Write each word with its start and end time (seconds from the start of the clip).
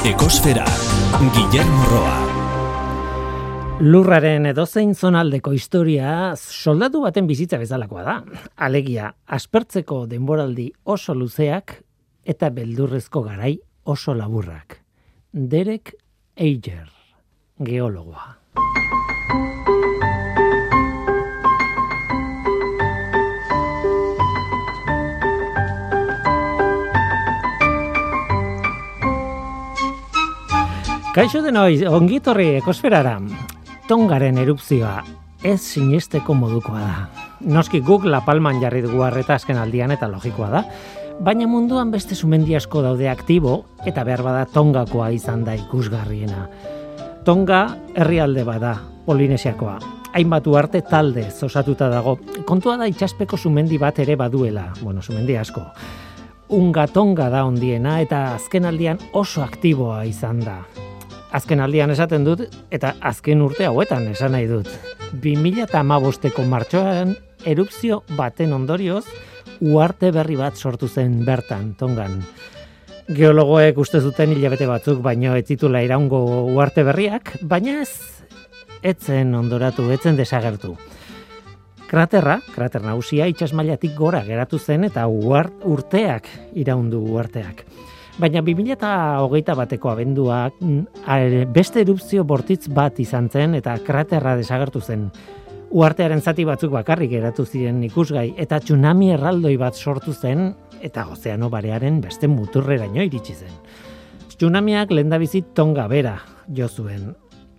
Ekosfera, 0.00 0.64
Guillermo 1.34 1.84
Roa. 1.90 2.14
Lurraren 3.84 4.46
edozein 4.48 4.94
zonaldeko 4.94 5.52
historia 5.52 6.32
soldatu 6.36 7.02
baten 7.04 7.28
bizitza 7.28 7.58
bezalakoa 7.60 8.04
da. 8.06 8.14
Alegia, 8.56 9.10
aspertzeko 9.28 10.06
denboraldi 10.08 10.70
oso 10.88 11.12
luzeak 11.12 11.76
eta 12.24 12.48
beldurrezko 12.48 13.20
garai 13.28 13.58
oso 13.84 14.16
laburrak. 14.16 14.78
Derek 15.34 15.92
Eiger, 16.34 16.88
geologoa. 17.60 18.38
Kaixo 31.10 31.40
denoi, 31.42 31.80
ongitorri 31.90 32.44
ekosferara. 32.60 33.16
Tongaren 33.88 34.36
erupzioa 34.38 35.00
ez 35.42 35.56
sinesteko 35.58 36.36
modukoa 36.38 36.80
da. 36.84 37.22
Noski 37.50 37.80
guk 37.82 38.04
La 38.06 38.20
Palman 38.22 38.60
jarri 38.62 38.78
dugu 38.84 39.02
harreta 39.02 39.34
azken 39.34 39.58
aldian 39.58 39.90
eta 39.90 40.06
logikoa 40.06 40.50
da. 40.52 40.60
Baina 41.18 41.48
munduan 41.50 41.90
beste 41.90 42.14
sumendi 42.14 42.54
asko 42.54 42.84
daude 42.84 43.08
aktibo 43.10 43.56
eta 43.90 44.04
behar 44.06 44.22
bada 44.22 44.44
tongakoa 44.52 45.08
izan 45.10 45.42
da 45.48 45.56
ikusgarriena. 45.58 46.44
Tonga 47.26 47.64
herrialde 47.96 48.44
bada, 48.46 48.76
Polinesiakoa. 49.06 49.80
Hainbat 50.14 50.46
arte 50.60 50.82
talde 50.82 51.24
osatuta 51.42 51.88
dago. 51.90 52.20
Kontua 52.46 52.76
da 52.76 52.86
itxaspeko 52.86 53.36
sumendi 53.36 53.78
bat 53.78 53.98
ere 53.98 54.14
baduela. 54.14 54.68
Bueno, 54.80 55.02
sumendi 55.02 55.36
asko. 55.36 55.66
Unga 56.50 56.86
tonga 56.86 57.28
da 57.30 57.42
ondiena 57.44 58.00
eta 58.00 58.36
azken 58.36 58.64
aldian 58.64 58.98
oso 59.12 59.42
aktiboa 59.42 60.04
izan 60.04 60.38
da 60.46 60.60
azken 61.32 61.60
aldian 61.60 61.90
esaten 61.90 62.24
dut, 62.26 62.44
eta 62.70 62.94
azken 63.00 63.42
urte 63.42 63.66
hauetan 63.66 64.08
esan 64.10 64.34
nahi 64.36 64.48
dut. 64.50 64.68
2008ko 65.22 66.46
martxoan 66.46 67.16
erupzio 67.46 68.02
baten 68.16 68.52
ondorioz, 68.52 69.04
uarte 69.60 70.10
berri 70.12 70.36
bat 70.36 70.56
sortu 70.56 70.88
zen 70.88 71.20
bertan, 71.24 71.74
tongan. 71.78 72.20
Geologoek 73.10 73.78
uste 73.82 74.00
zuten 74.00 74.32
hilabete 74.36 74.68
batzuk, 74.70 75.00
baino 75.02 75.34
ez 75.36 75.46
zitula 75.46 75.82
iraungo 75.82 76.20
uarte 76.54 76.84
berriak, 76.86 77.34
baina 77.42 77.80
ez, 77.82 78.22
etzen 78.82 79.34
ondoratu, 79.34 79.88
etzen 79.90 80.16
desagertu. 80.16 80.76
Kraterra, 81.90 82.36
krater 82.54 82.84
nausia, 82.86 83.26
itxasmailatik 83.26 83.96
gora 83.98 84.22
geratu 84.22 84.60
zen 84.62 84.86
eta 84.86 85.08
uart, 85.10 85.64
urteak 85.66 86.28
iraundu 86.54 87.00
uarteak. 87.02 87.64
Baina 88.20 88.42
2008 88.44 89.54
bateko 89.56 89.88
abenduak 89.94 90.58
mm, 90.60 91.46
beste 91.54 91.80
erupzio 91.80 92.24
bortitz 92.28 92.68
bat 92.68 92.98
izan 93.00 93.30
zen 93.32 93.56
eta 93.56 93.78
kraterra 93.86 94.34
desagertu 94.36 94.82
zen. 94.84 95.06
Uartearen 95.70 96.20
zati 96.20 96.44
batzuk 96.44 96.74
bakarrik 96.74 97.14
eratu 97.16 97.46
ziren 97.46 97.78
ikusgai 97.86 98.26
eta 98.44 98.58
tsunami 98.60 99.12
erraldoi 99.14 99.54
bat 99.56 99.78
sortu 99.78 100.12
zen 100.12 100.50
eta 100.82 101.06
ozeano 101.08 101.48
barearen 101.48 102.00
beste 102.04 102.28
muturreraino 102.28 103.00
iritsi 103.06 103.38
zen. 103.38 103.56
Tsunamiak 104.36 104.92
lendabizit 104.92 105.54
tonga 105.54 105.86
bera 105.88 106.18
jo 106.56 106.68
zuen. 106.68 107.14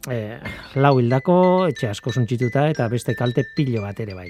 E, 0.10 0.38
lau 0.82 0.98
hildako, 1.00 1.40
etxe 1.70 1.90
asko 1.90 2.14
suntzituta 2.14 2.68
eta 2.70 2.88
beste 2.90 3.16
kalte 3.18 3.46
pilo 3.56 3.82
bat 3.82 4.00
ere 4.02 4.18
bai 4.18 4.30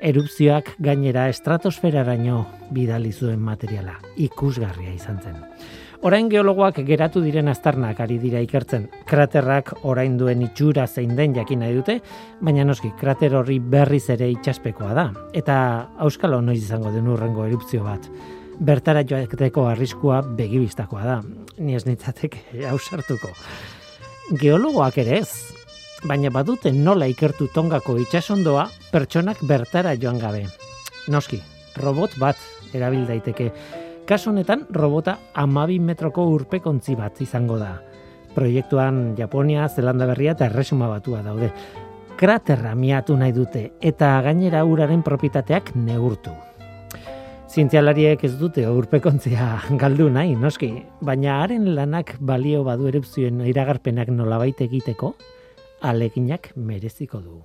erupzioak 0.00 0.74
gainera 0.78 1.28
estratosferaraino 1.32 2.44
bidali 2.70 3.12
zuen 3.12 3.40
materiala, 3.42 3.98
ikusgarria 4.16 4.94
izan 4.94 5.20
zen. 5.22 5.42
Orain 6.06 6.28
geologoak 6.30 6.76
geratu 6.86 7.18
diren 7.24 7.50
aztarnak 7.50 7.98
ari 8.04 8.20
dira 8.22 8.38
ikertzen. 8.44 8.84
Kraterrak 9.08 9.72
orain 9.82 10.14
duen 10.18 10.44
itxura 10.46 10.86
zein 10.86 11.16
den 11.18 11.34
jakin 11.34 11.64
nahi 11.64 11.74
dute, 11.74 11.96
baina 12.40 12.62
noski 12.64 12.92
krater 13.00 13.34
horri 13.34 13.58
berriz 13.58 14.04
ere 14.14 14.28
itxaspekoa 14.30 14.92
da. 14.94 15.08
Eta 15.34 15.56
auskalo 15.98 16.38
noiz 16.40 16.60
izango 16.62 16.94
den 16.94 17.10
urrengo 17.10 17.48
erupzio 17.48 17.82
bat. 17.82 18.06
Bertara 18.58 19.02
joateko 19.02 19.66
arriskua 19.66 20.22
begibistakoa 20.22 21.02
da. 21.02 21.18
Ni 21.58 21.74
ez 21.74 21.84
nitzateke 21.86 22.62
hausartuko. 22.70 23.34
Geologoak 24.38 25.02
ere 25.02 25.18
ez, 25.18 25.57
baina 26.06 26.30
badute 26.30 26.70
nola 26.72 27.08
ikertu 27.10 27.48
tongako 27.54 27.96
itxasondoa 27.98 28.68
pertsonak 28.92 29.40
bertara 29.42 29.96
joan 29.98 30.18
gabe. 30.18 30.44
Noski, 31.08 31.40
robot 31.76 32.18
bat 32.20 32.36
erabil 32.74 33.06
daiteke. 33.08 33.50
Kasu 34.08 34.30
honetan, 34.30 34.64
robota 34.72 35.18
amabi 35.34 35.78
metroko 35.80 36.24
urpekontzi 36.32 36.96
bat 36.96 37.20
izango 37.20 37.58
da. 37.58 37.74
Proiektuan 38.34 39.14
Japonia, 39.18 39.68
Zelanda 39.68 40.06
berria 40.06 40.32
eta 40.36 40.46
erresuma 40.46 40.88
batua 40.88 41.22
daude. 41.22 41.50
Kraterra 42.18 42.74
miatu 42.74 43.16
nahi 43.16 43.32
dute 43.32 43.64
eta 43.80 44.18
gainera 44.22 44.64
uraren 44.64 45.02
propitateak 45.02 45.74
neurtu. 45.76 46.32
Zientzialariek 47.48 48.22
ez 48.24 48.34
dute 48.36 48.66
urpekontzia 48.68 49.54
galdu 49.82 50.10
nahi, 50.12 50.34
noski, 50.36 50.70
baina 51.00 51.40
haren 51.42 51.74
lanak 51.74 52.16
balio 52.20 52.62
badu 52.66 52.90
erupzioen 52.90 53.40
iragarpenak 53.48 54.12
nolabait 54.12 54.60
egiteko, 54.60 55.14
aleginak 55.80 56.50
mereziko 56.56 57.20
du. 57.20 57.42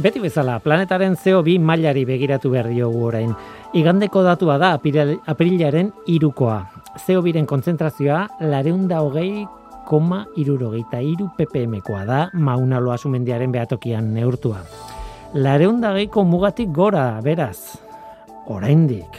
Beti 0.00 0.16
bezala, 0.16 0.56
planetaren 0.64 1.12
CO2 1.12 1.58
mailari 1.60 2.06
begiratu 2.08 2.48
behar 2.54 2.70
diogu 2.72 3.02
orain. 3.10 3.34
Igandeko 3.76 4.22
datua 4.24 4.56
da 4.56 4.70
aprilaren 4.72 5.90
irukoa. 6.08 6.62
CO2-ren 7.04 7.44
konzentrazioa 7.46 8.22
lareunda 8.48 9.02
hogei 9.04 9.44
koma 9.90 10.24
irurogeita 10.40 11.02
iru 11.04 11.28
ppm-koa 11.36 12.06
da 12.06 12.22
maunaloa 12.32 12.96
sumendiaren 12.96 13.52
behatokian 13.52 14.14
neurtua 14.14 14.64
lareundageiko 15.34 16.24
mugatik 16.24 16.72
gora, 16.74 17.20
beraz. 17.22 17.78
Oraindik, 18.50 19.18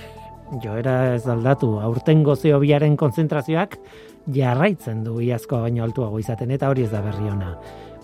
joera 0.64 1.14
ez 1.16 1.24
aldatu, 1.32 1.78
aurten 1.80 2.24
gozeo 2.24 2.60
biaren 2.60 2.98
konzentrazioak 3.00 3.78
jarraitzen 4.36 5.06
du 5.06 5.22
iazkoa 5.24 5.62
baino 5.64 5.86
altuago 5.86 6.20
izaten, 6.20 6.52
eta 6.52 6.70
hori 6.70 6.84
ez 6.84 6.92
da 6.92 7.02
berri 7.06 7.32
ona. 7.32 7.56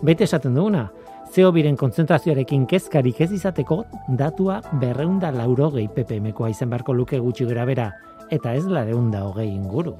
Bete 0.02 0.24
esaten 0.24 0.56
duguna, 0.56 0.86
zeo 1.34 1.52
biren 1.52 1.76
konzentrazioarekin 1.76 2.64
kezkarik 2.66 3.20
ez 3.20 3.30
izateko 3.36 3.82
datua 4.16 4.62
berreunda 4.80 5.30
laurogei 5.34 5.88
ppmkoa 5.92 6.48
izan 6.54 6.72
barko 6.72 6.96
luke 6.96 7.20
gutxi 7.20 7.44
gara 7.44 7.66
bera, 7.68 7.90
eta 8.30 8.54
ez 8.54 8.64
lareunda 8.64 9.26
hogei 9.28 9.50
inguru. 9.52 9.96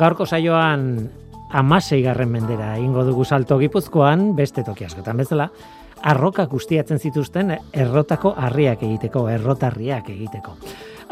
Gaurko 0.00 0.26
saioan 0.26 1.12
amasei 1.52 2.00
garren 2.02 2.30
mendera 2.32 2.74
ingo 2.80 3.04
dugu 3.04 3.24
salto 3.24 3.58
gipuzkoan, 3.60 4.32
beste 4.36 4.64
toki 4.64 4.86
askotan 4.88 5.20
bezala, 5.20 5.50
arroka 6.02 6.46
guztiatzen 6.50 6.98
zituzten 6.98 7.52
errotako 7.72 8.34
harriak 8.36 8.82
egiteko, 8.82 9.28
errotarriak 9.30 10.08
egiteko. 10.10 10.56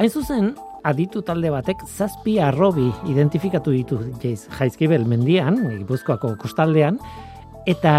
Hain 0.00 0.10
zuzen, 0.10 0.54
aditu 0.84 1.22
talde 1.22 1.50
batek 1.52 1.84
zazpi 1.86 2.38
arrobi 2.40 2.88
identifikatu 3.10 3.74
ditu 3.74 4.00
jaiz, 4.22 4.46
jaizkibel 4.58 5.04
mendian, 5.08 5.60
gipuzkoako 5.78 6.34
kostaldean, 6.40 6.98
eta 7.68 7.92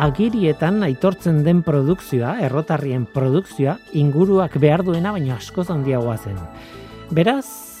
agirietan 0.00 0.82
aitortzen 0.86 1.42
den 1.44 1.60
produkzioa, 1.66 2.38
errotarrien 2.46 3.04
produkzioa, 3.12 3.76
inguruak 4.00 4.56
behar 4.62 4.84
duena, 4.86 5.12
baina 5.12 5.36
askoz 5.36 5.68
handiagoa 5.70 6.16
zen. 6.16 6.40
Beraz, 7.12 7.71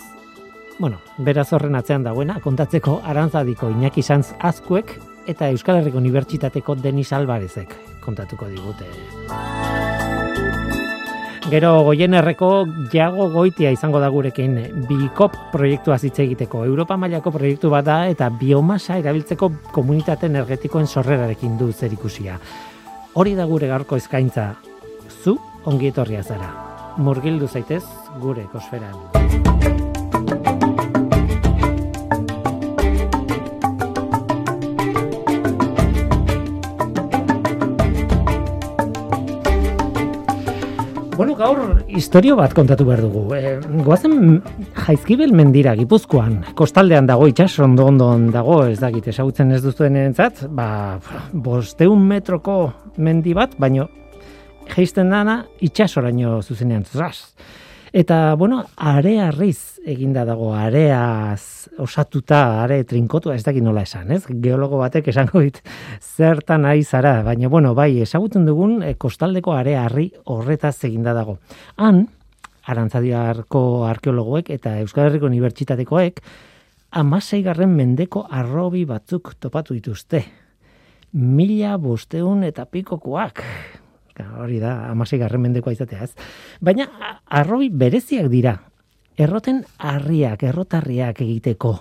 bueno, 0.78 0.98
beraz 1.18 1.52
horren 1.52 1.74
atzean 1.74 2.04
dagoena, 2.04 2.40
kontatzeko 2.40 3.00
arantzadiko 3.04 3.70
Iñaki 3.70 4.02
Sanz 4.02 4.34
azkuek 4.38 4.98
eta 5.26 5.48
Euskal 5.50 5.80
Herriko 5.80 5.98
Unibertsitateko 5.98 6.74
Denis 6.74 7.12
Alvarezek 7.12 7.74
kontatuko 8.02 8.48
digute. 8.50 8.88
Gero 11.52 11.82
goien 11.84 12.14
erreko 12.14 12.64
jago 12.92 13.26
goitia 13.32 13.72
izango 13.74 14.00
da 14.00 14.08
gurekin 14.14 14.54
Bikop 14.88 15.34
proiektua 15.52 15.98
hitz 16.00 16.18
egiteko. 16.24 16.64
Europa 16.64 16.96
mailako 16.96 17.32
proiektu 17.34 17.70
bat 17.70 17.84
da 17.84 17.98
eta 18.08 18.30
biomasa 18.30 18.96
erabiltzeko 19.02 19.50
komunitate 19.74 20.30
energetikoen 20.30 20.86
sorrerarekin 20.86 21.58
du 21.58 21.72
zer 21.72 21.92
ikusia. 21.92 22.38
Hori 23.14 23.34
da 23.36 23.44
gure 23.44 23.68
gaurko 23.68 24.00
eskaintza. 24.00 24.54
Zu 25.22 25.36
ongi 25.66 25.92
etorria 25.92 26.22
zara. 26.22 26.52
Murgildu 26.96 27.48
zaitez 27.48 27.84
gure 28.20 28.46
ekosferan. 28.48 29.51
Bueno, 41.22 41.36
gaur 41.38 41.84
historio 41.86 42.34
bat 42.34 42.50
kontatu 42.50 42.82
behar 42.82 43.04
dugu. 43.04 43.20
E, 43.36 43.52
goazen 43.86 44.40
jaizkibel 44.74 45.30
mendira 45.38 45.76
gipuzkoan, 45.78 46.40
kostaldean 46.58 47.06
dago 47.06 47.28
itxas, 47.30 47.52
ondo 47.62 48.08
dago, 48.34 48.56
ez 48.66 48.80
dakit, 48.80 49.06
esagutzen 49.12 49.52
ez 49.54 49.60
duzuen 49.62 50.00
entzat, 50.00 50.42
ba, 50.50 50.98
bosteun 51.30 52.02
metroko 52.08 52.56
mendi 52.98 53.36
bat, 53.38 53.54
baino 53.54 53.86
geisten 54.72 55.14
dana 55.14 55.44
itxasoraino 55.62 56.40
zuzenean, 56.42 56.82
zaz. 56.90 57.36
Eta, 57.92 58.34
bueno, 58.36 58.64
area 58.76 59.30
riz 59.30 59.78
eginda 59.84 60.22
dago, 60.24 60.54
areaz 60.56 61.68
osatuta, 61.76 62.62
are 62.62 62.78
trinkotu, 62.88 63.34
ez 63.34 63.42
dakit 63.44 63.60
nola 63.60 63.82
esan, 63.84 64.14
ez? 64.16 64.22
Geologo 64.40 64.78
batek 64.80 65.10
esango 65.12 65.42
dit 65.44 65.58
zertan 66.00 66.64
ari 66.64 66.86
zara, 66.88 67.18
baina, 67.26 67.50
bueno, 67.52 67.74
bai, 67.76 68.00
esagutzen 68.00 68.46
dugun, 68.48 68.78
e, 68.80 68.94
kostaldeko 68.96 69.52
area 69.52 69.84
harri 69.84 70.06
horretaz 70.24 70.78
eginda 70.88 71.12
dago. 71.12 71.36
Han, 71.76 72.06
arantzadiarko 72.64 73.84
arkeologoek 73.90 74.48
eta 74.56 74.78
Euskal 74.80 75.10
Herriko 75.10 75.28
Unibertsitatekoek, 75.28 76.24
amasei 76.96 77.42
garren 77.44 77.76
mendeko 77.76 78.24
arrobi 78.24 78.86
batzuk 78.88 79.34
topatu 79.36 79.76
dituzte. 79.76 80.24
Mila 81.12 81.76
bosteun 81.76 82.40
eta 82.48 82.64
pikokoak, 82.64 83.44
hori 84.20 84.58
da, 84.60 84.90
amasei 84.90 85.18
garren 85.20 85.42
mendekoa 85.42 85.72
izatea 85.72 86.04
ez. 86.04 86.12
Baina, 86.60 86.86
arrobi 87.26 87.70
bereziak 87.70 88.28
dira. 88.32 88.56
Erroten 89.18 89.62
harriak, 89.78 90.42
errotarriak 90.42 91.20
egiteko. 91.20 91.74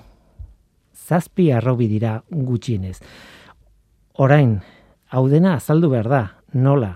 Zazpi 1.07 1.49
arrobi 1.51 1.87
dira 1.91 2.17
gutxienez. 2.29 2.97
Orain, 4.21 4.59
hau 5.09 5.27
dena 5.31 5.55
azaldu 5.55 5.89
behar 5.91 6.09
da, 6.11 6.21
nola, 6.53 6.91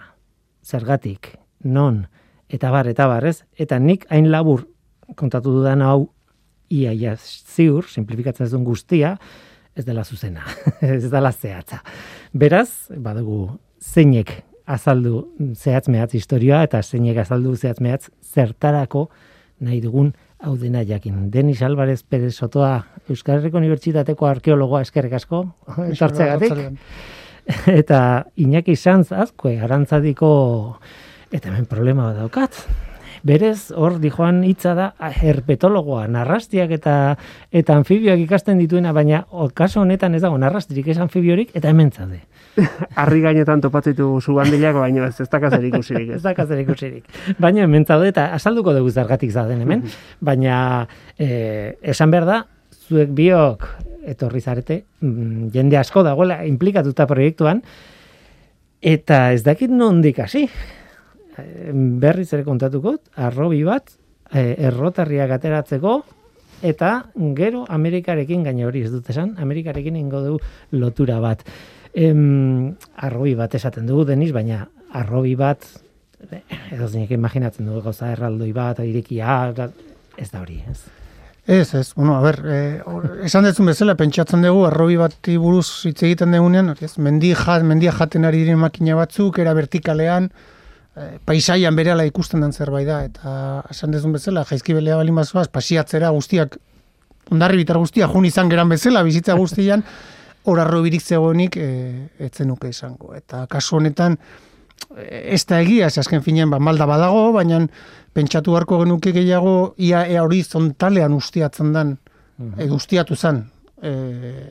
zergatik, 0.63 1.33
non, 1.63 2.05
eta 2.49 2.71
bar, 2.71 2.87
eta 2.91 3.07
bar, 3.07 3.25
ez? 3.25 3.43
Eta 3.57 3.79
nik 3.79 4.05
hain 4.11 4.29
labur 4.31 4.65
kontatu 5.15 5.53
dudan 5.55 5.81
hau, 5.85 6.09
ia, 6.69 6.91
ia, 6.93 7.15
ziur, 7.17 7.87
simplifikatzen 7.89 8.49
duen 8.51 8.65
guztia, 8.67 9.15
ez 9.75 9.85
dela 9.85 10.03
zuzena, 10.03 10.45
ez 10.81 11.09
dela 11.11 11.31
zehatza. 11.31 11.81
Beraz, 12.33 12.91
badugu, 12.95 13.57
zeinek 13.79 14.37
azaldu 14.65 15.27
zehatz 15.53 15.87
mehatz 15.89 16.13
historia 16.17 16.63
eta 16.65 16.81
zeinek 16.83 17.17
azaldu 17.23 17.55
zehatz 17.55 17.81
mehatz 17.81 18.09
zertarako 18.33 19.09
nahi 19.59 19.79
dugun 19.81 20.13
hau 20.45 20.55
dena 20.59 20.83
jakin. 20.85 21.29
Denis 21.31 21.61
Alvarez 21.63 22.03
Perez 22.03 22.35
Sotoa, 22.35 22.85
Euskal 23.09 23.39
Herriko 23.39 23.57
Unibertsitateko 23.61 24.27
arkeologoa 24.27 24.81
eskerrik 24.85 25.15
asko, 25.17 25.45
etortzegatik. 25.87 26.81
Eta 27.69 27.99
Iñaki 28.41 28.75
Sanz 28.75 29.11
azkue, 29.13 29.59
arantzadiko, 29.61 30.29
eta 31.31 31.51
hemen 31.51 31.69
problema 31.69 32.11
daukat, 32.17 32.57
Berez, 33.25 33.71
hor 33.73 33.95
dijoan 33.97 34.43
hitza 34.45 34.75
da 34.77 34.91
herpetologoa, 35.09 36.03
narrastiak 36.13 36.69
eta 36.75 36.95
eta 37.49 37.77
anfibioak 37.79 38.21
ikasten 38.21 38.59
dituena, 38.61 38.91
baina 38.93 39.23
kaso 39.57 39.81
honetan 39.81 40.13
ez 40.13 40.21
dago 40.21 40.37
narrastirik 40.37 40.91
ez 40.93 40.99
anfibiorik 41.01 41.55
eta 41.57 41.71
hemen 41.73 41.89
zade. 41.89 42.19
Arri 43.01 43.23
gainetan 43.23 43.63
topatzitu 43.65 44.11
zu 44.21 44.37
bandilako, 44.37 44.83
baina 44.85 45.09
ez 45.09 45.17
ez 45.25 45.27
dakazer 45.31 45.65
ikusirik. 45.71 46.13
ez 46.19 46.21
dakazer 46.29 46.61
ikusirik. 46.61 47.09
Baina 47.41 47.65
hemen 47.65 47.89
zaude 47.89 48.13
eta 48.13 48.27
asalduko 48.37 48.77
dugu 48.77 48.93
zargatik 48.93 49.33
zaden 49.33 49.65
hemen, 49.65 49.83
baina 50.21 50.85
e, 51.17 51.73
esan 51.81 52.13
behar 52.13 52.29
da, 52.29 52.39
zuek 52.85 53.09
biok 53.09 53.69
etorri 54.05 54.41
zarete, 54.41 54.83
mm, 55.01 55.49
jende 55.49 55.81
asko 55.81 56.05
dagoela 56.05 56.43
implikatuta 56.45 57.09
proiektuan, 57.09 57.65
eta 58.85 59.31
ez 59.33 59.41
dakit 59.41 59.73
nondik 59.73 60.21
hasi 60.21 60.45
berriz 61.99 62.31
ere 62.33 62.43
kontatuko, 62.43 62.95
arrobi 63.15 63.63
bat, 63.67 63.91
e, 64.31 64.55
errotarriak 64.67 65.31
ateratzeko, 65.37 65.95
eta 66.65 66.91
gero 67.37 67.65
Amerikarekin 67.69 68.43
gaina 68.45 68.67
hori 68.67 68.85
ez 68.85 68.91
dut 68.93 69.09
esan, 69.11 69.35
Amerikarekin 69.41 69.95
ingo 69.99 70.21
du 70.23 70.37
lotura 70.71 71.19
bat. 71.19 71.43
Em, 71.93 72.75
arrobi 72.95 73.35
bat 73.35 73.55
esaten 73.55 73.87
dugu 73.87 74.05
deniz, 74.05 74.31
baina 74.35 74.65
arrobi 74.95 75.35
bat, 75.39 75.63
edo 76.71 76.87
zinek 76.87 77.11
imaginatzen 77.15 77.67
dugu 77.67 77.83
gauza 77.85 78.11
erraldoi 78.11 78.51
bat, 78.55 78.79
irekia, 78.83 79.53
ez 80.17 80.29
da 80.31 80.41
hori, 80.41 80.61
ez. 80.69 80.79
Ez, 81.45 81.75
ez, 81.77 81.93
bueno, 81.93 82.15
a 82.17 82.21
ber, 82.23 82.39
eh, 82.49 82.81
esan 83.27 83.45
dezun 83.45 83.67
bezala, 83.69 83.93
pentsatzen 83.95 84.41
dugu, 84.41 84.63
arrobi 84.65 84.95
bat 84.97 85.29
buruz 85.37 85.85
hitz 85.85 86.01
egiten 86.01 86.33
dugunean, 86.33 86.73
ez, 86.81 86.95
mendi 86.97 87.35
jat, 87.35 87.61
mendia 87.61 87.93
jaten 87.93 88.25
ari 88.25 88.41
diren 88.41 88.57
makina 88.57 88.97
batzuk, 88.97 89.37
era 89.43 89.53
vertikalean, 89.53 90.31
paisaian 91.25 91.75
berehala 91.75 92.05
ikusten 92.07 92.41
den 92.41 92.53
zerbait 92.53 92.87
da 92.87 93.01
eta 93.03 93.31
esan 93.71 93.91
dezun 93.91 94.13
bezala 94.15 94.45
jaizkibelea 94.47 94.95
balin 94.95 95.15
bazoaz 95.15 95.47
pasiatzera 95.51 96.09
guztiak 96.15 96.57
ondarri 97.31 97.63
bitar 97.63 97.77
guztia 97.81 98.07
jun 98.07 98.25
izan 98.25 98.49
geran 98.49 98.69
bezala 98.69 99.03
bizitza 99.03 99.35
guztian 99.35 99.83
hor 100.45 100.61
arrobirik 100.61 101.01
zegoenik 101.01 101.57
e, 101.57 101.69
etzen 102.27 102.47
nuke 102.47 102.69
izango 102.69 103.15
eta 103.17 103.45
kasu 103.51 103.79
honetan 103.79 104.17
ez 104.95 105.41
da 105.47 105.59
egia, 105.63 105.87
ez 105.87 105.97
azken 105.97 106.21
finean 106.23 106.51
ba, 106.51 106.59
malda 106.59 106.85
badago, 106.87 107.31
baina 107.33 107.61
pentsatu 108.15 108.55
harko 108.55 108.81
genuke 108.83 109.11
gehiago 109.15 109.73
ia 109.81 110.05
e 110.07 110.19
horizontalean 110.21 111.15
ustiatzen 111.15 111.73
dan, 111.73 111.95
e, 112.57 112.69
ustiatu 112.71 113.15
zen 113.15 113.41
e, 113.81 113.91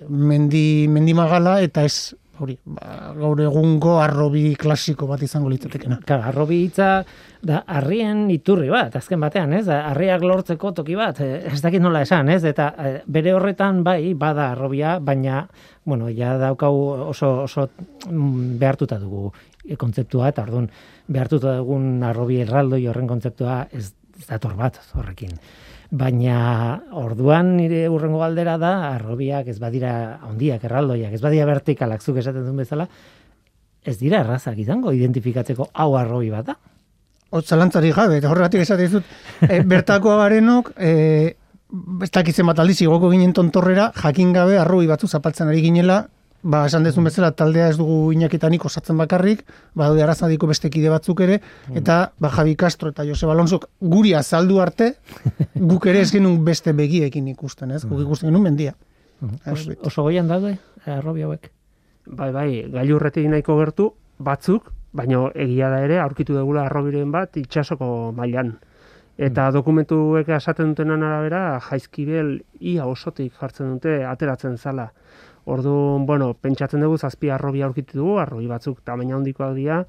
mendi, 0.08 0.88
mendi 0.88 1.14
magala 1.14 1.60
eta 1.64 1.84
ez 1.84 2.14
hori, 2.42 2.56
ba, 2.64 3.12
gaur 3.18 3.40
egungo 3.44 3.98
arrobi 4.02 4.54
klasiko 4.58 5.06
bat 5.10 5.22
izango 5.22 5.50
litzatekena. 5.52 6.00
Ka, 6.06 6.20
arrobi 6.30 6.62
hitza 6.64 6.88
da 7.44 7.62
harrien 7.76 8.24
iturri 8.32 8.70
bat, 8.72 8.96
azken 8.98 9.22
batean, 9.22 9.52
ez? 9.58 9.66
Harriak 9.68 10.24
lortzeko 10.24 10.72
toki 10.76 10.96
bat, 10.98 11.20
eh, 11.24 11.42
ez 11.52 11.60
dakit 11.62 11.82
nola 11.82 12.02
esan, 12.06 12.30
ez? 12.32 12.42
Eta 12.48 12.70
eh, 12.78 12.94
bere 13.06 13.34
horretan 13.36 13.82
bai, 13.86 14.14
bada 14.18 14.50
arrobia, 14.52 14.98
baina, 14.98 15.44
bueno, 15.84 16.08
ja 16.12 16.36
daukau 16.40 16.74
oso, 17.10 17.34
oso 17.44 17.68
mm, 18.10 18.56
behartuta 18.62 18.98
dugu 19.02 19.30
kontzeptua, 19.80 20.28
eta 20.32 20.44
orduan 20.44 20.68
behartuta 21.08 21.58
dugun 21.58 22.02
arrobi 22.04 22.40
erraldoi 22.44 22.84
horren 22.88 23.08
kontzeptua 23.08 23.64
ez 23.72 23.92
dator 24.28 24.54
bat 24.58 24.78
horrekin 24.94 25.32
baina 25.94 26.38
orduan 26.98 27.54
nire 27.56 27.84
urrengo 27.92 28.18
galdera 28.18 28.56
da 28.58 28.72
arrobiak 28.94 29.46
ez 29.52 29.58
badira 29.62 29.92
handiak 30.26 30.64
erraldoiak 30.66 31.12
ez 31.14 31.20
badira 31.22 31.46
vertikalak 31.46 32.02
zuk 32.02 32.18
esaten 32.22 32.42
duen 32.42 32.58
bezala 32.64 32.88
ez 33.84 33.98
dira 34.00 34.22
errazak 34.24 34.58
izango 34.58 34.92
identifikatzeko 34.96 35.68
hau 35.72 35.90
arrobi 36.00 36.30
bat 36.32 36.50
da. 36.50 36.56
Otzalantzari 37.34 37.90
gabe, 37.92 38.18
eta 38.20 38.30
horregatik 38.30 38.62
esaten 38.64 38.86
dizut, 38.86 39.14
e, 39.42 39.60
bertakoa 39.68 40.16
garenok, 40.22 40.70
e, 40.78 41.34
ez 42.06 42.10
dakitzen 42.14 42.46
bat 42.48 42.62
aldiz, 42.62 42.78
igoko 42.84 43.10
ginen 43.12 43.34
tontorrera, 43.36 43.90
jakin 43.98 44.32
gabe, 44.32 44.56
arrobi 44.60 44.88
batzu 44.88 45.10
zapaltzen 45.10 45.50
ari 45.50 45.60
ginela, 45.66 46.04
ba, 46.44 46.66
esan 46.68 46.84
dezun 46.84 47.08
bezala, 47.08 47.32
taldea 47.32 47.70
ez 47.72 47.78
dugu 47.80 48.12
inaketanik 48.12 48.64
osatzen 48.68 48.98
bakarrik, 49.00 49.42
ba, 49.72 49.88
daude 49.88 50.04
arazadiko 50.04 50.48
beste 50.50 50.70
kide 50.70 50.92
batzuk 50.92 51.24
ere, 51.24 51.40
mm. 51.40 51.78
eta 51.80 51.98
ba, 52.20 52.30
Javi 52.36 52.54
Castro 52.60 52.92
eta 52.92 53.06
Joseba 53.08 53.32
Alonso 53.32 53.62
guri 53.80 54.12
azaldu 54.14 54.60
arte, 54.60 54.92
guk 55.72 55.88
ere 55.90 56.04
ez 56.04 56.10
genuen 56.12 56.44
beste 56.44 56.76
begiekin 56.76 57.32
ikusten, 57.32 57.72
ez? 57.72 57.82
Guk 57.86 57.96
mm. 57.96 58.04
ikusten 58.04 58.30
genuen 58.30 58.50
mendia. 58.50 58.76
Mm. 59.24 59.80
oso 59.88 60.04
goian 60.04 60.28
daude, 60.28 60.58
arrobi 60.84 61.24
hauek? 61.24 61.50
Bai, 62.04 62.30
bai, 62.36 62.48
gailurretik 62.68 63.26
nahiko 63.32 63.56
gertu, 63.62 63.88
batzuk, 64.20 64.68
baina 64.94 65.24
egia 65.34 65.72
da 65.72 65.80
ere, 65.86 65.98
aurkitu 66.02 66.36
dugula 66.36 66.68
arrobiren 66.68 67.10
bat 67.14 67.40
itxasoko 67.40 68.12
mailan. 68.16 68.52
Eta 69.14 69.46
dokumentuek 69.54 70.28
esaten 70.36 70.72
dutenan 70.72 71.04
arabera, 71.06 71.60
jaizkibel 71.62 72.36
ia 72.60 72.86
osotik 72.90 73.32
jartzen 73.38 73.76
dute 73.76 74.00
ateratzen 74.10 74.58
zala. 74.58 74.88
Orduan, 75.44 76.06
bueno, 76.08 76.32
pentsatzen 76.40 76.80
dugu 76.80 76.96
zazpi 76.96 77.30
arrobi 77.30 77.62
aurkitu 77.62 77.98
dugu, 78.00 78.18
arrobi 78.20 78.46
batzuk 78.48 78.80
tamaina 78.84 79.18
handikoak 79.18 79.52
dira, 79.58 79.82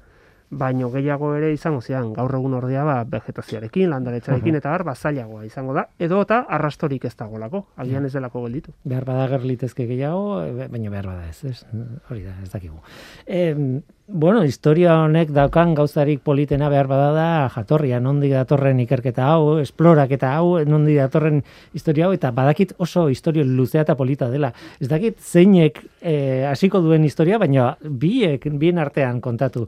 baino 0.50 0.90
gehiago 0.92 1.32
ere 1.34 1.50
izango 1.52 1.80
zian, 1.80 2.12
gaur 2.14 2.34
egun 2.38 2.54
ordea 2.54 2.84
ba, 2.86 3.00
vegetazioarekin, 3.10 3.90
landaretzarekin, 3.90 4.58
eta 4.60 4.72
har, 4.74 4.84
bazailagoa 4.86 5.44
izango 5.46 5.74
da, 5.74 5.88
edo 5.98 6.20
eta 6.22 6.44
arrastorik 6.58 7.04
ez 7.08 7.14
dagolako, 7.18 7.64
agian 7.82 8.06
ez 8.06 8.12
delako 8.14 8.44
gelditu. 8.46 8.74
Behar 8.86 9.04
bada 9.08 9.26
gerlitezke 9.32 9.88
gehiago, 9.90 10.40
e, 10.44 10.68
baina 10.70 10.92
behar 10.92 11.10
bada 11.10 11.26
ez, 11.28 11.42
ez? 11.50 11.58
hori 12.10 12.22
da, 12.22 12.36
ez 12.44 12.50
dakigu. 12.52 12.78
E, 13.26 13.82
bueno, 14.06 14.44
historia 14.46 15.00
honek 15.02 15.32
daukan 15.34 15.74
gauzarik 15.74 16.22
politena 16.22 16.70
behar 16.70 16.86
bada 16.86 17.10
da, 17.16 17.26
jatorria, 17.50 17.98
nondi 18.00 18.30
datorren 18.30 18.78
ikerketa 18.84 19.26
hau, 19.32 19.58
esplorak 19.58 20.14
eta 20.14 20.30
hau, 20.38 20.60
nondi 20.62 20.94
datorren 20.94 21.42
historia 21.74 22.06
hau, 22.06 22.14
eta 22.14 22.30
badakit 22.30 22.76
oso 22.78 23.08
historio 23.10 23.42
luzea 23.44 23.82
eta 23.82 23.98
polita 23.98 24.30
dela. 24.30 24.52
Ez 24.78 24.86
dakit 24.88 25.18
zeinek 25.18 25.82
e, 26.00 26.46
hasiko 26.46 26.80
duen 26.86 27.04
historia, 27.04 27.42
baina 27.42 27.72
biek, 27.82 28.46
bien 28.54 28.78
artean 28.78 29.20
kontatu. 29.20 29.66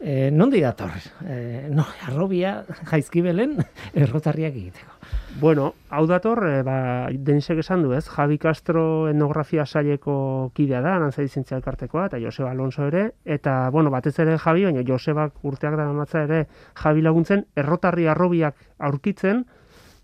E, 0.00 0.30
nondi 0.32 0.62
dator? 0.64 0.94
E, 1.28 1.68
no, 1.68 1.84
arrobia 2.08 2.62
jaizkibelen 2.88 3.58
errotarriak 4.02 4.54
egiteko. 4.56 4.96
Bueno, 5.40 5.74
hau 5.92 6.06
dator, 6.08 6.40
e, 6.48 6.62
ba, 6.64 6.76
Denisek 7.12 7.60
esan 7.60 7.84
du 7.84 7.92
ez, 7.92 8.06
Javi 8.08 8.38
Castro 8.40 9.10
etnografia 9.10 9.66
saileko 9.66 10.16
kidea 10.56 10.80
da, 10.80 10.96
nantzai 11.02 11.28
zientzia 11.28 11.58
elkartekoa, 11.60 12.08
eta 12.08 12.20
Joseba 12.22 12.54
Alonso 12.56 12.88
ere, 12.88 13.10
eta, 13.24 13.68
bueno, 13.70 13.92
batez 13.92 14.16
ere 14.24 14.38
Javi, 14.40 14.64
baina 14.70 14.86
Josebak 14.88 15.44
urteak 15.44 15.76
da 15.76 15.90
matza 15.92 16.24
ere, 16.24 16.46
Javi 16.80 17.04
laguntzen, 17.04 17.44
errotarri 17.60 18.08
arrobiak 18.08 18.56
aurkitzen 18.78 19.44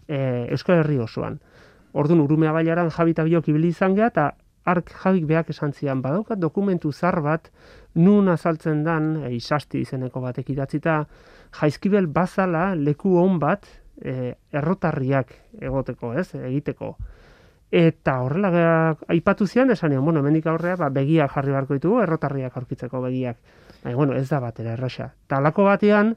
e, 0.06 0.18
Euskal 0.52 0.82
Herri 0.82 1.00
osoan. 1.00 1.40
Orduan, 1.96 2.20
urumea 2.20 2.52
bailaran 2.52 2.92
Javi 2.92 3.16
eta 3.16 3.24
biok 3.24 3.48
ibili 3.48 3.72
izan 3.72 3.96
geha, 3.96 4.12
eta 4.12 4.34
ark 4.66 4.90
Javik 5.02 5.26
beak 5.30 5.50
esan 5.54 5.72
zian, 5.72 6.02
badaukat 6.02 6.40
dokumentu 6.42 6.90
zar 6.92 7.20
bat, 7.22 7.48
nun 7.96 8.28
azaltzen 8.28 8.84
dan, 8.84 9.10
e, 9.24 9.32
izasti 9.36 9.82
izeneko 9.84 10.20
batek 10.24 10.52
idatzita, 10.54 11.00
jaizkibel 11.60 12.06
bazala 12.12 12.70
leku 12.74 13.16
hon 13.20 13.40
bat, 13.42 13.66
e, 14.00 14.34
errotarriak 14.52 15.32
egoteko, 15.60 16.12
ez, 16.20 16.28
egiteko. 16.36 16.94
Eta 17.76 18.20
horrela 18.22 18.96
aipatu 19.10 19.46
zian 19.46 19.70
esan 19.74 19.90
nion, 19.90 20.04
bueno, 20.04 20.20
hemendik 20.20 20.46
aurrea 20.46 20.76
ba, 20.78 20.90
begiak 20.92 21.32
jarri 21.34 21.54
beharko 21.54 21.78
ditugu, 21.78 22.00
errotarriak 22.04 22.56
aurkitzeko 22.56 23.00
begiak. 23.08 23.38
Baina, 23.82 23.96
bueno, 23.96 24.14
ez 24.14 24.28
da 24.28 24.40
batera 24.40 24.76
erraxa. 24.76 25.10
Talako 25.26 25.66
batean, 25.66 26.14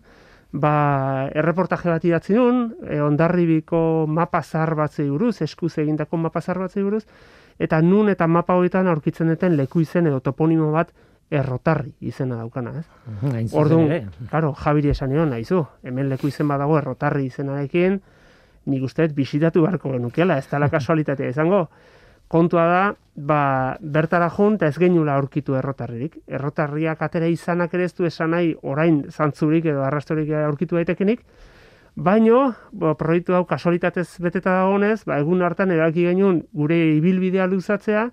ba, 0.52 1.30
erreportaje 1.34 1.90
bat 1.90 2.06
idatzi 2.06 2.38
duen, 2.38 2.64
e, 2.86 3.02
ondarribiko 3.02 4.06
mapa 4.08 4.44
zar 4.44 4.76
batzei 4.78 5.10
buruz, 5.10 5.40
eskuz 5.42 5.78
egindako 5.82 6.18
mapa 6.18 6.42
zar 6.42 6.60
batzei 6.62 6.84
buruz, 6.84 7.06
eta 7.60 7.82
nun 7.82 8.10
eta 8.10 8.28
mapa 8.28 8.56
horietan 8.56 8.88
aurkitzen 8.88 9.28
duten 9.34 9.58
leku 9.58 9.82
izen 9.82 10.08
edo 10.08 10.22
toponimo 10.24 10.72
bat 10.72 10.94
errotarri 11.30 11.92
izena 12.02 12.40
daukana, 12.40 12.80
ez? 12.80 13.52
Orduan, 13.58 14.10
claro, 14.30 14.54
Javiri 14.58 14.94
esan 14.94 15.14
nion, 15.14 15.30
naizu, 15.30 15.62
hemen 15.84 16.10
leku 16.10 16.30
izen 16.32 16.48
badago 16.50 16.80
errotarri 16.80 17.28
izenarekin, 17.30 18.00
nik 18.70 18.84
uste 18.86 19.08
bisitatu 19.16 19.64
beharko 19.66 19.94
genukela, 19.94 20.40
ez 20.40 20.48
dala 20.50 20.70
kasualitatea 20.76 21.30
izango. 21.30 21.68
Kontua 22.30 22.66
da, 22.70 22.82
ba, 23.16 23.44
bertara 23.82 24.30
jun, 24.30 24.60
eta 24.60 24.68
ez 24.70 24.78
genula 24.78 25.16
aurkitu 25.18 25.56
errotarririk. 25.58 26.20
Errotarriak 26.30 27.02
atera 27.02 27.30
izanak 27.30 27.74
ere 27.74 27.88
ez 27.90 27.94
du 27.98 28.06
esan 28.06 28.36
nahi 28.36 28.52
orain 28.62 29.02
zantzurik 29.10 29.66
edo 29.66 29.82
arrastorik 29.86 30.30
aurkitu 30.44 30.78
daitekenik, 30.78 31.26
Baino, 32.00 32.54
bo, 32.72 32.94
proiektu 32.96 33.34
hau 33.36 33.44
kasualitatez 33.50 34.22
beteta 34.24 34.54
dagoenez, 34.62 35.02
ba, 35.10 35.18
egun 35.20 35.42
hartan 35.44 35.74
eraki 35.76 36.06
genuen 36.08 36.44
gure 36.56 36.78
ibilbidea 36.96 37.48
luzatzea, 37.52 38.06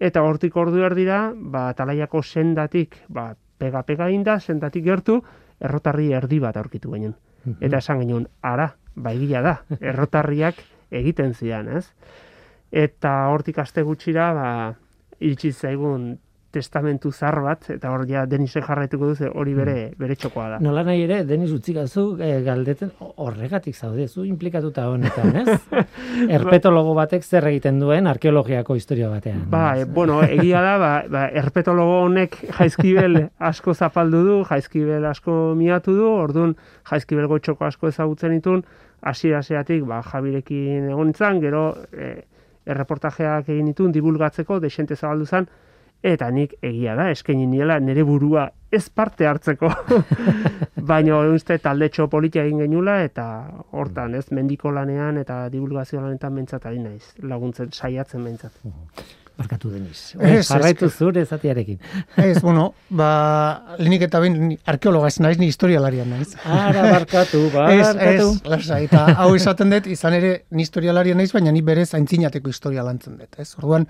eta 0.00 0.22
hortik 0.24 0.56
ordu 0.56 0.80
dira, 0.96 1.32
ba, 1.36 1.72
talaiako 1.74 2.22
sendatik, 2.22 2.96
ba, 3.08 3.34
pega-pega 3.58 4.08
inda, 4.10 4.40
sendatik 4.40 4.84
gertu, 4.84 5.20
errotarri 5.60 6.12
erdi 6.16 6.40
bat 6.40 6.56
aurkitu 6.56 6.90
genuen. 6.90 7.14
Mhm. 7.44 7.56
Eta 7.60 7.78
esan 7.78 8.00
genuen, 8.00 8.26
ara, 8.42 8.74
ba, 8.96 9.12
egia 9.12 9.42
da, 9.42 9.60
errotarriak 9.80 10.56
egiten 10.90 11.34
zidan, 11.34 11.68
ez? 11.68 11.92
Eta 12.72 13.28
hortik 13.28 13.58
aste 13.58 13.82
gutxira, 13.82 14.32
ba, 14.32 14.48
iritsi 15.20 15.52
zaigun 15.52 16.18
testamentu 16.50 17.12
zar 17.12 17.38
bat, 17.44 17.68
eta 17.70 17.90
hor 17.94 18.02
ja 18.10 18.24
Denise 18.26 18.60
jarraituko 18.64 19.12
duze 19.12 19.28
hori 19.30 19.54
bere, 19.54 19.74
hmm. 19.84 19.98
bere 20.00 20.16
txokoa 20.18 20.46
da. 20.54 20.58
Nola 20.64 20.82
nahi 20.86 21.04
ere, 21.04 21.20
Denis 21.28 21.52
utzikazu 21.54 22.04
e, 22.18 22.30
galdeten 22.46 22.90
horregatik 23.22 23.76
zaude, 23.76 24.08
zu 24.08 24.24
implikatuta 24.26 24.88
honetan, 24.90 25.36
ez? 25.42 25.54
Erpetologo 26.38 26.96
batek 26.98 27.24
zer 27.24 27.46
egiten 27.52 27.78
duen 27.82 28.10
arkeologiako 28.10 28.74
historia 28.78 29.12
batean. 29.12 29.44
Ba, 29.52 29.64
e, 29.78 29.86
bueno, 29.86 30.18
egia 30.26 30.62
da, 30.66 30.74
ba, 30.82 30.90
ba, 31.10 31.24
erpetologo 31.42 32.02
honek 32.08 32.40
jaizkibel 32.58 33.22
asko 33.52 33.74
zapaldu 33.74 34.24
du, 34.26 34.42
jaizkibel 34.50 35.06
asko 35.12 35.38
miatu 35.58 35.94
du, 35.94 36.10
orduan 36.10 36.56
jaizkibel 36.90 37.30
gotxoko 37.30 37.70
asko 37.70 37.94
ezagutzen 37.94 38.34
ditun, 38.40 38.66
hasi 39.06 39.32
hasiatik 39.32 39.86
ba, 39.88 40.02
jabirekin 40.02 40.90
egon 40.90 41.14
gero 41.40 41.64
e, 41.94 42.12
erreportajeak 42.66 43.48
egin 43.48 43.70
ditun, 43.70 43.92
divulgatzeko, 43.92 44.58
desente 44.60 44.96
zabaldu 44.96 45.26
zen, 45.26 45.46
eta 46.02 46.30
nik 46.30 46.54
egia 46.62 46.94
da, 46.96 47.10
eskaini 47.12 47.46
niela 47.46 47.78
nire 47.80 48.04
burua 48.08 48.48
ez 48.72 48.88
parte 48.88 49.26
hartzeko. 49.26 49.70
Baina 50.90 51.18
uste 51.34 51.58
taldetxo 51.62 52.08
politia 52.08 52.44
egin 52.46 52.64
genula 52.64 53.00
eta 53.04 53.26
hortan, 53.76 54.14
ez, 54.14 54.28
mendiko 54.30 54.72
lanean 54.72 55.18
eta 55.20 55.42
divulgazio 55.52 56.00
lanetan 56.00 56.36
mentzat 56.36 56.66
ari 56.70 56.78
naiz, 56.82 57.14
laguntzen 57.22 57.72
saiatzen 57.74 58.22
mentzat. 58.24 58.54
Barkatu 59.40 59.70
deniz. 59.72 60.12
Jarraitu 60.44 60.90
zure 60.90 61.22
zatiarekin. 61.24 61.78
Ez, 62.20 62.42
bueno, 62.44 62.74
ba, 62.92 63.10
lehenik 63.78 64.04
eta 64.04 64.20
ben 64.20 64.50
arkeologa 64.68 65.08
ez 65.08 65.16
naiz, 65.24 65.38
ni 65.40 65.48
historialarian 65.48 66.10
naiz. 66.12 66.34
Ara, 66.44 66.82
barkatu, 66.90 67.46
barkatu. 67.54 68.26
Ez, 68.34 68.34
ez, 68.34 68.50
lasa, 68.52 68.80
eta 68.84 69.06
hau 69.22 69.30
esaten 69.38 69.72
dut, 69.72 69.88
izan 69.94 70.18
ere, 70.18 70.34
ni 70.52 70.66
historialarian 70.66 71.16
naiz, 71.22 71.30
baina 71.32 71.54
ni 71.56 71.64
berez 71.64 71.88
aintzinateko 71.96 72.52
historia 72.52 72.84
lantzen 72.84 73.16
dut. 73.22 73.40
Ez, 73.40 73.54
orduan, 73.62 73.88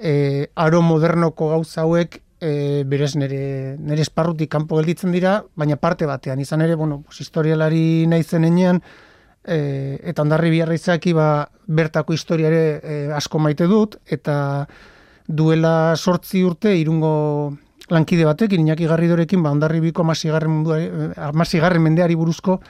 e, 0.00 0.50
aro 0.56 0.80
modernoko 0.82 1.50
gauza 1.52 1.84
hauek 1.84 2.20
e, 2.40 2.82
berez 2.88 3.14
nere, 3.20 3.76
nere 3.78 4.02
esparrutik 4.02 4.50
kanpo 4.50 4.80
gelditzen 4.80 5.12
dira, 5.12 5.40
baina 5.54 5.76
parte 5.76 6.08
batean, 6.08 6.40
izan 6.40 6.64
ere, 6.64 6.74
bueno, 6.74 7.02
pues, 7.06 7.20
historialari 7.20 8.06
naizen 8.08 8.48
enean, 8.48 8.80
e, 9.44 10.00
eta 10.02 10.24
ondarri 10.24 10.50
biharra 10.56 10.74
izaki, 10.74 11.12
ba, 11.16 11.50
bertako 11.66 12.16
historiare 12.16 12.62
e, 12.80 13.00
asko 13.14 13.38
maite 13.38 13.68
dut, 13.70 14.00
eta 14.08 14.66
duela 15.28 15.94
sortzi 15.96 16.42
urte, 16.42 16.74
irungo 16.76 17.52
lankide 17.90 18.24
batek, 18.24 18.56
Iñaki 18.56 18.88
Garridorekin, 18.88 19.42
ba, 19.44 19.52
ondarri 19.52 19.82
biko 19.84 20.02
amasigarren, 20.06 20.64
amasigarren 21.30 21.84
mendeari 21.84 22.16
buruzko, 22.18 22.60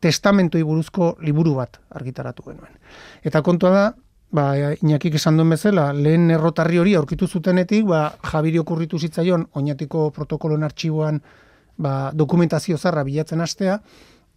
testamentoi 0.00 0.62
buruzko 0.62 1.16
liburu 1.24 1.56
bat 1.56 1.80
argitaratu 1.96 2.44
genuen. 2.46 2.74
Eta 3.24 3.40
kontua 3.42 3.70
da, 3.72 3.86
ba, 4.36 4.46
inakik 4.82 5.16
esan 5.18 5.38
duen 5.38 5.54
bezala, 5.54 5.88
lehen 5.96 6.30
errotarri 6.34 6.80
hori 6.82 6.94
aurkitu 6.98 7.28
zutenetik, 7.28 7.86
ba, 7.88 8.10
Jabiri 8.30 8.60
okurritu 8.62 8.98
zitzaion, 8.98 9.46
oinatiko 9.56 10.10
protokolon 10.16 10.66
artxiboan 10.66 11.22
ba, 11.82 11.94
dokumentazio 12.14 12.78
zarra 12.78 13.04
bilatzen 13.06 13.40
astea, 13.44 13.78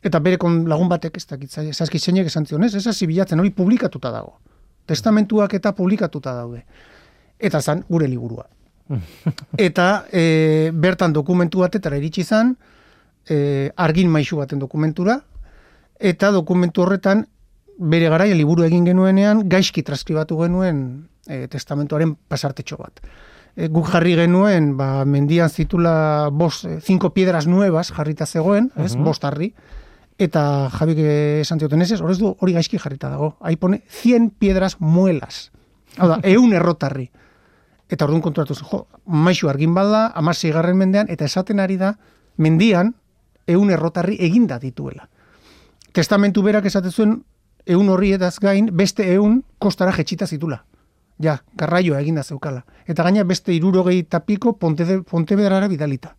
eta 0.04 0.22
bere 0.24 0.38
lagun 0.70 0.90
batek, 0.92 1.18
ez 1.18 1.26
dakit, 1.28 1.58
zaski 1.74 2.00
zeinek 2.00 2.30
esan 2.32 2.48
zion, 2.48 2.64
ez, 2.64 2.74
ez 2.76 2.86
hasi 2.88 3.08
bilatzen, 3.08 3.40
hori 3.40 3.52
publikatuta 3.56 4.12
dago. 4.12 4.38
Testamentuak 4.88 5.54
eta 5.54 5.74
publikatuta 5.78 6.34
daude. 6.34 6.64
Eta 7.40 7.62
zan, 7.62 7.84
gure 7.90 8.08
liburua. 8.08 8.48
eta 9.70 10.06
e, 10.12 10.72
bertan 10.74 11.14
dokumentu 11.14 11.62
batetara 11.62 12.00
iritsi 12.00 12.24
zan, 12.24 12.56
e, 13.30 13.70
argin 13.78 14.10
maisu 14.10 14.40
baten 14.40 14.60
dokumentura, 14.60 15.20
eta 16.00 16.32
dokumentu 16.32 16.86
horretan 16.86 17.28
bere 17.80 18.10
garaia 18.12 18.36
liburu 18.36 18.66
egin 18.68 18.86
genuenean 18.90 19.46
gaizki 19.50 19.84
transkribatu 19.88 20.38
genuen 20.42 20.84
e, 21.28 21.48
testamentuaren 21.48 22.16
pasartetxo 22.28 22.78
bat. 22.80 23.00
E, 23.56 23.70
guk 23.72 23.88
jarri 23.94 24.18
genuen, 24.20 24.74
ba, 24.78 25.06
mendian 25.08 25.50
zitula 25.50 26.30
bos, 26.32 26.66
e, 26.68 26.80
cinco 26.84 27.14
piedras 27.16 27.48
nuevas 27.48 27.94
jarrita 27.96 28.28
zegoen, 28.28 28.70
ez, 28.76 28.96
uh 28.96 29.06
bost 29.06 29.24
harri, 29.24 29.54
eta 30.20 30.70
jabik 30.76 31.00
esan 31.46 31.60
zioten 31.60 31.82
ez, 31.82 31.94
horrez 32.02 32.20
du 32.20 32.34
hori 32.40 32.54
gaizki 32.58 32.78
jarrita 32.78 33.10
dago. 33.10 33.38
Hai 33.40 33.56
pone 33.56 33.82
100 33.88 34.36
piedras 34.40 34.76
muelas. 34.80 35.52
Hau 35.98 36.10
da, 36.12 36.20
eun 36.36 36.54
errotarri. 36.54 37.08
Eta 37.90 38.06
orduan 38.06 38.22
konturatu 38.22 38.54
zen, 38.54 38.68
jo, 38.70 38.84
maixu 39.06 39.50
argin 39.50 39.74
bada, 39.74 40.10
amasi 40.20 40.52
garren 40.52 40.78
mendean, 40.78 41.08
eta 41.10 41.26
esaten 41.26 41.64
ari 41.64 41.80
da, 41.80 41.96
mendian, 42.38 42.94
eun 43.48 43.72
errotarri 43.72 44.20
eginda 44.20 44.60
dituela. 44.60 45.08
Testamentu 45.96 46.44
berak 46.46 46.68
esaten 46.70 46.92
zuen, 46.92 47.16
eun 47.66 47.90
horri 47.90 48.18
gain, 48.42 48.70
beste 48.72 49.14
eun 49.14 49.44
kostara 49.60 49.92
jetxita 49.92 50.28
zitula. 50.28 50.64
Ja, 51.22 51.38
garraioa 51.58 52.00
eginda 52.00 52.24
zeukala. 52.24 52.64
Eta 52.88 53.04
gaina 53.04 53.24
beste 53.24 53.54
irurogei 53.54 54.04
tapiko 54.04 54.54
ponte, 54.54 54.86
ponte 55.10 55.36
bidalita. 55.36 56.16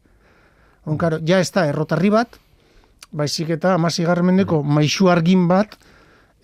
Onkaro, 0.86 1.18
ja 1.26 1.38
ez 1.38 1.50
da 1.52 1.66
errotarri 1.66 2.10
bat, 2.10 2.38
baizik 3.12 3.50
eta 3.50 3.74
amasi 3.74 4.04
mendeko 4.22 4.62
maixu 4.62 5.08
argin 5.08 5.48
bat, 5.48 5.76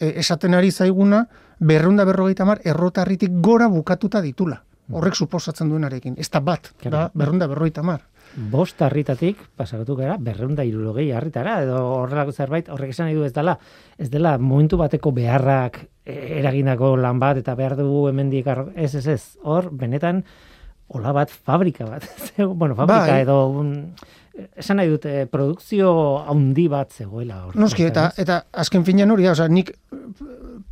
e, 0.00 0.18
esaten 0.20 0.54
ari 0.54 0.70
zaiguna, 0.70 1.26
berreunda 1.60 2.04
berrogeita 2.04 2.44
mar, 2.44 2.60
errotarritik 2.64 3.30
gora 3.40 3.68
bukatuta 3.68 4.20
ditula. 4.20 4.62
Horrek 4.92 5.14
suposatzen 5.14 5.68
duenarekin. 5.68 6.14
Ez 6.18 6.30
da 6.30 6.40
bat, 6.40 6.72
da, 6.84 7.10
berreunda 7.14 7.46
berrogeita 7.46 7.82
mar 7.82 8.02
bost 8.36 8.80
harritatik, 8.84 9.38
pasagatu 9.56 9.96
gara, 9.96 10.16
berreunda 10.20 10.64
irurogei 10.64 11.08
harritara, 11.16 11.60
edo 11.64 11.78
horrelako 12.02 12.32
zerbait, 12.32 12.68
horrek 12.72 12.92
esan 12.92 13.08
nahi 13.08 13.16
du 13.16 13.24
ez 13.24 13.32
dela, 13.32 13.56
ez 13.98 14.10
dela 14.12 14.36
momentu 14.38 14.76
bateko 14.80 15.12
beharrak 15.16 15.80
e, 16.04 16.16
eraginako 16.40 16.94
lan 17.00 17.20
bat, 17.22 17.40
eta 17.40 17.56
behar 17.56 17.76
dugu 17.80 18.08
hemendik 18.10 18.48
ez, 18.74 18.94
ez, 18.94 19.06
ez, 19.06 19.22
hor, 19.42 19.70
benetan, 19.72 20.22
hola 20.92 21.14
bat, 21.16 21.32
fabrika 21.32 21.88
bat, 21.88 22.04
bueno, 22.60 22.76
fabrika 22.76 23.16
bai. 23.16 23.22
edo, 23.24 23.38
un, 23.48 23.72
esan 24.54 24.82
nahi 24.82 24.92
dute, 24.92 25.24
produkzio 25.32 25.92
handi 26.28 26.68
bat 26.68 26.92
zegoela. 26.92 27.46
Hor, 27.46 27.56
Noski, 27.56 27.88
eta, 27.88 28.10
eta 28.20 28.42
azken 28.52 28.84
finean 28.84 29.10
hori, 29.14 29.28
oza, 29.32 29.48
nik 29.48 29.72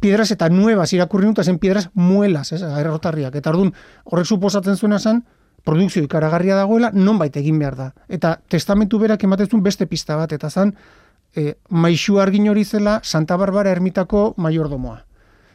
piedras 0.04 0.28
eta 0.34 0.50
nuevas 0.52 0.92
irakurri 0.92 1.32
zen 1.42 1.58
piedras 1.58 1.88
muelas, 1.94 2.52
ez, 2.52 2.60
errotarriak, 2.62 3.34
eta 3.34 3.50
orduan, 3.50 3.72
horrek 4.04 4.26
suposatzen 4.26 4.76
zuena 4.76 4.98
zen, 4.98 5.24
produkzio 5.64 6.04
ikaragarria 6.04 6.56
dagoela, 6.56 6.90
non 6.92 7.18
baita 7.18 7.40
egin 7.40 7.58
behar 7.58 7.76
da. 7.76 7.88
Eta 8.08 8.36
testamentu 8.48 9.00
berak 9.00 9.24
ematezun 9.24 9.62
beste 9.64 9.86
pista 9.88 10.16
bat, 10.16 10.32
eta 10.36 10.50
zan, 10.50 10.74
e, 11.34 11.54
maixu 11.70 12.20
argin 12.20 12.48
hori 12.48 12.64
zela 12.64 13.00
Santa 13.02 13.36
Barbara 13.40 13.72
ermitako 13.72 14.34
maiordomoa. 14.36 14.98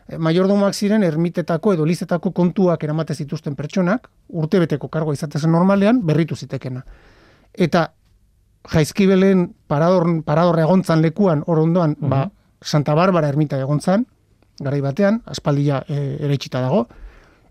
E, 0.07 0.17
maiordomoak 0.17 0.73
ziren 0.73 1.05
ermitetako 1.05 1.75
edo 1.77 1.85
lizetako 1.85 2.33
kontuak 2.33 2.83
eramate 2.83 3.15
zituzten 3.15 3.55
pertsonak, 3.55 4.09
urtebeteko 4.29 4.89
kargoa 4.89 5.13
izatezen 5.13 5.51
normalean, 5.53 6.01
berritu 6.05 6.35
zitekena. 6.35 6.83
Eta 7.53 7.91
jaizkibelen 8.69 9.49
parador, 9.67 10.07
parador 10.25 10.59
egontzan 10.59 11.01
lekuan, 11.05 11.43
hor 11.47 11.61
ondoan, 11.63 11.95
ba, 12.01 12.27
Santa 12.61 12.95
Barbara 12.97 13.29
ermita 13.29 13.59
egontzan, 13.61 14.03
garai 14.59 14.81
batean, 14.83 15.21
aspaldia 15.25 15.83
e, 15.87 16.17
ere 16.19 16.37
dago, 16.51 16.87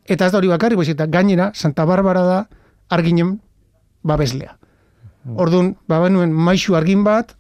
eta 0.08 0.26
ez 0.26 0.32
da 0.32 0.38
hori 0.40 0.48
bakarri, 0.48 0.76
baizik 0.76 0.96
eta 0.96 1.06
gainera, 1.06 1.50
Santa 1.54 1.84
Barbara 1.84 2.22
da 2.24 2.38
arginen 2.88 3.38
babeslea. 4.02 4.56
Orduan, 5.36 5.74
ba 5.88 5.98
benuen 6.00 6.32
maixu 6.32 6.76
argin 6.78 7.02
bat, 7.04 7.34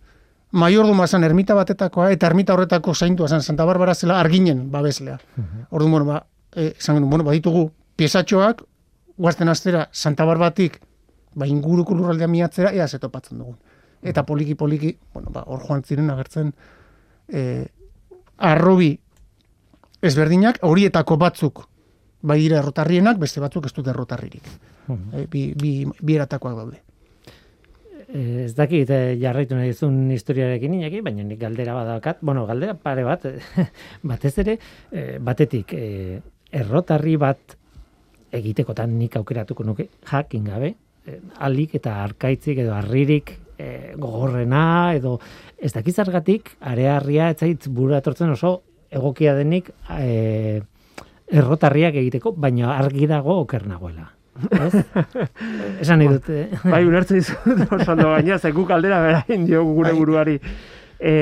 maiorduma 0.52 1.06
zen 1.06 1.24
ermita 1.24 1.54
batetakoa, 1.56 2.10
eta 2.12 2.28
ermita 2.28 2.54
horretako 2.54 2.94
zaintua 2.94 3.28
zen 3.28 3.42
Santa 3.42 3.64
Barbara 3.64 3.94
zela 3.94 4.18
arginen 4.20 4.70
babeslea. 4.70 5.18
Orduan, 5.70 5.90
bueno, 5.92 6.04
ba, 6.04 6.26
e, 6.54 6.74
genuen, 6.78 7.08
bueno, 7.08 7.24
baditugu 7.24 7.70
piezatxoak, 7.96 8.62
guazten 9.16 9.48
astera 9.48 9.88
Santa 9.92 10.24
Barbatik, 10.24 10.80
ba, 11.34 11.46
inguruko 11.46 11.94
lurraldea 11.94 12.28
miatzera, 12.28 12.72
ea 12.72 12.88
zetopatzen 12.88 13.38
dugun. 13.38 13.56
Eta 14.02 14.22
poliki 14.22 14.54
poliki, 14.54 14.92
bueno, 15.14 15.32
ba, 15.34 15.42
hor 15.46 15.64
joan 15.64 15.82
ziren 15.82 16.10
agertzen, 16.10 16.52
e, 17.28 17.66
arrobi 18.38 18.92
ezberdinak, 20.02 20.60
horietako 20.62 21.16
batzuk, 21.18 21.64
bai 22.22 22.38
dira 22.40 22.58
errotarrienak, 22.58 23.18
beste 23.18 23.40
batzuk 23.40 23.66
ez 23.66 23.72
dute 23.76 23.90
errotarririk. 23.90 24.46
E, 24.88 25.26
bi, 25.30 25.52
bi, 25.58 25.72
bi 26.00 26.16
eratakoak 26.16 26.56
daude. 26.56 26.80
Eh, 28.08 28.44
Ez 28.46 28.54
dakit 28.56 28.88
eh, 28.90 29.18
jarraitu 29.20 29.54
nahi 29.54 29.74
duzun 29.74 30.10
historiarekin 30.14 30.78
inaki, 30.78 31.02
baina 31.04 31.22
nik 31.22 31.38
galdera 31.40 31.74
badakat, 31.76 32.22
bueno, 32.24 32.46
galdera 32.48 32.74
pare 32.74 33.04
bat, 33.04 33.26
batez 34.10 34.32
ere, 34.40 34.58
eh, 34.92 35.18
batetik, 35.20 35.74
eh, 35.76 36.20
errotarri 36.50 37.16
bat 37.20 37.56
egitekotan 38.32 38.96
nik 38.98 39.16
aukeratuko 39.20 39.64
nuke, 39.64 39.88
jakin 40.08 40.48
gabe, 40.48 40.72
eh, 41.06 41.20
alik 41.44 41.76
eta 41.76 41.98
arkaitzik 42.04 42.62
edo 42.64 42.72
arririk 42.76 43.34
eh, 43.58 43.92
gogorrena, 43.98 44.94
edo 44.96 45.18
ez 45.58 45.72
dakit 45.74 45.94
zergatik, 45.94 46.54
arearria 46.60 47.28
etzait 47.34 47.68
buru 47.68 47.96
etortzen 47.98 48.32
oso 48.32 48.62
egokia 48.90 49.34
denik 49.36 49.70
eh, 49.98 50.62
errotarriak 51.30 51.98
egiteko, 52.00 52.32
baina 52.36 52.76
argi 52.78 53.08
dago 53.10 53.40
oker 53.42 53.66
nagoela. 53.68 54.08
Ez? 54.38 54.84
Esan 55.82 56.00
nahi 56.00 56.08
dut, 56.14 56.30
eh? 56.30 56.46
Bai, 56.64 56.84
ulertzen 56.86 57.20
dizut, 57.20 57.66
oso 57.66 57.92
ondo 57.92 58.12
gaina, 58.14 58.38
ze 58.38 58.52
guk 58.54 58.70
aldera 58.70 59.00
berain 59.02 59.46
diogu 59.46 59.74
gure 59.80 59.92
Bai. 59.92 59.98
buruari. 59.98 60.36
E, 60.98 61.14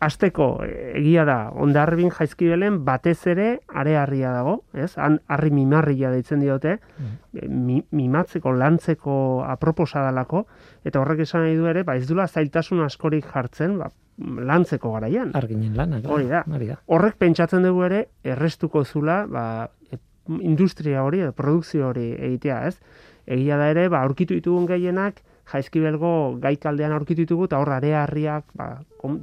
asteko, 0.00 0.48
e, 0.64 0.92
egia 1.00 1.26
da, 1.28 1.38
ondarbin 1.60 2.12
jaizkibelen 2.14 2.80
batez 2.86 3.18
ere 3.30 3.48
arearria 3.68 4.32
dago, 4.32 4.60
ez? 4.72 4.92
Han, 4.96 5.20
harri 5.28 5.50
mimarria 5.54 6.12
deitzen 6.14 6.40
diote, 6.44 6.78
e, 7.34 7.48
mi, 7.48 7.82
mimatzeko, 7.96 8.54
lantzeko 8.56 9.16
aproposa 9.46 10.04
dalako, 10.06 10.46
eta 10.84 11.02
horrek 11.02 11.26
esan 11.26 11.44
nahi 11.46 11.58
du 11.58 11.68
ere, 11.70 11.84
ba, 11.84 11.98
ez 11.98 12.08
dula 12.08 12.28
zailtasun 12.28 12.84
askorik 12.86 13.28
jartzen, 13.34 13.76
ba, 13.82 13.90
lantzeko 14.20 14.92
garaian. 14.92 15.30
Arginen 15.34 15.76
lana. 15.76 16.00
Hori 16.04 16.26
da. 16.28 16.44
Hori 16.52 16.66
da. 16.68 16.76
Horrek 16.86 17.16
pentsatzen 17.20 17.62
dugu 17.64 17.84
ere, 17.88 18.00
errestuko 18.24 18.84
zula, 18.84 19.24
ba, 19.26 19.44
industria 20.40 21.02
hori, 21.04 21.22
produkzio 21.36 21.88
hori 21.88 22.10
egitea, 22.18 22.60
ez? 22.68 22.76
Egia 23.26 23.56
da 23.60 23.70
ere, 23.72 23.88
ba, 23.88 24.02
aurkitu 24.04 24.34
ditugun 24.36 24.66
gehienak, 24.68 25.22
jaizkibelgo 25.50 26.36
gaikaldean 26.42 26.92
aurkitu 26.94 27.24
ditugu, 27.24 27.48
eta 27.48 27.58
hor 27.58 27.72
arearriak, 27.74 28.44
ba, 28.54 28.68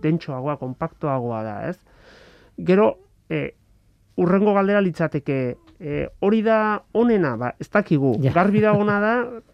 dentsoagoa, 0.03 0.57
kompaktoagoa 0.59 1.43
da, 1.45 1.55
ez? 1.69 1.77
Gero, 2.57 2.89
e, 3.29 3.53
urrengo 4.17 4.53
galdera 4.57 4.81
litzateke, 4.81 5.37
e, 5.79 6.07
hori 6.19 6.41
da 6.41 6.81
onena, 6.93 7.35
ba, 7.37 7.53
ez 7.59 7.69
dakigu, 7.69 8.17
Ja. 8.23 8.33
garbi 8.33 8.59
da 8.61 8.73
ona 8.73 8.99
da, 8.99 9.13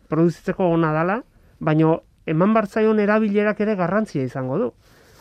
produzitzeko 0.09 0.69
ona 0.71 0.93
dala, 0.93 1.21
baino 1.59 2.01
eman 2.25 2.53
bartzaion 2.53 2.99
erabilerak 2.99 3.59
ere 3.59 3.75
garrantzia 3.75 4.23
izango 4.23 4.57
du. 4.57 4.71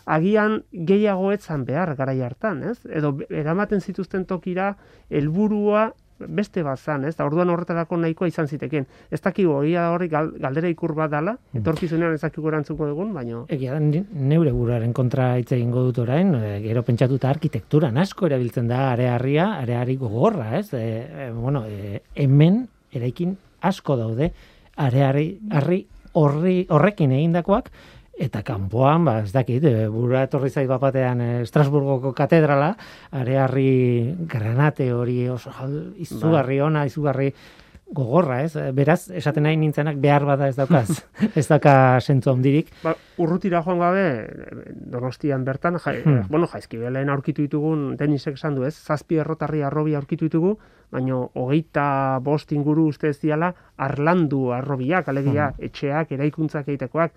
Agian 0.07 0.63
gehiago 0.73 1.33
etzan 1.33 1.65
behar 1.65 1.95
garai 1.97 2.21
hartan, 2.23 2.63
ez? 2.63 2.79
Edo 2.91 3.17
eramaten 3.31 3.81
zituzten 3.81 4.25
tokira 4.27 4.77
helburua 5.11 5.93
beste 6.23 6.63
bat 6.63 6.79
zan, 6.79 7.05
ez? 7.05 7.17
Da 7.19 7.25
orduan 7.27 7.51
horretarako 7.51 7.97
nahikoa 7.99 8.29
izan 8.31 8.47
ziteken. 8.47 8.87
Ez 9.11 9.21
dakigu 9.21 9.53
hori 9.57 9.73
da 9.75 9.89
gal- 10.11 10.33
galdera 10.39 10.69
ikur 10.71 10.95
bat 10.95 11.11
dala, 11.11 11.37
etorkizunean 11.55 12.15
ez 12.15 12.21
dakigu 12.23 12.49
erantzuko 12.49 12.87
dugun, 12.87 13.13
baino 13.15 13.45
Egia 13.49 13.75
da, 13.75 13.81
neure 13.81 14.53
buruaren 14.55 14.93
kontra 14.93 15.33
hitz 15.39 15.51
egingo 15.53 15.83
dut 15.89 15.99
orain, 16.05 16.35
e, 16.35 16.61
gero 16.63 16.85
pentsatuta 16.87 17.31
arkitekturan 17.31 17.99
asko 17.99 18.27
erabiltzen 18.31 18.69
da 18.71 18.93
arearria, 18.93 19.49
areari 19.65 19.97
gogorra, 19.97 20.59
ez? 20.59 20.73
E, 20.75 20.85
e, 21.27 21.31
bueno, 21.33 21.65
e, 21.67 22.03
hemen 22.15 22.69
eraikin 22.93 23.37
asko 23.61 23.97
daude 23.97 24.33
areari 24.77 25.41
harri 25.51 25.87
horri 26.15 26.67
horrekin 26.69 27.13
egindakoak 27.17 27.71
eta 28.19 28.43
kanpoan, 28.45 29.05
ba, 29.05 29.17
ez 29.25 29.33
dakit, 29.33 29.65
e, 29.65 29.89
burura 29.89 30.27
etorri 30.27 30.51
zait 30.51 30.69
bat 30.69 30.81
batean 30.83 31.21
e, 31.21 31.31
Estrasburgoko 31.47 32.13
katedrala, 32.17 32.75
arearri 33.11 34.15
granate 34.29 34.93
hori 34.93 35.27
oso 35.33 35.53
izugarri 35.97 36.61
ona, 36.61 36.85
izugarri 36.87 37.33
gogorra, 37.93 38.39
ez? 38.45 38.57
Beraz, 38.73 39.11
esaten 39.13 39.45
nahi 39.45 39.57
nintzenak 39.61 39.99
behar 40.01 40.25
bada 40.25 40.49
ez 40.49 40.57
daukaz. 40.57 41.03
ez 41.39 41.45
dauka 41.49 41.75
sentzu 42.01 42.33
handirik. 42.33 42.71
Ba, 42.83 42.95
urrutira 43.21 43.61
joan 43.65 43.83
gabe, 43.83 44.07
donostian 44.93 45.45
bertan, 45.45 45.79
ja, 45.79 45.93
Hmm. 46.05 46.23
bueno, 46.31 46.47
jaizkibelen 46.49 47.11
aurkitu 47.13 47.43
ditugun, 47.43 47.97
denisek 47.97 48.35
esan 48.41 48.55
du 48.57 48.65
ez, 48.65 48.75
zazpi 48.75 49.21
errotarri 49.21 49.63
arrobi 49.63 49.95
aurkitu 49.95 50.31
ditugu, 50.31 50.57
baino 50.91 51.31
hogeita 51.35 52.19
bost 52.21 52.53
inguru 52.53 52.87
uste 52.89 53.09
ez 53.09 53.21
diala, 53.21 53.53
arlandu 53.77 54.51
arrobiak, 54.53 55.09
alegia, 55.09 55.53
etxeak, 55.59 56.13
eraikuntzak 56.13 56.69
egitekoak, 56.69 57.13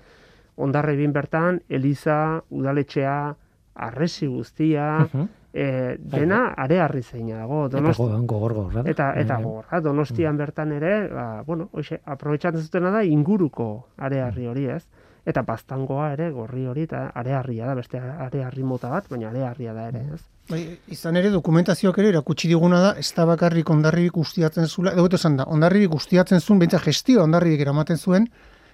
ondarre 0.57 0.95
bin 0.95 1.11
bertan, 1.13 1.61
eliza, 1.69 2.41
udaletxea, 2.49 3.35
arresi 3.75 4.27
guztia, 4.27 4.99
Mhm. 5.11 5.27
e, 5.53 5.97
dena 5.99 6.53
arearri 6.57 7.01
zeina 7.03 7.37
dago, 7.37 7.65
Eta 7.67 7.77
donosti, 7.77 8.03
go- 8.03 8.21
gogor 8.27 8.53
gogorra. 8.53 8.83
Eta 8.85 9.13
eta 9.19 9.37
gogorra, 9.37 9.81
Donostian 9.81 10.37
bertan 10.37 10.71
ere, 10.71 11.07
ba, 11.07 11.43
bueno, 11.47 11.69
hoxe, 11.73 12.01
aprobetxatzen 12.05 12.61
zutena 12.61 12.91
da 12.91 13.03
inguruko 13.03 13.87
arearri 13.97 14.47
hori, 14.47 14.65
ez? 14.67 14.85
Eta 15.25 15.41
baztangoa 15.41 16.11
ere 16.13 16.29
gorri 16.31 16.67
hori 16.67 16.83
eta 16.83 17.07
arearria 17.15 17.65
da, 17.65 17.73
beste 17.75 17.97
arearri 17.99 18.63
mota 18.63 18.89
bat, 18.89 19.07
baina 19.09 19.29
arearria 19.29 19.73
da 19.73 19.87
ere, 19.87 20.03
ez? 20.13 20.21
Bai, 20.49 20.77
izan 20.87 21.15
ere 21.17 21.31
dokumentazioak 21.31 21.97
ere 21.97 22.09
erakutsi 22.09 22.47
diguna 22.47 22.79
da, 22.79 22.91
ez 22.99 23.11
da 23.15 23.25
bakarrik 23.25 23.69
ondarribik 23.69 24.17
ustiatzen 24.17 24.67
zula, 24.67 24.91
edo 24.91 25.07
esan 25.11 25.37
da, 25.37 25.43
ondarribik 25.45 25.93
ustiatzen 25.95 26.39
zuen, 26.39 26.59
bentsa 26.59 26.77
gestio 26.79 27.23
ondarribik 27.23 27.61
eramaten 27.61 27.97
zuen, 27.97 28.27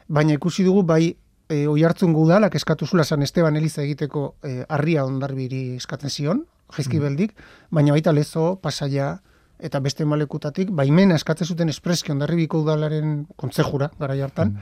baina 0.09 0.33
ikusi 0.33 0.63
dugu 0.65 0.83
bai 0.83 1.15
e, 1.51 1.67
oihartzun 1.67 2.13
gudalak 2.15 2.55
eskatu 2.55 2.87
zula 2.87 3.03
San 3.03 3.21
Esteban 3.21 3.57
Eliza 3.59 3.83
egiteko 3.83 4.35
e, 4.43 4.63
harria 4.69 5.05
ondarribiri 5.05 5.75
eskatzen 5.75 6.13
zion, 6.13 6.45
jaizkibeldik, 6.75 7.35
baina 7.69 7.95
baita 7.97 8.13
lezo, 8.15 8.55
pasaia, 8.63 9.17
eta 9.61 9.81
beste 9.83 10.07
malekutatik, 10.07 10.71
baimena 10.73 11.17
eskatzen 11.19 11.51
zuten 11.53 11.69
espreski 11.69 12.13
ondarribiko 12.15 12.61
udalaren 12.63 13.25
kontzejura, 13.35 13.91
gara 13.99 14.15
hartan, 14.23 14.55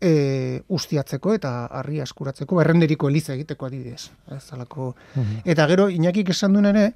e, 0.00 0.62
ustiatzeko 0.68 1.34
eta 1.36 1.52
harria 1.80 2.06
eskuratzeko, 2.08 2.56
ba, 2.56 2.64
errenderiko 2.64 3.10
eliza 3.10 3.34
egiteko 3.34 3.66
adibidez. 3.66 4.08
Ez, 4.32 4.46
alako, 4.54 4.94
Eta 5.44 5.66
gero, 5.68 5.90
inakik 5.92 6.30
esan 6.32 6.56
duen 6.56 6.70
ere, 6.70 6.92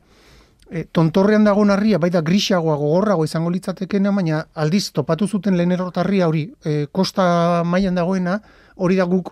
e, 0.74 0.84
tontorrean 0.90 1.46
dagoen 1.46 1.70
harria, 1.70 2.00
baita 2.02 2.24
grisagoa 2.26 2.74
gogorrago 2.80 3.24
izango 3.28 3.52
litzatekena, 3.54 4.12
baina 4.16 4.42
aldiz 4.58 4.88
topatu 4.96 5.28
zuten 5.28 5.56
lehen 5.58 5.72
errotarria 5.76 6.28
hori, 6.28 6.48
e, 6.64 6.86
kosta 6.92 7.62
mailan 7.68 8.00
dagoena, 8.00 8.40
hori 8.74 8.98
da 8.98 9.06
guk 9.10 9.30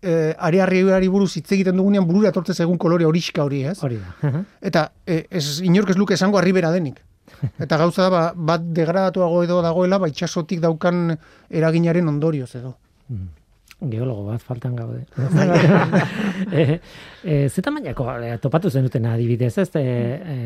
e, 0.00 0.32
arearriari 0.38 1.10
buruz 1.12 1.34
hitz 1.36 1.50
egiten 1.52 1.76
dugunean 1.76 2.08
burura 2.08 2.32
etortzen 2.32 2.64
egun 2.64 2.80
kolore 2.80 3.06
horiska 3.08 3.44
hori, 3.44 3.62
ez? 3.68 3.78
Hori 3.84 4.00
da. 4.00 4.32
Eta 4.72 4.88
e, 5.06 5.26
ez 5.30 5.60
inork 5.60 5.92
ez 5.92 5.98
luke 6.00 6.16
esango 6.16 6.40
arribera 6.40 6.72
denik. 6.72 7.02
Eta 7.64 7.78
gauza 7.80 8.08
da, 8.08 8.10
ba, 8.10 8.24
bat 8.52 8.64
degradatuago 8.80 9.44
edo 9.44 9.60
dagoela, 9.64 10.00
ba, 10.00 10.08
itxasotik 10.08 10.64
daukan 10.64 11.12
eraginaren 11.50 12.08
ondorioz 12.16 12.50
edo. 12.56 12.76
Geologo 13.90 14.24
bat 14.28 14.40
faltan 14.42 14.76
gaude. 14.76 15.04
e, 16.52 16.80
e, 17.24 17.48
ze 17.48 17.62
tamainako 17.62 18.06
e, 18.22 18.38
topatu 18.38 18.70
zenuten 18.70 19.06
adibidez, 19.06 19.56
ez? 19.58 19.68
E, 19.76 19.82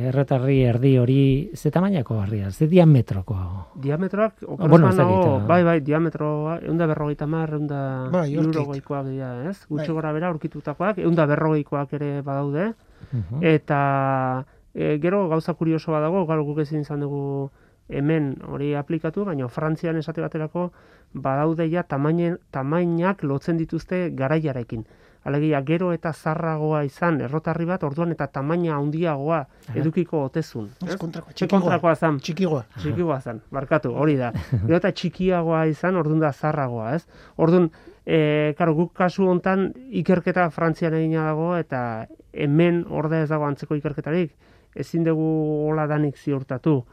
erretarri 0.09 0.63
erdi 0.65 0.97
hori 0.99 1.51
ze 1.55 1.71
tamainako 1.71 2.21
harria, 2.21 2.51
ze 2.51 2.67
diametroko. 2.69 3.37
Diametroak, 3.83 4.41
bueno, 4.47 4.69
bueno, 4.69 4.89
ez 4.91 4.97
dakit, 4.97 5.27
ah. 5.27 5.39
bai, 5.47 5.63
bai, 5.65 5.81
diametroa, 5.81 6.59
eunda 6.63 6.87
berrogeita 6.87 7.27
mar, 7.27 7.53
eunda 7.55 8.09
Bai, 8.13 8.31
irurogeikoak 8.33 9.07
dira, 9.11 9.33
ez? 9.51 9.59
Gutxi 9.69 9.89
Bai. 9.89 9.95
gora 10.01 10.13
bera 10.17 10.29
aurkitutakoak, 10.33 10.99
eunda 11.05 11.27
berrogeikoak 11.27 11.93
ere 12.01 12.21
badaude, 12.23 12.73
Mhm. 13.13 13.43
eta 13.45 14.45
e, 14.75 14.99
gero 15.01 15.29
gauza 15.29 15.55
kurioso 15.55 15.93
badago, 15.93 16.25
gaur 16.27 16.43
guk 16.45 16.59
ezin 16.65 16.81
izan 16.81 17.01
dugu 17.01 17.51
hemen 17.89 18.37
hori 18.49 18.75
aplikatu, 18.75 19.25
baina 19.25 19.49
Frantzian 19.49 19.97
esate 19.97 20.21
baterako 20.21 20.71
badaude 21.15 21.69
ja 21.71 21.83
tamainen, 21.83 22.39
tamainak 22.53 23.23
lotzen 23.23 23.57
dituzte 23.57 24.11
garaiarekin. 24.11 24.85
Alegia, 25.27 25.59
gero 25.67 25.89
eta 25.91 26.13
zarragoa 26.15 26.85
izan 26.87 27.17
errotarri 27.21 27.65
bat, 27.67 27.83
orduan 27.83 28.13
eta 28.15 28.29
tamaina 28.31 28.77
handiagoa 28.77 29.41
edukiko 29.75 30.21
otezun. 30.29 30.69
Ez 30.87 30.95
kontrakoa, 31.01 31.33
Ze 31.33 31.35
txikigoa. 31.41 31.61
kontrakoa 31.61 31.95
zan. 31.97 32.21
Txikigoa. 32.21 32.61
Txikigoa 32.79 33.17
zen, 33.21 33.41
barkatu, 33.51 33.91
hori 33.91 34.15
da. 34.21 34.31
Gero 34.67 34.77
eta 34.79 34.93
txikiagoa 34.93 35.65
izan, 35.67 35.97
orduan 35.99 36.23
da 36.23 36.31
zarragoa, 36.33 36.93
ez? 36.95 37.03
Orduan, 37.43 37.71
e, 38.07 38.55
karo, 38.59 38.75
guk 38.79 38.93
kasu 38.95 39.27
hontan 39.27 39.73
ikerketa 39.91 40.47
Frantzian 40.55 40.95
egina 40.95 41.25
dago, 41.27 41.57
eta 41.59 42.07
hemen 42.33 42.85
orde 42.89 43.25
ez 43.25 43.29
dago 43.33 43.49
antzeko 43.51 43.75
ikerketarik, 43.75 44.31
ezin 44.77 45.03
dugu 45.03 45.27
hola 45.67 45.89
danik 45.91 46.17
ziurtatu. 46.23 46.85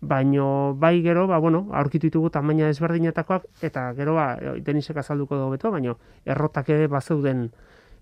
Baino 0.00 0.74
bai 0.80 1.02
gero, 1.04 1.26
ba, 1.28 1.38
bueno, 1.38 1.66
aurkitu 1.76 2.08
ditugu 2.08 2.30
tamaina 2.32 2.70
ezberdinetakoak, 2.72 3.44
eta 3.62 3.90
gero, 3.98 4.14
ba, 4.16 4.32
denisek 4.64 4.96
azalduko 4.96 5.36
dugu 5.36 5.58
beto, 5.58 5.70
baino 5.74 5.98
errotak 6.24 6.70
ere 6.72 6.86
bazeuden 6.88 7.50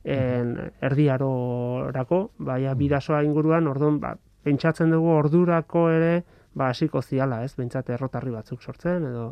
en, 0.04 0.52
erdiarorako, 0.80 2.20
baina 2.38 2.74
bidasoa 2.78 3.24
inguruan, 3.26 3.66
orduan, 3.66 3.98
ba, 3.98 4.14
pentsatzen 4.46 4.94
dugu 4.94 5.10
ordurako 5.16 5.88
ere, 5.90 6.12
ba, 6.54 6.70
hasiko 6.70 7.02
ziala, 7.02 7.42
ez, 7.44 7.56
bentsat 7.58 7.90
errotarri 7.90 8.30
batzuk 8.30 8.62
sortzen, 8.62 9.10
edo... 9.10 9.26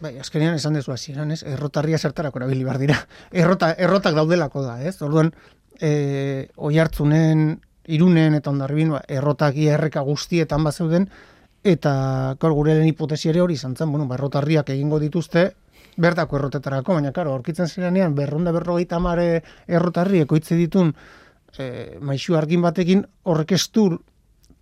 Bai, 0.00 0.18
azkenean 0.20 0.58
esan 0.58 0.74
dezu 0.76 0.92
hasieran, 0.92 1.30
ez? 1.32 1.40
Errotarria 1.48 1.96
zertarako 1.96 2.42
erabili 2.42 2.66
behar 2.66 2.78
dira. 2.82 2.96
Errota, 3.32 3.70
errotak 3.80 4.12
daudelako 4.18 4.60
da, 4.66 4.74
ez? 4.84 4.98
Orduan, 5.00 5.32
eh 5.80 6.48
oihartzunen, 6.56 7.46
irunen 7.96 8.36
eta 8.36 8.52
ondarribin, 8.52 8.92
ba, 8.92 9.00
errotak 9.08 9.56
erreka 9.56 10.02
guztietan 10.04 10.64
bazeuden, 10.68 11.08
eta 11.66 12.36
gaur 12.40 12.54
gure 12.54 12.74
lehen 12.76 12.86
hipotesi 12.86 13.30
ere 13.32 13.42
hori 13.42 13.56
izan 13.58 13.74
zen, 13.76 13.90
bueno, 13.90 14.06
ba, 14.06 14.14
errotarriak 14.18 14.70
egingo 14.74 15.00
dituzte, 15.02 15.48
bertako 15.96 16.38
errotetarako, 16.38 16.94
baina, 16.98 17.12
karo, 17.12 17.32
aurkitzen 17.34 17.68
zirenean, 17.68 18.14
berronda 18.14 18.52
berrogeita 18.54 19.00
mare 19.02 19.42
errotarri 19.66 20.22
ekoitze 20.22 20.58
ditun, 20.58 20.92
e, 21.58 21.66
maixu 22.00 22.36
argin 22.36 22.62
batekin, 22.62 23.04
horrek 23.24 23.56
du 23.74 23.88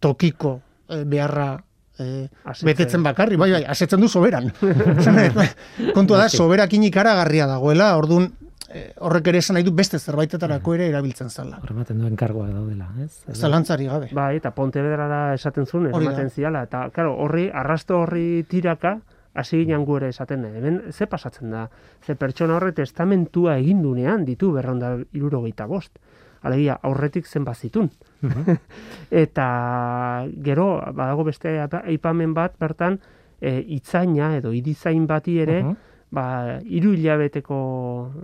tokiko 0.00 0.60
e, 0.88 1.02
beharra 1.04 1.50
e, 1.98 2.28
Asetzen. 2.44 2.66
betetzen 2.70 3.02
bakarri, 3.02 3.36
bai, 3.36 3.50
bai, 3.52 3.64
asetzen 3.64 4.00
du 4.00 4.08
soberan. 4.08 4.52
Kontua 5.96 6.24
da, 6.24 6.28
soberakin 6.28 6.88
ikaragarria 6.88 7.46
dagoela, 7.50 7.96
orduan 7.98 8.30
eh, 8.30 8.43
horrek 9.00 9.26
ere 9.28 9.38
esan 9.38 9.54
nahi 9.54 9.64
du 9.66 9.72
beste 9.72 9.98
zerbaitetarako 9.98 10.74
ere 10.74 10.88
erabiltzen 10.88 11.28
zala. 11.30 11.58
Hor 11.62 11.70
ematen 11.74 11.98
duen 12.00 12.16
kargoa 12.16 12.48
daudela, 12.50 12.88
ez? 13.04 13.24
Zalantzari 13.36 13.86
gabe. 13.86 14.08
Bai, 14.12 14.36
eta 14.36 14.50
Pontevedrara 14.56 15.34
esaten 15.34 15.66
zuen, 15.66 15.84
da. 15.90 15.98
eramaten 15.98 16.30
ziala, 16.30 16.62
eta, 16.64 16.88
karo, 16.90 17.14
horri, 17.20 17.50
arrasto 17.52 17.98
horri 18.00 18.44
tiraka, 18.48 18.98
hasi 19.34 19.64
ginen 19.64 19.84
gu 19.84 19.96
ere 19.98 20.08
esaten, 20.14 20.44
hemen 20.46 20.80
ze 20.92 21.06
pasatzen 21.06 21.50
da, 21.50 21.68
ze 22.06 22.14
pertsona 22.14 22.56
horre 22.56 22.72
testamentua 22.72 23.56
egin 23.58 23.82
dunean 23.82 24.24
ditu 24.24 24.52
berronda 24.52 24.96
irurogeita 25.12 25.66
bost. 25.66 25.98
Alegia, 26.44 26.78
aurretik 26.82 27.26
zenbat 27.26 27.56
zitun. 27.56 27.90
eta 29.10 29.46
gero, 30.44 30.68
badago 30.92 31.24
beste 31.24 31.48
aipa- 31.60 31.82
aipamen 31.88 32.34
bat, 32.34 32.54
bertan, 32.60 32.98
e, 33.40 33.58
itzaina 33.76 34.36
edo 34.36 34.52
irizain 34.52 35.06
bati 35.06 35.38
ere, 35.40 35.62
Mhm. 35.62 35.76
Ba, 36.14 36.60
hiru 36.62 36.92
hilabeteko 36.94 37.56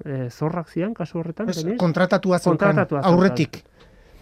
e, 0.05 0.29
zorrak 0.31 0.69
zian, 0.71 0.95
kasu 0.95 1.19
horretan, 1.21 1.49
Ez, 1.51 1.65
kontratatua 1.81 2.39
zeukan, 2.39 2.77
zeukan. 2.87 3.05
aurretik. 3.05 3.65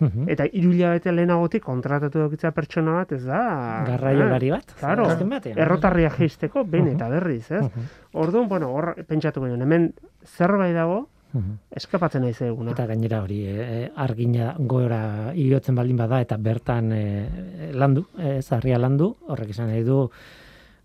Mhm. 0.00 0.28
Eta 0.30 0.44
hiru 0.46 0.70
hilabete 0.72 1.10
lehenagotik 1.12 1.62
kontratatu 1.66 2.20
edukitzea 2.22 2.52
pertsona 2.54 2.92
bat, 3.00 3.12
ez 3.16 3.24
da... 3.26 3.40
Garraiolari 3.88 4.50
bat? 4.54 4.74
Claro, 4.78 5.08
batean. 5.10 5.58
errotarria 5.58 6.10
jeisteko, 6.14 6.62
behin 6.64 6.84
Mhm. 6.86 6.94
eta 6.94 7.08
berriz, 7.08 7.50
ez? 7.50 7.62
Mhm. 7.64 7.86
Orduan, 8.14 8.48
bueno, 8.48 8.70
hor 8.72 8.94
pentsatu 9.08 9.42
ginen, 9.42 9.60
hemen 9.62 9.92
zerbait 10.24 10.74
dago, 10.74 11.08
Mhm. 11.34 11.58
eskapatzen 11.76 12.22
nahi 12.22 12.32
zeguna. 12.32 12.70
Eta 12.72 12.86
gainera 12.86 13.22
hori, 13.22 13.42
e, 13.44 13.90
argina 13.96 14.54
gora 14.58 15.32
iotzen 15.34 15.74
baldin 15.74 15.96
bada 15.96 16.22
eta 16.22 16.36
bertan 16.38 16.92
e, 16.92 17.28
landu, 17.74 18.06
e, 18.16 18.40
zarria 18.40 18.78
landu, 18.78 19.10
horrek 19.26 19.50
izan 19.50 19.66
nahi 19.68 19.82
du, 19.82 20.08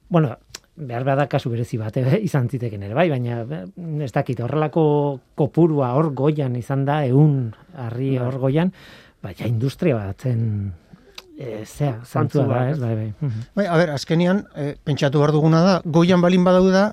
bueno, 0.10 0.36
behar 0.76 1.04
bada 1.06 1.28
kasu 1.30 1.52
berezi 1.54 1.78
bat 1.78 1.98
e, 1.98 2.04
izan 2.26 2.50
ziteken 2.50 2.84
ere, 2.88 2.96
bai, 2.98 3.08
baina 3.12 3.44
e, 3.44 3.60
ez 4.06 4.12
dakit, 4.14 4.40
horrelako 4.42 4.86
kopurua 5.38 5.94
hor 5.98 6.14
goian 6.18 6.56
izan 6.58 6.86
da, 6.86 7.04
eun 7.06 7.54
harri 7.78 8.16
Bai. 8.18 8.26
hor 8.26 8.40
goian, 8.42 8.74
baina 9.24 9.50
industria 9.50 10.00
batzen 10.00 10.74
e, 11.38 11.64
zea, 11.66 12.00
Zantzu 12.02 12.42
zantzua 12.42 12.48
da, 12.48 12.54
bat, 12.56 12.72
ez, 12.74 12.80
bai, 12.82 12.96
bai. 12.96 13.14
Mhm. 13.20 13.46
Bai, 13.56 13.68
a 13.68 13.78
ber, 13.78 13.94
azkenian, 13.94 14.46
eh, 14.56 14.74
pentsatu 14.84 15.22
behar 15.22 15.34
duguna 15.36 15.62
da, 15.64 15.80
goian 15.86 16.22
balin 16.22 16.44
badau 16.44 16.66
da, 16.74 16.88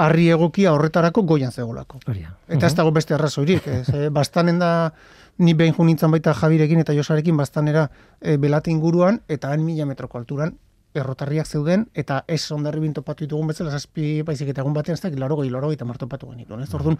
harri 0.00 0.30
egokia 0.32 0.72
horretarako 0.72 1.26
goian 1.28 1.52
zegolako. 1.52 2.00
Hori 2.08 2.22
da. 2.24 2.32
Eta 2.48 2.70
ez 2.70 2.74
dago 2.74 2.92
beste 2.96 3.14
arrazoirik, 3.14 3.66
ez, 3.68 3.88
eh, 3.92 4.08
bastanen 4.08 4.58
da, 4.58 4.94
ni 5.36 5.52
behin 5.54 5.74
jo 5.76 5.84
nintzen 5.84 6.10
baita 6.10 6.32
Jabirekin 6.34 6.80
eta 6.80 6.96
Josarekin 6.96 7.36
bastanera 7.36 7.90
e, 8.20 8.36
belate 8.36 8.70
inguruan, 8.70 9.20
eta 9.28 9.52
han 9.52 9.64
mila 9.64 9.86
metroko 9.88 10.18
alturan 10.18 10.56
errotarriak 10.94 11.46
zeuden, 11.46 11.86
eta 11.94 12.24
ez 12.28 12.42
ondarribin 12.52 12.94
topatu 12.96 13.24
ditugun 13.24 13.50
bezala, 13.52 13.70
zazpi 13.70 14.22
baizik 14.26 14.50
eta 14.52 14.64
egun 14.64 14.74
batean 14.74 14.98
ez 14.98 15.02
dakit, 15.02 15.18
laro 15.20 15.36
goi, 15.38 15.48
laro 15.50 15.70
goi, 15.70 15.76
tamar 15.78 15.98
topatu 15.98 16.30
genituen, 16.32 16.64
ez? 16.64 16.72
Orduan, 16.74 16.98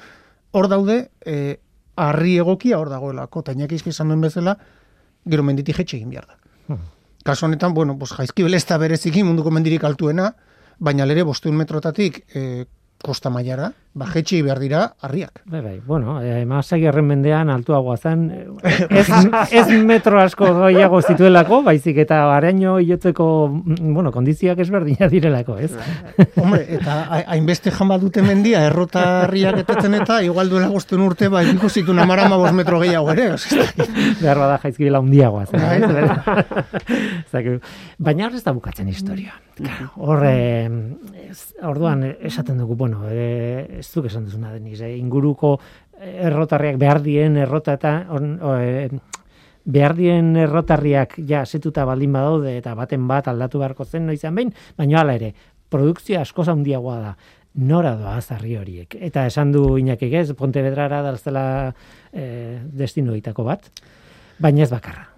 hor 0.52 0.68
daude, 0.70 1.00
e, 1.26 1.58
harri 2.00 2.36
egokia 2.38 2.78
hor 2.78 2.90
dagoelako, 2.92 3.42
eta 3.44 3.56
inak 3.56 3.74
izan 3.80 4.12
duen 4.12 4.22
bezala, 4.22 4.56
gero 5.26 5.42
menditik 5.46 5.82
jetxe 5.82 5.98
egin 5.98 6.10
behar 6.10 6.28
da. 6.28 6.38
Mhm. 6.68 6.96
Kasu 7.24 7.46
honetan, 7.46 7.74
bueno, 7.74 7.98
pues, 7.98 8.14
jaizkibel 8.16 8.54
ez 8.54 8.64
da 8.66 8.78
bereziki 8.78 9.24
munduko 9.26 9.50
mendirik 9.50 9.84
altuena, 9.84 10.34
baina 10.78 11.04
lere 11.04 11.22
bosteun 11.22 11.56
metrotatik 11.56 12.24
e, 12.34 12.64
kosta 13.02 13.30
mailara, 13.30 13.72
ba, 13.92 14.06
jetxe 14.12 14.38
behar 14.46 14.58
dira 14.62 14.80
harriak. 15.02 15.40
Bai, 15.50 15.60
bai, 15.60 15.80
bueno, 15.84 16.20
eh, 16.22 16.44
masagerren 16.46 17.04
mendean 17.08 17.50
altuagoa 17.50 17.96
zen, 17.96 18.30
eh, 18.30 18.86
ez, 19.00 19.08
ez 19.50 19.66
metro 19.82 20.20
asko 20.20 20.46
gehiago 20.60 21.00
zituelako, 21.02 21.62
baizik 21.66 21.98
eta 22.04 22.20
araño 22.36 22.78
hilotzeko, 22.78 23.26
mm, 23.50 23.94
bueno, 23.94 24.12
kondizioak 24.14 24.62
ezberdina 24.62 25.08
direlako, 25.10 25.58
ez? 25.58 25.72
Hombre, 26.40 26.62
eta 26.78 27.00
ha- 27.02 27.24
hainbeste 27.34 27.70
jamba 27.74 27.98
dute 27.98 28.22
mendia, 28.22 28.62
errotarriak 28.68 29.58
etetzen 29.64 29.98
eta, 29.98 30.20
igual 30.22 30.48
duela 30.52 30.68
goztuen 30.70 31.02
urte, 31.02 31.28
ba, 31.28 31.42
ikusi 31.42 31.80
zituen 31.82 31.98
amara 31.98 32.26
amabos 32.26 32.52
metro 32.52 32.78
gehiago 32.80 33.10
ere. 33.12 33.34
ez. 33.34 33.46
Behar 34.20 34.38
bada 34.38 34.58
jaizkibela 34.62 34.98
handiagoa 35.02 35.46
zen. 35.46 35.60
Bai, 35.60 36.04
ez? 36.04 36.10
Dakit. 37.32 37.64
Baina 37.98 38.26
hor 38.28 38.34
ez 38.38 38.44
da 38.44 38.52
bukatzen 38.54 38.88
historia. 38.88 39.34
Hor, 40.00 40.22
orduan 41.68 42.04
eh, 42.04 42.16
esaten 42.30 42.58
dugu, 42.60 42.76
bueno, 42.76 43.02
eh, 43.10 43.79
ez 43.80 43.88
duk 43.94 44.06
esan 44.10 44.28
duzuna 44.28 44.52
deniz, 44.52 44.80
eh, 44.80 44.96
inguruko 44.98 45.56
errotarriak 46.00 46.78
behar 46.80 47.02
dien 47.04 47.36
errota 47.36 47.74
eta 47.76 47.94
on, 48.16 48.38
o, 48.40 48.54
eh, 48.56 48.88
behar 49.64 49.94
dien 49.96 50.32
errotarriak 50.36 51.18
ja 51.28 51.44
setuta 51.44 51.84
baldin 51.84 52.12
badaude 52.12 52.56
eta 52.58 52.74
baten 52.74 53.06
bat 53.08 53.28
aldatu 53.28 53.60
beharko 53.60 53.84
zen 53.84 54.06
noizan 54.08 54.34
behin, 54.34 54.54
baina 54.78 55.02
hala 55.02 55.18
ere, 55.18 55.34
produkzio 55.70 56.20
askoz 56.20 56.48
handiagoa 56.48 56.98
da. 57.00 57.14
Nora 57.60 57.96
doa 57.98 58.20
zarri 58.22 58.54
horiek. 58.56 58.94
Eta 58.94 59.24
esan 59.26 59.50
du 59.52 59.64
Iñakik 59.80 60.12
ez, 60.14 60.28
Pontevedrara 60.38 61.00
dalzela 61.02 61.44
eh, 62.12 62.60
destinoitako 62.62 63.44
bat, 63.44 63.66
baina 64.38 64.62
ez 64.62 64.70
bakarra. 64.70 65.09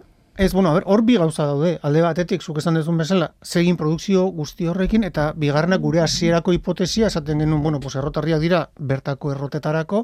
Ez, 0.42 0.52
bueno, 0.54 0.70
a 0.70 0.74
ber, 0.74 0.82
hor 0.86 1.04
bi 1.06 1.14
gauza 1.14 1.44
daude, 1.46 1.76
alde 1.86 2.00
batetik, 2.02 2.42
zuk 2.42 2.56
esan 2.58 2.74
dezun 2.74 2.96
bezala, 2.98 3.28
zegin 3.46 3.76
produkzio 3.78 4.24
guzti 4.34 4.66
horrekin, 4.66 5.04
eta 5.06 5.28
bigarrena 5.38 5.76
gure 5.78 6.00
hasierako 6.02 6.50
hipotesia, 6.56 7.06
esaten 7.12 7.44
genuen, 7.44 7.62
bueno, 7.62 7.78
pues 7.78 7.94
errotarriak 8.00 8.42
dira 8.42 8.62
bertako 8.90 9.30
errotetarako, 9.36 10.00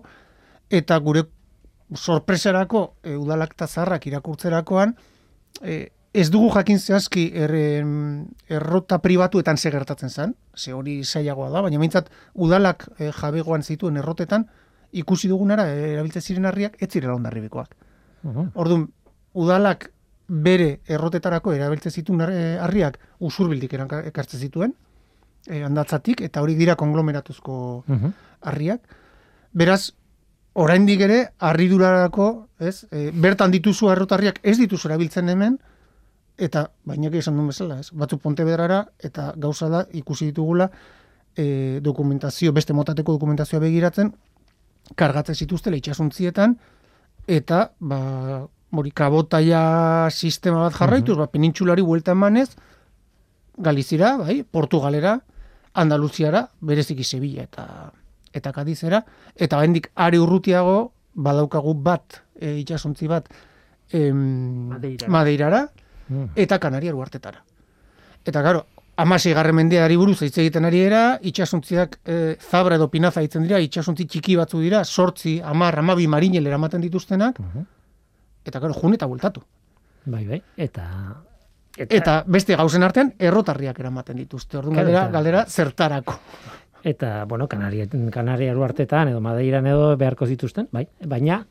eta 0.70 1.00
gure 1.02 1.24
sorpresarako 1.96 2.84
e, 3.02 3.16
udalak 3.18 3.56
eta 3.58 3.66
zaharrak 3.66 4.06
irakurtzerakoan, 4.12 4.94
e, 5.60 5.80
ez 6.14 6.28
dugu 6.30 6.52
jakin 6.54 6.78
zehazki 6.78 7.26
er, 7.34 7.56
errota 8.60 9.02
pribatuetan 9.02 9.58
ze 9.58 9.74
gertatzen 9.74 10.14
zen, 10.14 10.38
ze 10.54 10.72
hori 10.72 11.00
zailagoa 11.02 11.50
da, 11.50 11.66
baina 11.66 11.82
mintzat 11.82 12.14
udalak 12.34 12.86
e, 13.00 13.10
jabegoan 13.10 13.66
zituen 13.66 13.98
errotetan, 13.98 14.46
ikusi 14.92 15.26
dugunara, 15.26 15.66
erabiltzen 15.74 16.22
ziren 16.22 16.46
harriak, 16.46 16.78
ez 16.78 16.92
zirela 16.92 17.18
ondarribikoak. 17.18 17.74
Uh 18.22 18.50
Orduan, 18.54 18.92
udalak 19.34 19.90
bere 20.28 20.80
errotetarako 20.86 21.54
erabiltzen 21.56 21.92
zituen 21.92 22.20
eh, 22.28 22.58
harriak 22.60 22.98
usurbildik 23.24 23.72
ekartzen 23.74 24.40
zituen, 24.40 24.74
eh, 25.48 25.62
handatzatik, 25.64 26.20
eta 26.20 26.42
hori 26.42 26.54
dira 26.54 26.76
konglomeratuzko 26.76 27.84
harriak. 28.42 28.82
Beraz, 29.52 29.92
oraindik 30.58 31.00
ere, 31.06 31.18
harridurarako, 31.38 32.28
ez, 32.58 32.84
e, 32.90 33.08
bertan 33.14 33.52
dituzu 33.54 33.90
errotarriak 33.92 34.40
ez 34.42 34.56
dituzu 34.58 34.88
erabiltzen 34.90 35.28
hemen, 35.30 35.58
eta 36.38 36.68
bainak 36.86 37.14
esan 37.18 37.38
duen 37.38 37.50
bezala, 37.52 37.78
ez, 37.80 37.90
batzu 37.94 38.18
Pontevedrara, 38.22 38.82
eta 38.98 39.32
gauza 39.36 39.68
da 39.72 39.84
ikusi 40.00 40.30
ditugula 40.30 40.68
e, 41.36 41.78
dokumentazio, 41.82 42.52
beste 42.52 42.74
motateko 42.74 43.14
dokumentazioa 43.16 43.62
begiratzen, 43.62 44.12
kargatzen 44.98 45.38
zituztela 45.38 45.78
itxasuntzietan, 45.78 46.56
eta, 47.28 47.68
ba, 47.78 48.00
hori 48.70 48.90
kabotaia 48.90 50.08
sistema 50.10 50.60
bat 50.66 50.74
jarraituz, 50.76 51.16
ba, 51.16 51.26
penintxulari 51.26 51.82
buelta 51.82 52.12
emanez, 52.12 52.50
Galizira, 53.58 54.16
bai, 54.16 54.44
Portugalera, 54.44 55.16
Andaluziara, 55.74 56.48
bereziki 56.60 57.04
Sevilla 57.04 57.42
eta 57.42 57.92
eta 58.32 58.52
Kadizera, 58.52 59.00
eta 59.34 59.58
bendik 59.58 59.88
are 59.96 60.18
urrutiago, 60.20 60.92
badaukagu 61.14 61.72
bat, 61.82 62.20
e, 62.38 62.52
itxasuntzi 62.60 63.08
bat, 63.10 63.26
em, 63.90 64.68
Madeirara. 64.68 65.10
Madeirara, 65.10 65.62
Mm. 66.08 66.24
eta 66.36 66.58
Kanariar 66.58 66.94
uartetara. 66.94 67.42
Eta, 68.24 68.42
garo, 68.42 68.66
amasi 68.96 69.32
garren 69.32 69.54
mendeari 69.56 69.96
buruz 69.96 70.22
hitz 70.22 70.38
egiten 70.38 70.64
ari 70.64 70.80
era, 70.80 71.18
itxasuntziak 71.22 71.98
e, 72.04 72.36
zabra 72.40 72.76
edo 72.76 72.88
pinaza 72.90 73.20
ditzen 73.20 73.42
dira, 73.42 73.58
itxasuntzi 73.60 74.06
txiki 74.06 74.36
batzu 74.36 74.60
dira, 74.60 74.84
sortzi, 74.84 75.40
amar, 75.42 75.78
amabi 75.78 76.06
marinel 76.06 76.46
eramaten 76.46 76.80
dituztenak, 76.80 77.38
Mhm. 77.40 77.66
Eta, 78.48 78.60
garo, 78.60 78.74
jun 78.74 78.94
eta 78.96 79.06
bueltatu. 79.06 79.42
Bai, 80.08 80.24
bai. 80.26 80.42
Eta 80.56 80.88
Eta 81.78 82.24
beste 82.26 82.56
gauzen 82.58 82.82
artean, 82.82 83.12
errotarriak 83.22 83.76
eramaten 83.78 84.16
dituzte. 84.18 84.58
Orduan, 84.58 84.80
galdera, 84.80 85.02
eta- 85.04 85.12
galdera 85.14 85.44
zertarako. 85.46 86.16
Eta, 86.82 87.24
bueno, 87.24 87.46
Kanaria, 87.46 87.86
Kanaria 88.10 88.56
uartetan 88.56 89.12
edo 89.12 89.20
Madeiran 89.20 89.66
edo 89.66 89.96
beharko 89.96 90.26
zituzten, 90.26 90.68
bai, 90.72 90.88
baina 91.06 91.44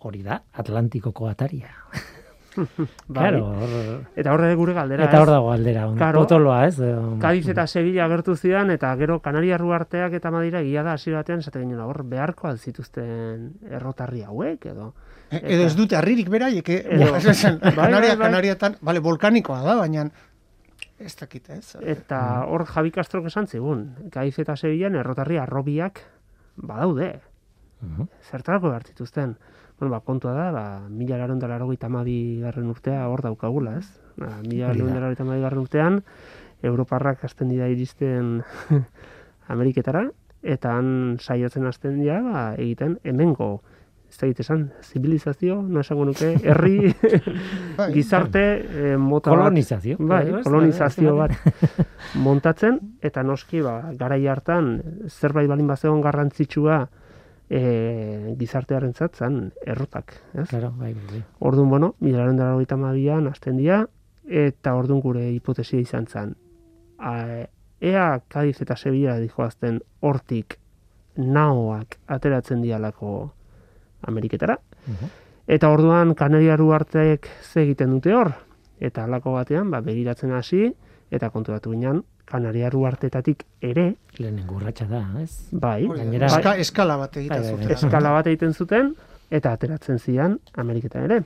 hori 0.00 0.22
da, 0.22 0.42
Atlantikoko 0.52 1.28
ataria. 1.28 1.72
Bai. 3.08 3.30
Claro, 3.30 3.44
hor, 3.46 4.06
Eta 4.16 4.32
horre 4.34 4.54
gure 4.58 4.72
galdera, 4.74 5.04
eta 5.04 5.20
hor 5.22 5.30
dago 5.30 5.50
galdera, 5.50 5.84
Claro. 5.96 6.20
potoloa, 6.24 6.66
ez? 6.66 6.80
Kadiz 7.20 7.48
eta 7.48 7.66
Sevilla 7.66 8.04
agertu 8.06 8.34
zidan, 8.36 8.70
eta 8.70 8.90
gero 8.96 9.20
Kanaria 9.22 9.56
arteak 9.56 10.12
eta 10.18 10.30
Madira 10.30 10.60
egia 10.60 10.82
da 10.82 10.92
hasi 10.94 11.12
batean, 11.12 11.38
esate 11.40 11.60
ginen 11.60 11.78
hor 11.80 12.02
beharko 12.02 12.48
alzituzten 12.48 13.52
errotarri 13.70 14.22
hauek, 14.22 14.66
edo. 14.66 14.94
E- 15.30 15.38
Edo 15.54 15.62
ez 15.68 15.76
dute 15.76 15.94
harririk 15.96 16.28
beraiek? 16.28 16.68
Edo- 16.68 17.14
Esan, 17.30 17.60
Bai, 17.60 17.70
bai, 17.76 17.86
Kanaria. 17.86 18.16
Kanariatan, 18.18 18.76
bale, 18.82 18.98
volkanikoa 19.00 19.62
da, 19.62 19.76
baina 19.76 20.10
ez 21.00 21.14
dakit, 21.16 21.48
ez? 21.50 21.76
Eta 21.80 22.44
hor 22.44 22.66
Javi 22.66 22.90
Castrok 22.90 23.26
esan 23.30 23.46
zigun, 23.46 23.94
Kadiz 24.12 24.38
eta 24.38 24.56
Sevillan 24.56 24.94
errotarri 25.00 25.38
arrobiak 25.38 26.00
badaude. 26.56 27.20
Mhm. 27.80 28.08
Zertarako 28.30 28.68
behar 28.68 28.82
zituzten. 28.84 29.36
Bueno, 29.80 29.92
ba, 29.96 30.00
kontua 30.04 30.34
da, 30.36 30.50
ba, 30.52 30.64
mila 30.92 31.16
laron 31.16 31.38
da 31.40 31.48
hamabi 31.48 32.38
garren 32.42 32.68
urtea 32.68 33.08
hor 33.08 33.22
daukagula, 33.22 33.78
ez? 33.78 33.88
Ba, 34.18 34.42
mila 34.44 34.74
laron 34.74 35.14
da 35.14 35.24
hamabi 35.24 35.40
garren 35.40 35.62
urtean, 35.62 36.02
Europarrak 36.62 37.24
hasten 37.24 37.48
dira 37.48 37.66
iristen 37.72 38.42
Ameriketara, 39.48 40.10
eta 40.42 40.76
han 40.76 41.16
saiatzen 41.18 41.64
hasten 41.64 41.98
dira, 42.02 42.20
ba, 42.20 42.44
egiten 42.60 42.98
hemengo, 43.04 43.62
ez 44.10 44.18
da 44.20 44.28
esan, 44.44 44.68
zibilizazio, 44.84 45.62
no 45.62 45.80
esango 45.80 46.04
nuke, 46.04 46.34
herri, 46.44 46.92
Bai. 47.78 47.90
gizarte, 47.94 48.44
eh, 48.60 48.96
mota 48.98 49.30
bat, 49.30 49.46
Kolonizazio. 49.46 49.96
Bai, 49.96 50.26
Ez, 50.28 50.44
kolonizazio 50.44 51.14
ez, 51.14 51.18
bat 51.22 51.76
montatzen, 52.26 52.80
eta 53.00 53.24
noski, 53.24 53.64
ba, 53.64 53.94
garai 53.96 54.26
hartan, 54.28 54.74
zerbait 55.08 55.48
balin 55.48 55.72
bazegon 55.72 56.04
garrantzitsua 56.04 56.82
e, 57.50 58.34
gizartearen 58.38 58.94
zatzan, 58.94 59.52
errotak. 59.66 60.14
Ez? 60.34 60.48
Claro, 60.48 60.72
bai, 60.78 60.94
bai, 60.94 61.06
bai. 61.10 61.22
Orduan, 61.40 61.68
bueno, 61.68 61.94
milaren 62.00 62.38
dara 62.38 62.54
hogeita 62.54 62.78
mabian, 62.78 63.26
azten 63.26 63.58
dira, 63.58 63.82
eta 64.24 64.74
orduan 64.78 65.02
gure 65.02 65.26
hipotesia 65.32 65.80
izan 65.82 66.06
zen. 66.06 66.36
A, 66.98 67.44
ea 67.80 68.20
Kadiz 68.28 68.60
eta 68.62 68.76
Sevilla 68.76 69.18
dijoazten 69.18 69.80
hortik 70.00 70.58
naoak 71.16 71.98
ateratzen 72.06 72.62
dialako 72.62 73.32
Ameriketara, 74.06 74.58
Mhm. 74.86 75.10
Eta 75.50 75.68
orduan 75.68 76.14
Kanariaru 76.14 76.70
arteek 76.72 77.26
ze 77.42 77.64
egiten 77.64 77.90
dute 77.90 78.14
hor. 78.14 78.32
Eta 78.78 79.04
halako 79.04 79.32
batean, 79.32 79.70
ba, 79.70 79.80
begiratzen 79.80 80.32
hasi, 80.32 80.74
eta 81.10 81.30
konturatu 81.30 81.72
ginen, 81.74 82.04
Kanariaru 82.30 82.84
artetatik 82.86 83.42
ere, 83.60 83.96
Lehenengo 84.18 84.54
urratsa 84.60 84.86
da, 84.86 85.00
ez? 85.22 85.48
bai, 85.50 85.86
Gainera- 85.88 86.26
eska, 86.30 86.56
eskala 86.62 86.96
bat 86.96 87.16
egiten 87.16 87.42
Bai, 87.42 87.42
bai, 87.42 87.56
bai. 87.56 87.62
zuten. 87.66 87.76
eskala 87.90 88.10
bat 88.14 88.26
egiten 88.30 88.54
zuten, 88.54 88.94
eta 89.30 89.52
ateratzen 89.56 89.98
zian 89.98 90.38
Ameriketan 90.54 91.04
ere. 91.10 91.22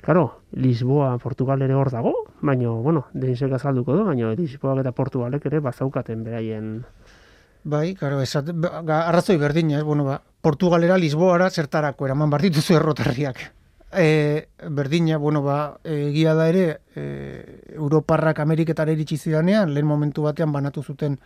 Claro, 0.00 0.40
Lisboa, 0.52 1.18
Portugal 1.18 1.62
ere 1.62 1.74
hor 1.74 1.90
dago, 1.90 2.12
baina, 2.40 2.68
bueno, 2.70 3.06
denisek 3.12 3.52
azalduko 3.52 3.96
du, 3.96 4.04
baina 4.04 4.32
Lisboak 4.38 4.78
eta 4.84 4.92
Portugalek 4.92 5.44
ere 5.46 5.60
bazaukaten 5.60 6.22
beraien 6.24 6.84
Bai, 7.66 7.94
karo, 7.98 8.20
esat, 8.22 8.52
ba, 8.54 9.02
arrazoi 9.08 9.36
berdina, 9.42 9.78
ez, 9.80 9.82
bueno, 9.84 10.04
ba, 10.04 10.20
Portugalera, 10.40 10.96
Lisboara, 10.96 11.48
zertarako 11.50 12.06
eraman 12.06 12.30
behar 12.30 12.42
dituzu 12.42 12.76
errotarriak. 12.76 13.40
E, 13.92 14.48
berdina, 14.68 15.16
bueno, 15.16 15.42
ba, 15.42 15.78
egia 15.84 16.34
da 16.34 16.48
ere, 16.50 16.80
e, 16.94 17.72
Europarrak 17.76 18.40
Ameriketara 18.42 18.92
iritsi 18.92 19.16
zidanean, 19.16 19.72
lehen 19.74 19.86
momentu 19.86 20.22
batean 20.26 20.52
banatu 20.52 20.82
zuten 20.82 21.18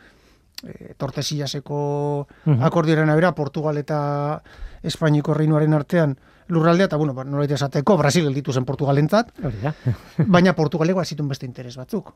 e, 0.63 0.95
Tordesillaseko 0.99 2.27
Mhm. 2.45 2.63
akordioaren 2.63 3.09
abera, 3.11 3.35
Portugal 3.35 3.79
eta 3.79 4.43
Espainiko 4.83 5.35
reinuaren 5.35 5.73
artean 5.75 6.19
lurraldea, 6.49 6.87
eta, 6.87 6.97
bueno, 6.97 7.15
ba, 7.15 7.25
nolait 7.25 7.51
esateko, 7.51 7.97
Brasil 7.97 8.25
gelditu 8.25 8.53
zen 8.53 8.65
Portugalentzat, 8.65 9.33
baina 10.27 10.53
Portugaleko 10.55 11.05
zituen 11.05 11.29
beste 11.29 11.47
interes 11.47 11.77
batzuk. 11.77 12.13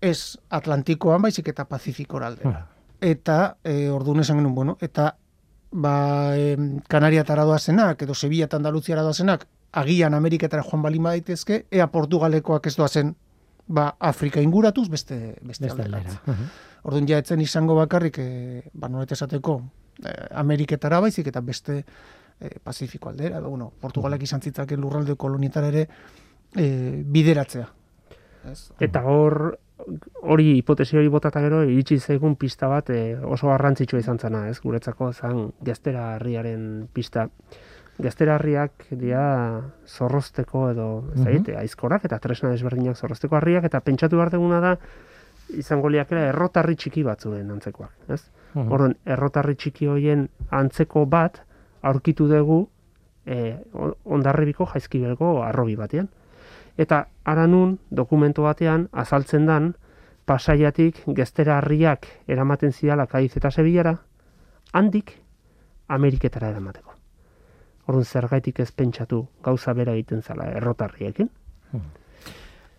Ez 0.00 0.36
Atlantikoan 0.50 1.22
baizik 1.22 1.48
eta 1.48 1.64
Pazifikora 1.64 2.26
aldera. 2.26 2.66
Eta 3.00 3.56
e, 3.64 3.88
orduan 3.90 4.20
esan 4.20 4.36
genuen, 4.40 4.54
bueno, 4.54 4.76
eta 4.80 5.16
ba, 5.70 6.36
em, 6.36 6.80
Kanariatara 6.88 7.44
doazenak, 7.44 8.02
edo 8.02 8.14
Sevilla 8.14 8.44
eta 8.46 8.56
Andaluziara 8.56 9.02
doazenak, 9.02 9.46
agian 9.76 10.14
Ameriketara 10.16 10.64
joan 10.64 10.82
balin 10.82 11.04
badaitezke, 11.06 11.66
ea 11.70 11.86
Portugalekoak 11.92 12.66
ez 12.66 12.76
doazen 12.76 13.14
ba, 13.66 13.90
Afrika 14.00 14.40
inguratuz 14.40 14.88
beste, 14.88 15.36
beste, 15.42 15.66
Beste 15.66 15.82
aldera. 15.82 15.98
aldera. 15.98 16.20
Mhm. 16.26 16.50
Orduan 16.86 17.08
ja 17.08 17.18
etzen 17.18 17.40
izango 17.42 17.74
bakarrik, 17.74 18.18
e, 18.18 18.62
ba, 18.72 18.88
nolet 18.88 19.12
esateko, 19.12 19.60
e, 20.04 20.12
Ameriketara 20.38 21.00
baizik 21.00 21.26
eta 21.32 21.40
beste 21.40 21.80
e, 21.82 22.58
Pazifiko 22.62 23.10
aldera, 23.10 23.38
edo, 23.38 23.50
bueno, 23.50 23.72
Portugalek 23.80 24.22
izan 24.22 24.40
zitzaken 24.42 24.80
lurralde 24.80 25.16
kolonietara 25.16 25.68
ere 25.72 25.88
e, 26.54 27.02
bideratzea. 27.04 27.68
Ez? 28.52 28.70
Eta 28.80 29.02
hor, 29.02 29.58
hori 30.22 30.52
hipotesi 30.58 30.96
hori 30.96 31.08
botata 31.12 31.40
gero, 31.42 31.62
iritsi 31.66 31.98
zaigun 31.98 32.36
pista 32.36 32.68
bat 32.70 32.90
eh, 32.94 33.16
oso 33.18 33.50
garrantzitsua 33.50 34.00
izan 34.00 34.18
zena, 34.22 34.46
ez, 34.48 34.60
guretzako 34.62 35.12
zan 35.12 35.50
gaztera 35.60 36.12
harriaren 36.14 36.86
pista. 36.92 37.26
Gaztera 37.98 38.34
harriak 38.36 38.86
dira 38.90 39.24
zorrozteko 39.88 40.70
edo, 40.70 40.86
ez 41.14 41.22
dakit, 41.24 41.52
aizkorak 41.56 42.04
eta 42.04 42.18
tresna 42.20 42.50
desberdinak 42.52 42.96
zorrozteko 42.96 43.38
harriak, 43.38 43.64
eta 43.64 43.80
pentsatu 43.80 44.18
behar 44.20 44.34
duguna 44.34 44.60
da, 44.60 44.74
izango 45.56 45.88
liakela 45.88 46.26
errotarri 46.28 46.76
txiki 46.76 47.04
batzuren 47.06 47.50
antzekoak, 47.54 47.92
ez? 48.12 48.20
Mhm. 48.54 48.72
Orduan, 48.72 48.96
errotarri 49.04 49.54
txiki 49.54 49.86
hoien 49.86 50.28
antzeko 50.50 51.06
bat 51.06 51.40
aurkitu 51.82 52.26
dugu 52.28 52.66
e, 53.26 53.56
ondarribiko 54.04 54.66
jaizkibelgo 54.72 55.42
arrobi 55.44 55.76
batean. 55.76 56.08
Eta 56.76 57.06
aranun 57.24 57.78
dokumento 57.90 58.42
batean 58.42 58.88
azaltzen 58.92 59.46
dan 59.46 59.74
pasaiatik 60.26 61.04
geztera 61.16 61.58
harriak 61.58 62.06
eramaten 62.28 62.72
zidala 62.72 63.06
Kaiz 63.06 63.36
eta 63.36 63.50
Sevillara, 63.50 63.96
handik 64.72 65.14
Ameriketara 65.88 66.50
eramateko. 66.50 66.95
Orduan 67.86 68.04
zergaitik 68.04 68.60
ez 68.60 68.70
pentsatu 68.74 69.22
gauza 69.44 69.72
bera 69.78 69.94
egiten 69.94 70.22
zala 70.22 70.48
errotarriekin. 70.58 71.30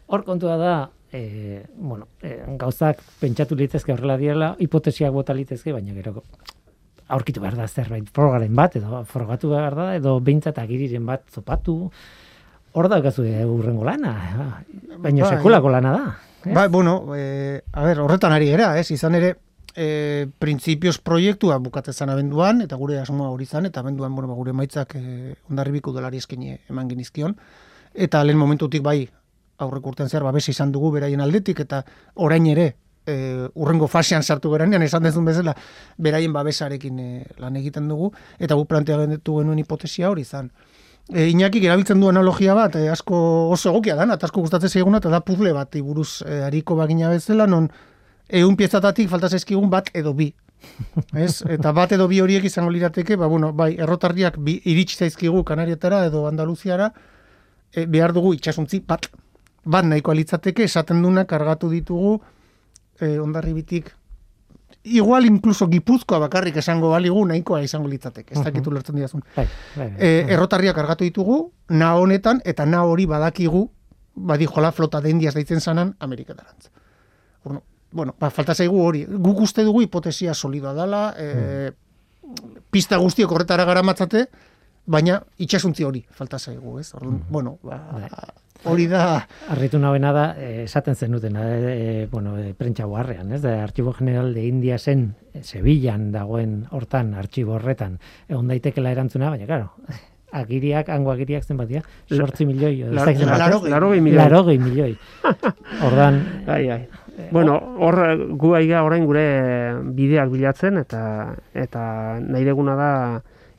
Hor 0.08 0.24
kontua 0.24 0.58
da, 0.60 0.76
e, 1.12 1.64
bueno, 1.76 2.08
e, 2.22 2.44
gauzak 2.60 3.02
pentsatu 3.22 3.56
litezke 3.56 3.94
horrela 3.94 4.18
direla, 4.20 4.54
hipotesiak 4.60 5.12
bota 5.16 5.36
litezke, 5.36 5.74
baina 5.76 5.96
gero 5.96 6.22
aurkitu 7.08 7.42
behar 7.44 7.56
da 7.56 7.68
zerbait 7.68 8.08
frogaren 8.14 8.56
bat, 8.56 8.76
edo 8.76 9.04
frogatu 9.08 9.52
behar 9.54 9.76
da, 9.76 9.90
edo 9.96 10.18
behintzat 10.20 10.60
agiriren 10.60 11.06
bat 11.08 11.24
zopatu, 11.32 11.78
hor 12.76 12.90
daukazu 12.92 13.24
urrengo 13.48 13.88
lana, 13.88 14.14
baina 14.98 15.24
Bai. 15.24 15.36
sekulako 15.38 15.72
lana 15.72 15.92
da. 15.96 16.16
ez? 16.44 16.54
Ba, 16.56 16.68
bueno, 16.68 17.16
e, 17.16 17.62
a 17.72 17.84
ber, 17.84 18.04
horretan 18.04 18.36
ari 18.36 18.52
gera, 18.52 18.74
ez, 18.80 18.90
izan 18.92 19.16
ere, 19.16 19.36
e, 19.78 20.28
printzipioz 20.40 20.98
proiektua 21.06 21.60
bukatzen 21.62 22.10
abenduan, 22.10 22.64
eta 22.66 22.76
gure 22.82 22.98
asmoa 23.00 23.30
hori 23.30 23.46
zan, 23.46 23.70
eta 23.70 23.84
abenduan, 23.84 24.16
bueno, 24.16 24.32
ba, 24.32 24.36
gure 24.40 24.56
maitzak 24.58 24.96
e, 24.98 25.36
ondarribiko 25.52 25.94
udalari 25.94 26.18
eskaini 26.18 26.56
eman 26.72 26.90
genizkion, 26.90 27.38
eta 27.94 28.24
lehen 28.26 28.42
momentutik 28.42 28.82
bai, 28.84 29.04
aurreko 29.62 29.94
urtean 29.94 30.10
zer, 30.10 30.26
babes 30.26 30.48
izan 30.50 30.74
dugu 30.74 30.90
beraien 30.98 31.22
aldetik, 31.22 31.62
eta 31.62 31.84
orain 32.26 32.48
ere, 32.50 32.72
e, 33.06 33.48
urrengo 33.54 33.88
fasean 33.88 34.26
sartu 34.26 34.50
geranean, 34.56 34.82
esan 34.82 35.06
dezun 35.06 35.30
bezala, 35.30 35.54
beraien 35.98 36.34
babesarekin 36.34 37.00
e, 37.00 37.12
lan 37.38 37.60
egiten 37.62 37.88
dugu, 37.88 38.10
eta 38.40 38.58
gu 38.58 38.66
planteamendu 38.66 39.38
genuen 39.42 39.62
hipotesia 39.62 40.10
hori 40.10 40.26
izan. 40.26 40.50
E, 41.14 41.28
Iñakik 41.30 41.68
erabiltzen 41.70 42.02
du 42.02 42.10
analogia 42.10 42.58
bat, 42.58 42.80
e, 42.82 42.90
asko 42.90 43.20
oso 43.54 43.70
egokia 43.70 43.96
da, 43.96 44.10
eta 44.18 44.26
asko 44.26 44.42
gustatzen 44.42 44.74
zaiguna, 44.74 45.04
eta 45.04 45.14
da 45.14 45.22
puzzle 45.22 45.54
bat 45.54 45.78
buruz 45.86 46.24
e, 46.26 46.42
ariko 46.50 46.76
bagina 46.82 47.14
bezala, 47.14 47.46
non 47.46 47.70
ehun 48.30 48.58
piezatatik 48.58 49.10
falta 49.10 49.30
zaizkigun 49.30 49.70
bat 49.70 49.90
edo 49.94 50.14
bi. 50.14 50.32
Ez? 51.26 51.44
Eta 51.48 51.72
bat 51.74 51.92
edo 51.96 52.08
bi 52.08 52.20
horiek 52.22 52.48
izango 52.50 52.72
lirateke, 52.74 53.16
ba, 53.16 53.28
bueno, 53.28 53.54
bai, 53.54 53.76
errotarriak 53.78 54.40
bi, 54.44 54.58
iritsi 54.66 54.98
zaizkigu 54.98 55.44
Kanarietara 55.46 56.06
edo 56.08 56.26
Andaluziara, 56.28 56.92
e, 57.72 57.86
behar 57.86 58.14
dugu 58.14 58.34
itxasuntzi 58.38 58.82
bat. 58.88 59.10
Bat 59.68 59.86
nahikoa 59.86 60.16
litzateke, 60.16 60.64
esaten 60.64 61.02
duna 61.04 61.26
kargatu 61.28 61.70
ditugu 61.70 62.18
e, 63.00 63.18
ondarribitik 63.20 63.94
igual 64.88 65.26
incluso 65.26 65.68
gipuzkoa 65.68 66.20
bakarrik 66.20 66.58
esango 66.58 66.90
baligu 66.90 67.26
nahikoa 67.28 67.62
izango 67.62 67.90
litzateke, 67.92 68.34
ez 68.34 68.44
dakitu 68.44 68.72
lertzen 68.72 68.96
diazun. 68.96 69.24
Bai, 69.36 69.48
bai, 69.76 69.88
bai. 69.90 69.98
E, 70.00 70.26
errotarriak 70.34 70.76
kargatu 70.76 71.04
ditugu, 71.04 71.40
na 71.70 71.94
honetan, 72.00 72.42
eta 72.46 72.66
na 72.66 72.84
hori 72.88 73.06
badakigu, 73.06 73.68
badijola 74.16 74.72
flota 74.72 75.02
de 75.02 75.12
indiaz 75.12 75.36
deitzen 75.36 75.62
zanan, 75.62 75.96
Ameriketarantz. 76.00 76.72
Bueno, 77.44 77.64
bueno, 77.92 78.16
ba, 78.20 78.30
falta 78.30 78.56
zaigu 78.56 78.82
hori. 78.84 79.06
Guk 79.08 79.42
uste 79.42 79.64
dugu 79.64 79.82
hipotesia 79.82 80.34
solidoa 80.34 80.74
dela, 80.74 81.02
e, 81.18 81.72
pista 82.72 82.98
guztiok 82.98 83.32
horretara 83.32 83.66
gara 83.66 83.84
matzate, 83.84 84.28
baina 84.88 85.22
itxasuntzi 85.44 85.86
hori 85.88 86.04
falta 86.12 86.40
zaigu, 86.40 86.80
ez? 86.80 86.90
Orduan, 86.96 87.22
bueno, 87.30 87.58
ba, 87.64 87.80
hori 88.68 88.88
da... 88.92 89.04
Arritu 89.54 89.80
nabena 89.80 90.12
da, 90.16 90.26
eh, 90.40 90.64
esaten 90.64 90.96
zenuten, 90.96 91.36
eh, 91.40 92.08
bueno, 92.12 92.38
eh, 92.40 92.54
prentsa 92.58 92.86
guarrean, 92.86 93.32
ez? 93.32 93.42
Da, 93.44 93.62
Archivo 93.64 93.94
General 93.94 94.34
de 94.34 94.46
India 94.48 94.78
zen, 94.80 95.14
eh, 95.34 95.44
Sevillan 95.44 96.12
dagoen 96.12 96.66
hortan, 96.72 97.14
artxibo 97.14 97.58
horretan, 97.60 98.00
egon 98.28 98.48
daitekela 98.48 98.92
erantzuna, 98.92 99.30
baina, 99.30 99.46
claro, 99.46 99.72
agiriak, 100.32 100.90
hango 100.90 101.12
agiriak 101.12 101.46
zen 101.46 101.60
batia, 101.60 101.84
sortzi 102.10 102.46
milioi, 102.46 102.82
ez 102.82 102.92
zenbat? 102.92 103.38
Larogei. 103.40 103.72
Larogei 103.72 104.02
milioi. 104.02 104.24
Larogei 104.24 104.58
milioi. 104.60 104.98
Ordan, 105.88 106.24
Ai, 106.48 106.64
ai. 106.70 106.82
Bueno, 107.32 107.58
hor 107.82 107.98
gu 108.38 108.54
aiga 108.54 108.84
orain 108.86 109.06
gure 109.06 109.24
bideak 109.98 110.30
bilatzen 110.30 110.78
eta 110.78 111.02
eta 111.54 111.82
nahi 112.22 112.46
deguna 112.46 112.76
da 112.78 112.92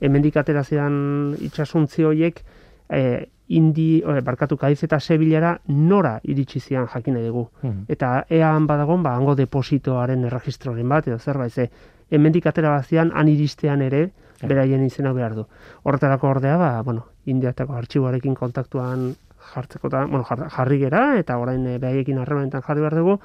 hemendik 0.00 0.36
aterazean 0.38 1.34
itsasuntzi 1.42 2.06
horiek 2.06 2.38
eh, 2.88 3.26
indi, 3.48 4.02
eh, 4.02 4.20
barkatu 4.24 4.56
kaiz 4.56 4.82
eta 4.84 5.00
Sevillara 5.00 5.54
nora 5.68 6.18
iritsi 6.22 6.60
zian 6.60 6.86
jakin 6.86 7.14
nahi 7.14 7.26
dugu. 7.26 7.48
Hmm. 7.62 7.84
Eta 7.88 8.24
ean 8.30 8.66
badagon, 8.66 9.02
ba, 9.02 9.14
hango 9.16 9.34
depositoaren 9.34 10.24
erregistroren 10.28 10.88
bat, 10.88 11.08
edo 11.08 11.18
zerbait, 11.18 11.52
ze, 11.52 11.70
hemendik 12.10 12.46
atera 12.46 12.76
bazian, 12.76 13.12
han 13.14 13.28
iristean 13.28 13.82
ere, 13.82 14.10
beraien 14.42 14.84
izena 14.84 15.12
behar 15.12 15.34
du. 15.34 15.46
Horretarako 15.82 16.28
ordea, 16.28 16.56
ba, 16.60 16.70
bueno, 16.82 17.06
indiatako 17.26 17.74
artxiboarekin 17.80 18.36
kontaktuan 18.38 19.14
jartzeko 19.54 19.88
eta, 19.88 20.04
bueno, 20.06 20.24
jar- 20.28 20.48
jarri 20.50 20.78
gera, 20.78 21.02
eta 21.18 21.38
orain 21.38 21.66
e, 21.66 21.78
beraiekin 21.78 22.18
harremanetan 22.18 22.62
jarri 22.62 22.80
behar 22.84 22.94
dugu, 23.00 23.18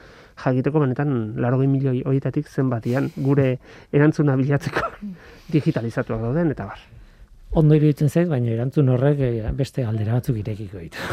jakiteko 0.43 0.79
benetan 0.79 1.13
larogei 1.41 1.67
milioi 1.67 2.01
horietatik 2.05 2.47
zenbatian 2.49 3.11
gure 3.17 3.59
erantzuna 3.91 4.35
bilatzeko 4.39 4.87
digitalizatuak 5.55 6.21
dauden, 6.21 6.51
eta 6.51 6.65
bar. 6.71 6.79
Ondo 7.53 7.75
iruditzen 7.77 8.09
zait, 8.09 8.27
baina 8.29 8.49
erantzun 8.53 8.89
horrek 8.93 9.19
eh, 9.23 9.51
beste 9.57 9.83
galdera 9.85 10.13
batzuk 10.17 10.37
irekiko 10.41 10.77
ditu. 10.81 10.97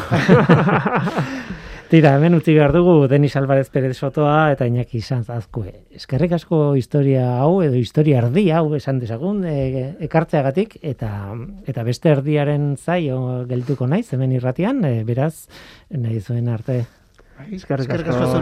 Tira, 1.91 2.13
hemen 2.15 2.37
utzi 2.37 2.53
behar 2.55 2.71
dugu 2.71 3.09
Denis 3.11 3.35
Alvarez 3.35 3.67
Perez 3.75 3.97
Sotoa 3.99 4.53
eta 4.53 4.63
Iñaki 4.69 5.01
Sanz 5.03 5.27
Azkue. 5.35 5.73
Eskerrik 5.99 6.31
asko 6.37 6.77
historia 6.79 7.25
hau 7.43 7.65
edo 7.67 7.75
historia 7.75 8.21
erdi 8.23 8.47
hau 8.55 8.71
esan 8.79 9.03
dezagun 9.03 9.43
e, 9.43 9.99
ekartzeagatik 10.07 10.79
eta 10.93 11.35
eta 11.67 11.83
beste 11.83 12.15
erdiaren 12.15 12.79
zaio 12.79 13.43
geltuko 13.51 13.91
naiz 13.91 14.07
hemen 14.15 14.31
irratian, 14.39 14.87
e, 14.87 15.03
beraz 15.03 15.51
nahi 15.91 16.23
zuen 16.23 16.47
arte. 16.49 16.87
Eskerrik 17.51 17.91
Eskerrik 17.91 18.15
asko 18.15 18.39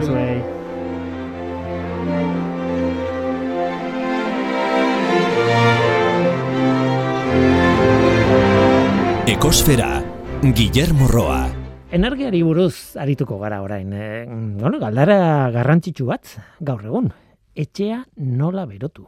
Ekosfera, 9.39 10.03
Guillermo 10.43 11.07
Roa. 11.07 11.47
Energiari 11.95 12.41
buruz 12.43 12.97
arituko 12.99 13.37
gara 13.39 13.61
orain. 13.63 13.93
E, 13.95 14.25
bueno, 14.27 14.81
galdara 14.81 15.47
garrantzitsu 15.53 16.09
bat 16.09 16.33
gaur 16.59 16.81
egun. 16.83 17.07
Etxea 17.55 18.01
nola 18.19 18.65
berotu. 18.67 19.05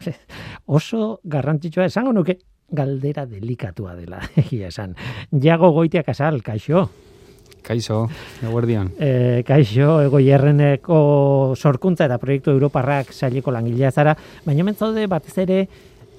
Oso 0.78 1.18
garrantzitsua 1.28 1.90
esango 1.90 2.14
nuke 2.16 2.38
galdera 2.72 3.26
delikatua 3.28 3.92
dela, 3.98 4.22
egia 4.46 4.70
esan. 4.72 4.94
Jago 5.44 5.74
goitiak 5.76 6.08
asal, 6.08 6.40
kaixo. 6.40 6.86
Kaixo, 7.66 8.06
eguerdian. 8.48 8.94
E, 8.96 9.42
kaixo, 9.44 9.98
ego 10.06 10.22
jerreneko 10.24 11.02
sorkuntza 11.52 12.08
eta 12.08 12.16
proiektu 12.22 12.56
Europarrak 12.56 13.12
saileko 13.12 13.52
langilea 13.52 13.92
zara, 13.92 14.16
baina 14.46 14.64
hemen 14.64 14.80
zaude 14.80 15.04
batez 15.04 15.36
ere 15.44 15.66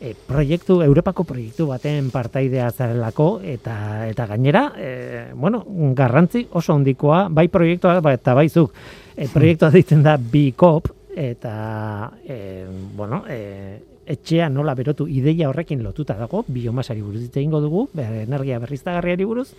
e, 0.02 0.14
proiektu, 0.28 0.82
Europako 0.82 1.24
proiektu 1.24 1.68
baten 1.70 2.12
partaidea 2.12 2.70
zarelako, 2.72 3.28
eta, 3.44 4.08
eta 4.10 4.28
gainera, 4.30 4.64
e, 4.78 4.92
bueno, 5.34 5.64
garrantzi 5.96 6.48
oso 6.52 6.74
handikoa, 6.74 7.28
bai 7.30 7.48
proiektua 7.50 8.00
eta 8.14 8.34
bai 8.38 8.48
zuk, 8.50 8.74
e, 9.16 9.28
proiektua 9.34 9.72
ditzen 9.74 10.04
da 10.04 10.18
BICOP, 10.18 10.90
eta, 11.16 12.12
e, 12.26 12.66
bueno, 12.96 13.24
e, 13.28 13.98
etxea 14.08 14.48
nola 14.50 14.74
berotu 14.78 15.08
ideia 15.12 15.50
horrekin 15.50 15.84
lotuta 15.84 16.16
dago, 16.16 16.46
biomasari 16.48 17.02
buruz 17.04 17.26
hitz 17.26 17.36
egingo 17.36 17.60
dugu, 17.60 17.90
energia 17.98 18.60
berriztagarriari 18.64 19.26
buruz, 19.28 19.50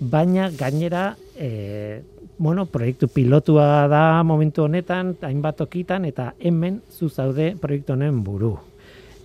baina 0.00 0.50
gainera 0.50 1.16
e, 1.38 2.02
bueno, 2.38 2.66
proiektu 2.66 3.08
pilotua 3.08 3.86
da 3.88 4.22
momentu 4.24 4.66
honetan, 4.66 5.14
hainbat 5.22 5.62
tokitan 5.62 6.04
eta 6.04 6.34
hemen 6.40 6.82
zu 6.90 7.08
zaude 7.08 7.54
proiektu 7.60 7.94
honen 7.94 8.22
buru. 8.24 8.56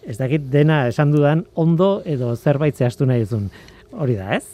Ez 0.08 0.18
dakit 0.18 0.50
dena 0.54 0.88
esan 0.90 1.12
dudan 1.14 1.46
ondo 1.54 2.02
edo 2.06 2.34
zerbait 2.36 2.76
zehaztu 2.76 3.06
nahi 3.06 3.26
duzun. 3.26 3.50
Hori 3.92 4.16
da, 4.18 4.36
ez? 4.36 4.46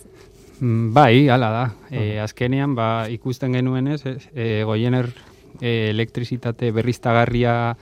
Mm, 0.59 0.93
Bai, 0.93 1.27
hala 1.29 1.49
da. 1.53 1.65
E, 1.91 2.19
azkenean, 2.19 2.73
ba, 2.75 3.07
ikusten 3.13 3.53
genuen 3.53 3.87
ez, 3.93 4.01
ez, 4.05 4.17
e, 4.33 4.63
goiener 4.65 5.11
e, 5.61 5.91
elektrizitate 5.91 6.71
berriztagarria 6.73 7.77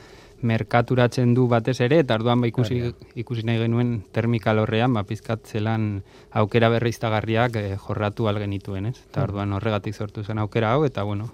merkaturatzen 0.46 1.34
du 1.34 1.48
batez 1.50 1.80
ere, 1.82 2.02
eta 2.04 2.18
orduan 2.20 2.44
ba, 2.44 2.50
ikusi, 2.52 2.82
ikusi 3.18 3.46
nahi 3.48 3.64
genuen 3.64 3.96
termikalorrean, 4.14 4.94
ba, 4.94 5.06
pizkat 5.08 5.48
zelan 5.48 6.04
aukera 6.36 6.70
berriztagarriak 6.76 7.56
e, 7.62 7.66
jorratu 7.88 8.30
algenituen, 8.30 8.92
ez? 8.92 8.98
Eta 9.10 9.24
orduan 9.26 9.56
horregatik 9.56 9.96
sortu 9.96 10.24
zen 10.24 10.44
aukera 10.44 10.76
hau, 10.76 10.84
eta 10.86 11.08
bueno, 11.08 11.32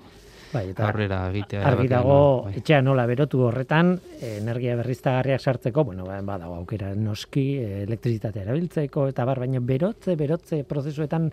Bai, 0.52 0.66
eta 0.74 0.88
aurrera 0.90 1.22
egitea. 1.30 1.62
argi 1.68 1.88
dago 1.88 2.16
genuen, 2.16 2.44
bai. 2.50 2.60
etxea 2.60 2.82
nola 2.84 3.06
berotu 3.08 3.46
horretan, 3.48 3.94
energia 4.20 4.76
berriztagarriak 4.76 5.42
sartzeko, 5.42 5.86
bueno, 5.88 6.06
ba, 6.06 6.20
badago 6.28 6.58
aukera 6.60 6.92
noski, 6.96 7.46
eh, 7.62 7.84
elektrizitatea 7.86 8.44
erabiltzeko 8.44 9.08
eta 9.14 9.26
bar, 9.26 9.40
baina 9.40 9.64
berotze, 9.64 10.18
berotze 10.20 10.64
prozesuetan 10.68 11.32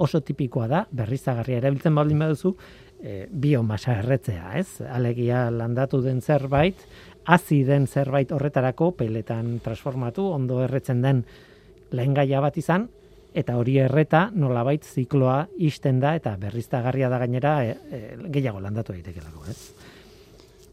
oso 0.00 0.20
tipikoa 0.24 0.68
da, 0.68 0.84
berriztagarria 0.90 1.60
erabiltzen 1.60 1.94
baldin 1.94 2.22
baduzu, 2.24 2.54
e, 3.00 3.26
biomasa 3.30 3.98
erretzea, 4.00 4.54
ez? 4.60 4.80
Alegia 4.88 5.48
landatu 5.52 6.00
den 6.04 6.20
zerbait, 6.20 6.80
hazi 7.26 7.62
den 7.68 7.86
zerbait 7.86 8.32
horretarako 8.32 8.92
peletan 8.96 9.58
transformatu, 9.64 10.26
ondo 10.32 10.62
erretzen 10.64 11.02
den 11.04 11.24
lehengaia 11.92 12.40
bat 12.40 12.56
izan, 12.60 12.88
eta 13.34 13.56
hori 13.58 13.78
erreta 13.78 14.30
nolabait 14.34 14.84
zikloa 14.84 15.44
isten 15.58 16.00
da 16.00 16.14
eta 16.18 16.36
berriztagarria 16.40 17.08
da 17.08 17.18
gainera 17.22 17.54
e, 17.64 17.76
e, 17.90 18.00
gehiago 18.32 18.60
landatu 18.60 18.92
daitekelako, 18.96 19.44
ez? 19.50 19.58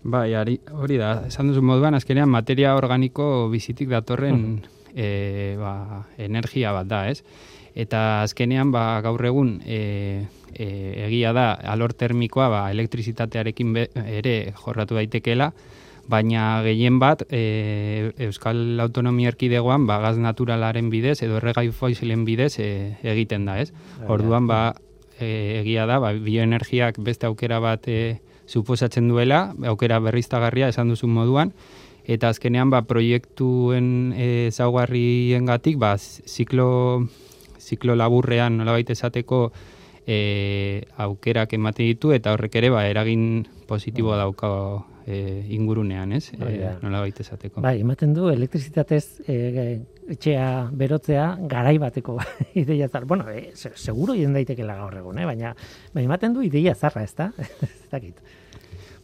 Bai, 0.08 0.32
hori 0.38 0.98
da, 0.98 1.28
esan 1.28 1.50
duzu 1.52 1.62
moduan, 1.66 1.98
azkenean 1.98 2.30
materia 2.32 2.76
organiko 2.78 3.50
bizitik 3.52 3.90
datorren 3.92 4.62
e, 4.96 5.56
ba, 5.60 6.06
energia 6.18 6.72
bat 6.76 6.88
da, 6.88 7.02
ez? 7.12 7.24
Eta 7.78 8.24
azkenean, 8.24 8.72
ba, 8.74 9.02
gaur 9.06 9.22
egun, 9.30 9.58
e, 9.66 10.26
e, 10.54 10.68
egia 11.08 11.34
da, 11.36 11.52
alor 11.74 11.94
termikoa, 11.94 12.48
ba, 12.50 12.62
elektrizitatearekin 12.74 13.74
be, 13.76 13.88
ere 14.22 14.38
jorratu 14.58 14.98
daitekeela, 14.98 15.52
baina 16.08 16.62
gehien 16.64 17.00
bat, 17.00 17.24
e, 17.30 18.14
Euskal 18.28 18.80
Autonomia 18.80 19.32
Erkidegoan, 19.34 19.86
ba, 19.88 20.00
gaz 20.04 20.16
naturalaren 20.18 20.90
bidez, 20.90 21.22
edo 21.24 21.38
erregai 21.42 21.70
fosilen 21.72 22.24
bidez 22.26 22.58
e, 22.64 22.70
egiten 23.04 23.46
da, 23.46 23.60
ez? 23.62 23.74
Orduan, 24.08 24.48
ba, 24.48 24.62
e, 25.20 25.60
egia 25.62 25.86
da, 25.90 26.00
ba, 26.00 26.14
bioenergiak 26.14 27.02
beste 27.04 27.28
aukera 27.28 27.60
bat 27.60 27.88
e, 27.92 28.20
suposatzen 28.48 29.10
duela, 29.12 29.52
aukera 29.68 30.00
berriztagarria 30.00 30.72
esan 30.72 30.94
duzun 30.94 31.12
moduan, 31.12 31.52
eta 32.08 32.32
azkenean 32.32 32.72
ba, 32.72 32.86
proiektuen 32.88 34.14
e, 34.16 34.28
zaugarriengatik 34.56 35.76
ba, 35.78 35.98
ziklo, 36.00 36.70
ziklo 37.60 37.98
laburrean 38.00 38.58
nolabait 38.62 38.90
esateko 38.96 39.50
e, 40.08 40.84
aukerak 40.98 41.54
ematen 41.54 41.86
ditu 41.92 42.14
eta 42.16 42.32
horrek 42.34 42.56
ere 42.56 42.70
ba, 42.72 42.86
eragin 42.88 43.46
positiboa 43.68 44.16
dauka 44.18 44.50
e, 45.06 45.44
ingurunean, 45.56 46.14
ez? 46.16 46.32
Hori 46.40 46.56
E, 46.56 46.62
da. 46.64 46.72
nolabait 46.82 47.20
esateko. 47.20 47.62
Bai, 47.62 47.82
ematen 47.84 48.14
du 48.16 48.30
elektrizitatez 48.32 49.04
e, 49.28 49.82
etxea 50.08 50.48
berotzea 50.72 51.28
garai 51.52 51.78
bateko 51.84 52.18
ideia 52.56 52.88
zar. 52.90 53.06
Bueno, 53.06 53.28
e, 53.30 53.52
se- 53.54 53.76
seguro 53.76 54.16
ien 54.16 54.34
daitekela 54.34 54.76
gaur 54.80 54.96
egun, 55.04 55.20
eh? 55.20 55.26
baina, 55.28 55.54
baina 55.94 56.08
ematen 56.08 56.34
du 56.34 56.42
ideia 56.48 56.76
zarra, 56.76 57.04
ez 57.04 57.14
da? 57.16 57.32
ez 57.62 57.90
dakit. 57.92 58.16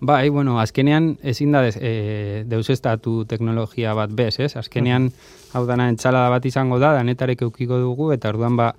Bai, 0.03 0.27
bueno, 0.29 0.57
azkenean 0.59 1.13
ezin 1.23 1.53
da 1.55 1.61
des, 1.63 1.77
e, 1.79 2.43
deusestatu 2.47 3.23
teknologia 3.25 3.93
bat 3.95 4.11
bez, 4.11 4.37
ez? 4.43 4.55
Azkenean 4.59 5.11
hau 5.55 5.61
dana 5.67 5.85
entxalada 5.91 6.27
bat 6.33 6.45
izango 6.45 6.79
da, 6.79 6.89
danetarek 6.97 7.45
eukiko 7.47 7.77
dugu, 7.79 8.09
eta 8.11 8.31
orduan 8.33 8.57
ba, 8.59 8.73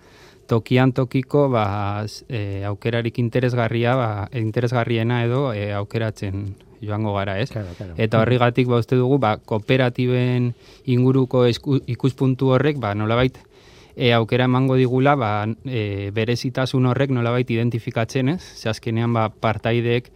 tokian 0.47 0.93
tokiko 0.93 1.49
ba, 1.49 2.05
e, 2.29 2.65
aukerarik 2.69 3.19
interesgarria, 3.19 3.97
ba, 3.97 4.29
interesgarriena 4.33 5.25
edo 5.25 5.53
e, 5.53 5.73
aukeratzen 5.73 6.55
joango 6.85 7.15
gara, 7.15 7.39
ez? 7.41 7.51
Claro, 7.51 7.73
claro. 7.77 7.95
Eta 7.97 8.21
horrigatik 8.21 8.69
ba 8.69 8.79
uste 8.83 8.97
dugu 8.97 9.19
ba 9.19 9.37
kooperatiben 9.39 10.53
inguruko 10.85 11.45
esku, 11.49 11.81
ikuspuntu 11.87 12.53
horrek 12.55 12.79
ba 12.81 12.95
nolabait 12.95 13.39
e, 13.97 14.13
aukera 14.13 14.45
emango 14.45 14.77
digula 14.77 15.15
ba 15.17 15.31
e, 15.65 16.11
berezitasun 16.15 16.87
horrek 16.87 17.15
nolabait 17.15 17.51
identifikatzen, 17.51 18.35
ez? 18.37 18.43
Ze 18.43 18.69
azkenean 18.69 19.13
ba 19.15 19.29
partaideek 19.31 20.11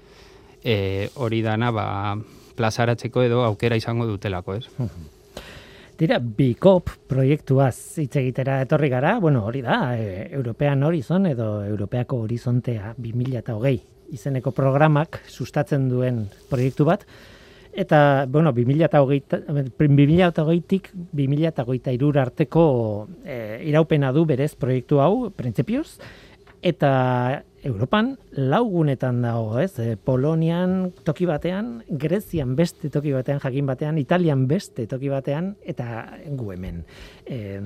e, 0.65 1.09
hori 1.15 1.43
dana 1.43 1.71
ba 1.73 1.87
plazaratzeko 2.59 3.23
edo 3.23 3.45
aukera 3.47 3.79
izango 3.79 4.07
dutelako, 4.07 4.59
ez? 4.59 4.67
Dira, 5.99 6.21
BICOP 6.23 6.93
proiektuaz 7.11 7.99
hitz 7.99 8.13
egitera 8.21 8.61
etorri 8.63 8.87
gara, 8.93 9.17
bueno, 9.19 9.41
hori 9.49 9.65
da, 9.67 9.97
e, 9.99 10.29
European 10.31 10.85
Horizon 10.87 11.27
edo 11.27 11.49
Europeako 11.67 12.21
Horizontea 12.23 12.93
2008 12.95 13.73
izeneko 14.15 14.53
programak 14.55 15.19
sustatzen 15.27 15.89
duen 15.91 16.21
proiektu 16.49 16.87
bat, 16.87 17.03
eta, 17.75 18.29
bueno, 18.31 18.53
2008, 18.55 19.43
2008-tik 19.75 20.89
2008 21.19 22.23
arteko 22.23 22.65
e, 23.27 23.59
iraupena 23.67 24.13
du 24.15 24.23
berez 24.25 24.53
proiektu 24.55 25.03
hau, 25.03 25.33
printzipioz, 25.35 25.99
eta 26.63 27.45
Europan 27.63 28.17
laugunetan 28.33 29.23
dago, 29.23 29.59
ez? 29.59 29.79
E, 29.83 29.97
Polonian 29.97 30.93
toki 31.05 31.27
batean, 31.27 31.83
Grezian 31.89 32.55
beste 32.57 32.91
toki 32.91 33.13
batean, 33.13 33.41
jakin 33.43 33.67
batean, 33.67 33.99
Italian 33.99 34.47
beste 34.51 34.87
toki 34.87 35.11
batean, 35.11 35.57
eta 35.67 36.07
gu 36.39 36.53
hemen. 36.55 36.85
E, 37.27 37.59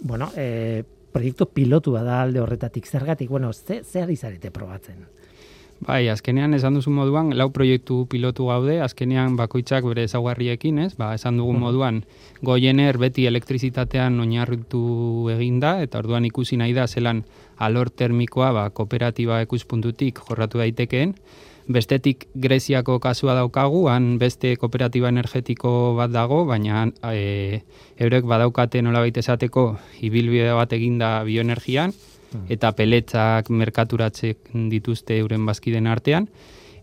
bueno, 0.00 0.30
e, 0.36 0.84
proiektu 1.12 1.48
pilotu 1.54 1.94
da 1.94 2.22
alde 2.22 2.42
horretatik, 2.42 2.86
zergatik, 2.86 3.30
bueno, 3.30 3.52
ze, 3.52 3.82
ze 3.84 4.02
ari 4.02 4.16
zarete 4.16 4.50
probatzen? 4.50 5.06
Bai, 5.78 6.08
azkenean 6.10 6.56
esan 6.56 6.74
duzu 6.74 6.90
moduan, 6.90 7.30
lau 7.38 7.52
proiektu 7.54 8.00
pilotu 8.10 8.48
gaude, 8.50 8.80
azkenean 8.82 9.36
bakoitzak 9.38 9.84
bere 9.86 10.08
ezaugarriekin, 10.08 10.80
ez? 10.82 10.94
Ba, 10.98 11.12
esan 11.14 11.38
dugun 11.38 11.60
moduan, 11.62 12.00
goiener 12.42 12.98
beti 12.98 13.28
elektrizitatean 13.30 14.18
oinarritu 14.18 14.80
eginda, 15.36 15.76
eta 15.84 16.02
orduan 16.02 16.26
ikusi 16.26 16.58
nahi 16.58 16.74
da 16.74 16.88
zelan 16.88 17.22
alor 17.62 17.92
termikoa 17.94 18.50
ba, 18.56 18.64
kooperatiba 18.74 19.38
ikuspuntutik 19.46 20.18
jorratu 20.26 20.58
daitekeen. 20.58 21.14
Bestetik 21.68 22.26
Greziako 22.34 22.98
kasua 22.98 23.36
daukagu, 23.38 23.86
han 23.92 24.16
beste 24.18 24.56
kooperatiba 24.56 25.12
energetiko 25.12 25.94
bat 25.94 26.10
dago, 26.10 26.42
baina 26.48 26.88
e, 27.12 27.62
eurek 28.00 28.26
badaukate 28.26 28.82
nolabait 28.82 29.16
esateko 29.20 29.68
ibilbide 30.00 30.54
bat 30.58 30.72
eginda 30.72 31.18
bioenergian, 31.28 31.92
eta 32.48 32.72
peletzak 32.76 33.50
merkaturatzek 33.50 34.52
dituzte 34.70 35.18
euren 35.18 35.46
bazkiden 35.46 35.86
artean. 35.86 36.28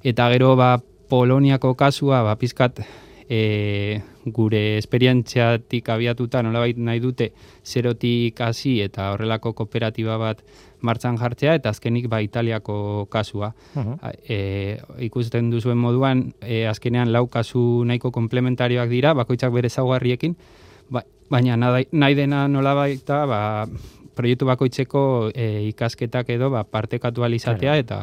Eta 0.04 0.30
gero 0.34 0.56
ba, 0.56 0.78
Poloniako 1.10 1.76
kasua, 1.78 2.24
ba, 2.26 2.34
pizkat 2.42 2.80
e, 3.30 4.02
gure 4.26 4.78
esperientziatik 4.78 5.90
abiatuta 5.90 6.42
nolabait 6.44 6.78
nahi 6.78 7.02
dute 7.02 7.32
zerotik 7.66 8.40
hasi 8.42 8.80
eta 8.82 9.12
horrelako 9.14 9.54
kooperatiba 9.54 10.18
bat 10.22 10.42
martzan 10.86 11.18
jartzea 11.18 11.56
eta 11.58 11.70
azkenik 11.74 12.08
ba 12.10 12.22
Italiako 12.22 13.08
kasua. 13.10 13.54
E, 14.28 14.78
ikusten 15.06 15.50
duzuen 15.54 15.78
moduan 15.78 16.32
e, 16.42 16.66
azkenean 16.70 17.12
lau 17.14 17.28
kasu 17.28 17.84
nahiko 17.86 18.12
komplementarioak 18.12 18.90
dira, 18.90 19.14
bakoitzak 19.14 19.54
bere 19.54 19.70
zaugarriekin, 19.70 20.36
ba, 20.90 21.06
baina 21.30 21.58
nahi 21.58 22.16
dena 22.18 22.48
nolabaita 22.48 23.26
ba, 23.26 23.42
proiektu 24.16 24.48
bakoitzeko 24.50 25.32
e, 25.34 25.68
ikasketak 25.72 26.30
edo 26.36 26.52
ba, 26.54 26.64
partekatu 26.64 27.26
alizatea 27.28 27.78
eta 27.84 28.00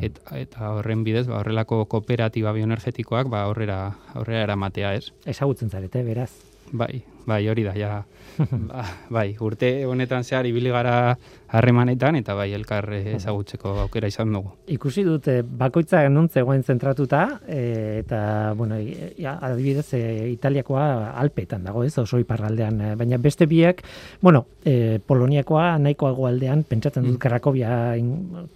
eta, 0.00 0.36
eta 0.40 0.72
horren 0.78 1.04
bidez 1.04 1.26
ba, 1.28 1.38
horrelako 1.40 1.84
kooperatiba 1.92 2.54
bioenergetikoak 2.56 3.28
ba, 3.32 3.44
aurrera 3.48 3.80
aurrera 4.14 4.46
eramatea, 4.48 4.94
ez? 4.98 5.12
Ezagutzen 5.28 5.70
zarete, 5.70 6.02
beraz. 6.06 6.30
Bai, 6.72 7.02
bai, 7.26 7.46
hori 7.48 7.64
da, 7.66 7.74
ja. 7.78 8.02
ba, 8.38 8.84
bai, 9.16 9.36
urte 9.40 9.84
honetan 9.86 10.24
zehar 10.24 10.46
ibili 10.48 10.70
gara 10.72 11.16
harremanetan 11.52 12.16
eta 12.16 12.34
bai 12.34 12.48
elkar 12.56 12.88
ezagutzeko 12.96 13.74
aukera 13.84 14.08
izan 14.08 14.32
dugu. 14.32 14.54
Ikusi 14.72 15.04
dute 15.04 15.42
bakoitza 15.44 16.00
non 16.08 16.28
zegoen 16.28 16.62
zentratuta 16.64 17.22
e, 17.46 18.00
eta 18.00 18.54
bueno, 18.56 18.78
ja, 19.18 19.36
adibidez 19.36 19.92
e, 19.98 20.02
Italiakoa 20.32 21.12
Alpeetan 21.20 21.64
dago, 21.68 21.84
ez? 21.84 21.92
Oso 22.00 22.20
iparraldean, 22.22 22.80
baina 22.98 23.20
beste 23.20 23.46
biek, 23.46 23.84
bueno, 24.22 24.46
e, 24.64 24.98
Poloniakoa 25.06 25.76
nahiko 25.82 26.12
aldean 26.28 26.64
pentsatzen 26.68 27.04
dut 27.04 27.18
mm. 27.18 27.22
Krakobia 27.22 27.72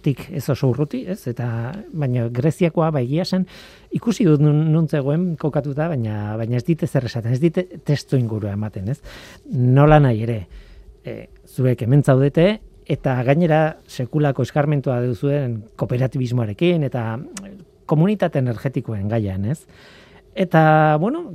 tik 0.01 0.27
ez 0.33 0.47
oso 0.49 0.71
urruti, 0.73 1.05
ez? 1.05 1.21
Eta 1.29 1.47
baina 1.93 2.27
Greziakoa 2.33 2.89
bai 2.97 3.05
zen 3.23 3.45
ikusi 3.95 4.25
dut 4.27 4.41
nun 4.43 4.87
zegoen 4.87 5.35
kokatuta, 5.39 5.87
baina 5.91 6.35
baina 6.39 6.59
ez 6.59 6.65
dite 6.67 6.87
zer 6.87 7.07
esaten, 7.07 7.33
ez 7.33 7.41
dite 7.41 7.63
testu 7.85 8.17
ingurua 8.19 8.55
ematen, 8.57 8.89
ez? 8.93 8.99
Nola 9.53 10.01
nahi 10.03 10.23
ere, 10.25 10.39
e, 11.05 11.29
zuek 11.47 11.85
hemen 11.85 12.03
zaudete, 12.03 12.49
eta 12.87 13.17
gainera 13.27 13.61
sekulako 13.87 14.45
eskarmentua 14.47 15.01
duzuen 15.03 15.61
kooperatibismoarekin 15.79 16.87
eta 16.87 17.05
komunitate 17.87 18.39
energetikoen 18.43 19.07
gaian, 19.11 19.47
ez? 19.47 19.61
Eta, 20.37 20.97
bueno, 21.01 21.25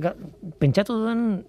pentsatu 0.61 0.95
duen 1.01 1.43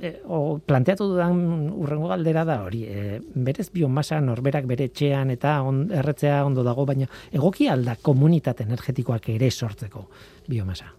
e, 0.00 0.20
o 0.26 0.58
planteatu 0.64 1.08
dudan 1.12 1.68
urrengo 1.74 2.08
galdera 2.08 2.44
da 2.48 2.60
hori, 2.64 2.84
e, 2.86 3.18
berez 3.34 3.68
biomasa 3.74 4.20
norberak 4.24 4.66
bere 4.70 4.88
etxean 4.90 5.32
eta 5.34 5.58
on, 5.66 5.84
erretzea 5.92 6.40
ondo 6.46 6.64
dago, 6.66 6.86
baina 6.88 7.08
egoki 7.32 7.68
alda 7.68 7.96
komunitate 8.00 8.64
energetikoak 8.68 9.28
ere 9.34 9.50
sortzeko 9.50 10.06
biomasa. 10.48 10.92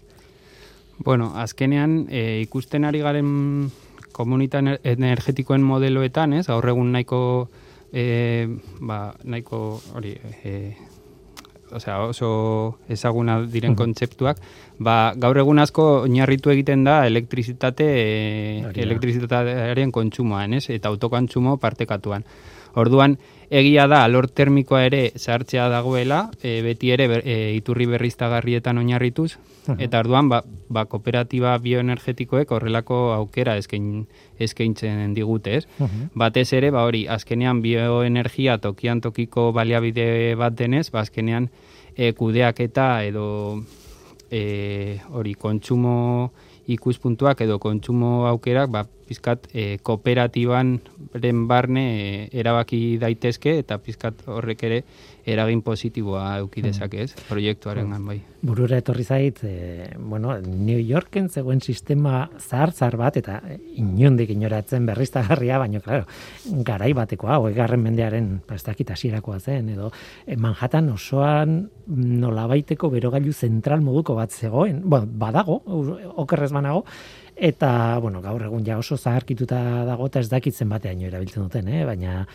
Bueno, 1.02 1.32
azkenean 1.40 2.06
e, 2.10 2.42
ikusten 2.46 2.86
ari 2.86 3.02
garen 3.02 3.32
komunitate 4.22 4.78
energetikoen 4.94 5.66
modeloetan, 5.66 6.38
ez? 6.40 6.46
Gaur 6.48 6.70
egun 6.74 6.94
nahiko 6.96 7.22
e, 7.92 8.48
ba, 8.80 9.04
nahiko 9.24 9.82
hori 9.98 10.16
e, 10.44 10.56
osea, 11.76 11.98
oso 12.06 12.32
ezaguna 12.92 13.40
diren 13.48 13.76
kontzeptuak, 13.80 14.40
ba, 14.80 15.14
gaur 15.20 15.40
egun 15.44 15.62
asko 15.64 15.88
oinarritu 16.06 16.54
egiten 16.54 16.86
da 16.88 17.02
elektrizitate 17.10 17.88
e, 17.92 18.08
elektrizitatearen 18.86 19.94
kontsumoan, 19.96 20.58
ez? 20.60 20.68
Eta 20.74 20.92
autokontsumo 20.92 21.58
partekatuan. 21.62 22.28
Orduan, 22.80 23.18
egia 23.52 23.84
da 23.92 24.06
alor 24.08 24.30
termikoa 24.32 24.86
ere 24.88 25.02
sartzea 25.20 25.68
dagoela, 25.70 26.22
e, 26.42 26.62
beti 26.64 26.94
ere 26.96 27.08
e, 27.20 27.36
iturri 27.58 27.86
berriztagarrietan 27.92 28.80
oinarrituz, 28.80 29.34
eta 29.76 30.00
orduan 30.00 30.30
ba, 30.32 30.40
ba 30.72 30.86
kooperatiba 30.90 31.58
bioenergetikoek 31.62 32.54
horrelako 32.56 33.02
aukera 33.18 33.58
eskain, 33.60 34.06
eskaintzen 34.40 35.12
digute, 35.14 35.58
ez? 35.60 35.90
Batez 36.16 36.48
ere, 36.58 36.72
ba 36.72 36.86
hori, 36.88 37.04
azkenean 37.12 37.60
bioenergia 37.62 38.58
tokian 38.64 39.04
tokiko 39.04 39.52
baliabide 39.52 40.08
bat 40.40 40.56
denez, 40.56 40.88
ba 40.96 41.04
azkenean 41.04 41.50
e, 41.96 42.14
kudeak 42.16 42.64
eta 42.64 43.04
edo 43.04 43.28
e, 44.32 44.98
hori 45.12 45.36
kontsumo 45.36 46.32
ikuspuntuak 46.72 47.44
edo 47.44 47.60
kontsumo 47.60 48.28
aukerak 48.32 48.72
ba, 48.72 48.86
pizkat 49.12 49.48
e, 49.52 49.78
kooperatiban 49.84 50.78
barne 51.50 51.86
e, 51.92 52.30
erabaki 52.40 52.98
daitezke 53.02 53.58
eta 53.60 53.82
pizkat 53.84 54.24
horrek 54.32 54.64
ere 54.64 54.84
eragin 55.28 55.62
positiboa 55.62 56.38
eduki 56.40 56.62
mm. 56.62 56.70
dezake, 56.70 57.04
ez? 57.04 57.26
Proiektuaren 57.28 57.92
bai. 58.08 58.18
Burura 58.42 58.80
etorri 58.82 59.04
zait, 59.04 59.44
e, 59.44 59.92
bueno, 60.00 60.34
New 60.42 60.80
Yorken 60.80 61.30
zegoen 61.30 61.62
sistema 61.62 62.24
zahar 62.40 62.72
zahar 62.72 62.98
bat 62.98 63.20
eta 63.20 63.40
inondik 63.78 64.32
inoratzen 64.34 64.88
berriztagarria, 64.88 65.60
baina 65.62 65.84
claro, 65.84 66.08
garai 66.66 66.94
batekoa, 66.98 67.38
garren 67.54 67.84
mendearen 67.84 68.32
prestakit 68.48 68.96
hasirakoa 68.96 69.40
zen 69.40 69.70
edo 69.76 69.92
Manhattan 70.42 70.90
osoan 70.96 71.60
nolabaiteko 71.92 72.90
berogailu 72.90 73.34
zentral 73.34 73.84
moduko 73.86 74.16
bat 74.16 74.32
zegoen. 74.32 74.82
Bueno, 74.86 75.10
badago, 75.22 75.62
okerrez 76.24 76.52
banago, 76.56 76.86
eta 77.42 77.98
bueno, 78.00 78.22
gaur 78.22 78.44
egun 78.46 78.66
ja 78.66 78.78
oso 78.78 78.98
zaharkituta 78.98 79.60
dago 79.88 80.06
eta 80.12 80.22
ez 80.22 80.30
dakitzen 80.30 80.70
bateaino 80.70 81.08
erabiltzen 81.10 81.48
duten, 81.48 81.70
eh? 81.74 81.86
baina 81.90 82.26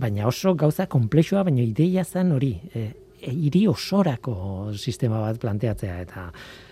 baina 0.00 0.26
oso 0.28 0.52
gauza 0.54 0.86
komplexua, 0.86 1.44
baina 1.48 1.62
ideia 1.64 2.04
zen 2.04 2.34
hori, 2.36 2.52
e, 2.74 2.82
e, 3.18 3.32
hiri 3.32 3.64
osorako 3.68 4.34
sistema 4.76 5.22
bat 5.24 5.40
planteatzea 5.40 5.96
eta 6.04 6.26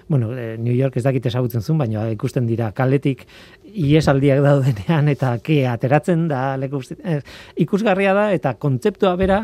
bueno, 0.09 0.30
e, 0.36 0.57
New 0.61 0.76
York 0.76 0.97
ez 1.01 1.05
dakit 1.05 1.26
ezagutzen 1.32 1.64
zuen, 1.64 1.80
baina 1.80 2.05
ikusten 2.12 2.47
dira 2.49 2.70
kaletik 2.76 3.24
iesaldiak 3.72 4.45
daudenean 4.45 5.09
eta 5.09 5.34
ke 5.45 5.62
ateratzen 5.68 6.28
da 6.28 6.43
leku 6.61 6.82
e, 7.01 7.20
ikusgarria 7.64 8.14
da 8.16 8.30
eta 8.36 8.55
kontzeptua 8.61 9.16
bera 9.16 9.43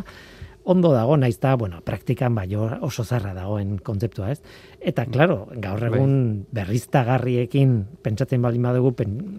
ondo 0.65 0.93
dago, 0.93 1.17
naiz 1.21 1.37
da, 1.41 1.55
bueno, 1.61 1.81
praktikan 1.85 2.35
bai 2.35 2.49
oso 2.57 3.05
zarra 3.05 3.35
dagoen 3.37 3.77
kontzeptua, 3.85 4.31
ez? 4.33 4.41
Eta, 4.81 5.05
claro, 5.07 5.45
gaur 5.61 5.81
bai. 5.85 5.91
egun 5.93 6.15
berriztagarriekin 6.57 7.77
pentsatzen 8.03 8.43
baldin 8.43 8.65
badugu, 8.65 8.95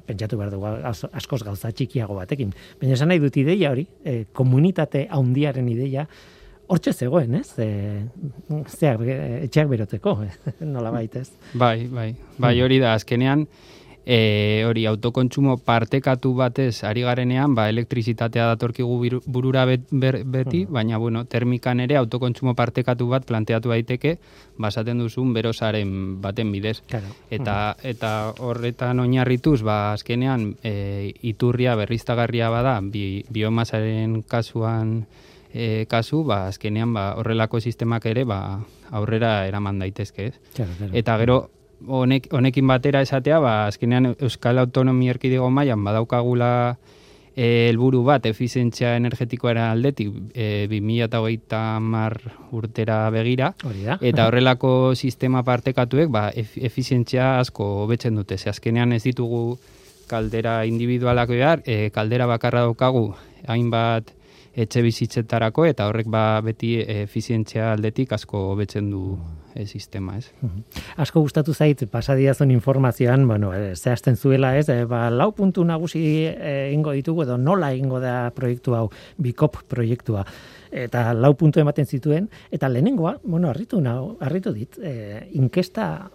pentsatu 0.06 0.38
behar 0.38 0.54
dugu 0.54 0.70
askoz 1.12 1.42
gauza 1.44 1.72
txikiago 1.72 2.16
batekin. 2.22 2.54
Baina 2.82 2.94
esan 2.98 3.10
nahi 3.10 3.24
dut 3.24 3.38
ideia 3.42 3.74
hori, 3.74 3.88
e, 4.06 4.26
komunitate 4.34 5.08
haundiaren 5.10 5.70
ideia, 5.70 6.06
hortxe 6.68 6.94
zegoen, 6.94 7.40
ez? 7.42 7.48
E, 7.58 7.70
zeak, 8.70 9.02
etxeak 9.48 9.70
beroteko, 9.70 10.20
nola 10.76 10.94
baita, 10.94 11.26
ez? 11.26 11.54
Bai, 11.54 11.88
bai, 11.90 12.12
bai 12.38 12.56
hori 12.62 12.80
da, 12.84 12.94
azkenean, 13.00 13.48
e, 14.06 14.64
hori 14.68 14.86
autokontsumo 14.86 15.58
partekatu 15.58 16.34
batez 16.38 16.84
ari 16.86 17.02
garenean, 17.02 17.56
ba, 17.58 17.68
elektrizitatea 17.70 18.46
datorkigu 18.54 19.22
burura 19.26 19.66
beti, 19.66 20.64
hmm. 20.66 20.72
baina 20.74 20.98
bueno, 21.02 21.26
termikan 21.26 21.82
ere 21.82 21.98
autokontsumo 21.98 22.54
partekatu 22.56 23.10
bat 23.10 23.26
planteatu 23.26 23.74
daiteke, 23.74 24.18
basaten 24.62 25.02
duzun 25.02 25.34
berosaren 25.34 26.22
baten 26.22 26.52
bidez. 26.54 26.82
Eta, 27.30 27.74
hmm. 27.74 27.90
eta 27.96 28.12
horretan 28.40 29.02
oinarrituz, 29.02 29.62
ba, 29.66 29.94
azkenean, 29.94 30.54
e, 30.64 31.12
iturria 31.26 31.76
berriztagarria 31.76 32.50
bada, 32.54 32.80
bi, 32.82 33.26
biomasaren 33.34 34.22
kasuan, 34.30 35.00
e, 35.56 35.86
kasu, 35.90 36.24
ba, 36.28 36.46
azkenean 36.52 36.94
ba, 36.94 37.14
horrelako 37.18 37.62
sistemak 37.64 38.06
ere 38.12 38.26
ba, 38.28 38.60
aurrera 38.92 39.48
eraman 39.48 39.80
daitezke, 39.80 40.28
ez? 40.30 40.66
Eta 40.94 41.16
gero, 41.18 41.40
honek, 41.88 42.28
honekin 42.34 42.68
batera 42.68 43.02
esatea, 43.06 43.40
ba, 43.40 43.66
azkenean 43.68 44.16
Euskal 44.20 44.60
Autonomia 44.60 45.16
Erkidego 45.16 45.50
mailan 45.50 45.84
badaukagula 45.84 46.52
eh, 47.36 47.68
helburu 47.70 48.04
bat 48.08 48.26
efizientzia 48.26 48.96
energetikoaren 48.96 49.64
aldetik 49.68 50.12
e, 50.34 50.68
2008 50.72 51.62
mar 51.84 52.18
urtera 52.56 53.10
begira. 53.14 53.54
Eta 54.00 54.28
horrelako 54.28 54.96
sistema 54.96 55.44
partekatuek 55.44 56.12
ba, 56.12 56.30
efizientzia 56.36 57.40
asko 57.40 57.68
hobetzen 57.84 58.16
dute. 58.16 58.38
Ze 58.38 58.50
azkenean 58.50 58.94
ez 58.96 59.04
ditugu 59.04 59.58
kaldera 60.08 60.64
individualak 60.66 61.30
behar, 61.30 61.64
e, 61.66 61.90
kaldera 61.90 62.28
bakarra 62.30 62.68
daukagu 62.68 63.10
hainbat 63.48 64.14
etxe 64.56 64.82
bizitzetarako 64.86 65.66
eta 65.68 65.88
horrek 65.90 66.08
ba 66.12 66.40
beti 66.46 66.78
efizientzia 66.80 67.74
aldetik 67.74 68.14
asko 68.16 68.40
hobetzen 68.54 68.90
du 68.90 69.18
e, 69.54 69.66
sistema, 69.66 70.18
ez? 70.18 70.32
Asko 71.02 71.22
gustatu 71.26 71.54
zait 71.54 71.84
pasadiazun 71.92 72.52
informazioan, 72.56 73.28
bueno, 73.28 73.52
e, 73.54 73.76
zehazten 73.76 74.16
zuela, 74.16 74.56
ez? 74.58 74.70
E, 74.70 74.86
ba, 74.90 75.10
lau 75.12 75.32
puntu 75.36 75.66
nagusi 75.68 76.04
egingo 76.26 76.96
ditugu 76.96 77.26
edo 77.28 77.38
nola 77.38 77.74
egingo 77.76 78.00
da 78.04 78.32
proiektu 78.36 78.76
hau, 78.76 78.90
bikop 79.18 79.64
proiektua 79.68 80.26
eta 80.76 81.14
lau 81.16 81.34
puntu 81.40 81.62
ematen 81.62 81.88
zituen 81.88 82.30
eta 82.52 82.70
lehenengoa, 82.72 83.20
bueno, 83.24 83.50
harritu 83.50 83.80
nau, 83.82 84.16
harritu 84.20 84.54
dit, 84.56 84.80
e, 84.82 85.26
inkesta 85.40 86.10